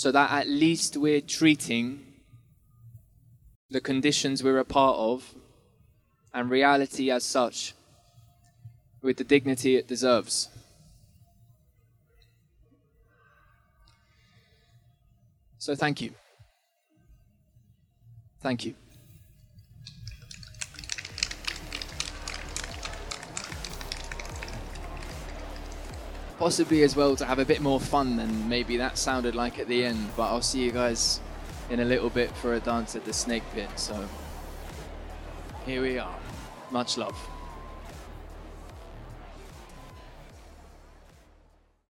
[0.00, 2.00] so that at least we're treating
[3.68, 5.34] the conditions we're a part of
[6.32, 7.74] and reality as such
[9.02, 10.48] with the dignity it deserves.
[15.58, 16.14] So thank you.
[18.40, 18.74] Thank you.
[26.40, 29.68] Possibly as well to have a bit more fun than maybe that sounded like at
[29.68, 31.20] the end, but I'll see you guys
[31.68, 33.68] in a little bit for a dance at the Snake Pit.
[33.76, 34.08] So
[35.66, 36.16] here we are.
[36.70, 37.14] Much love.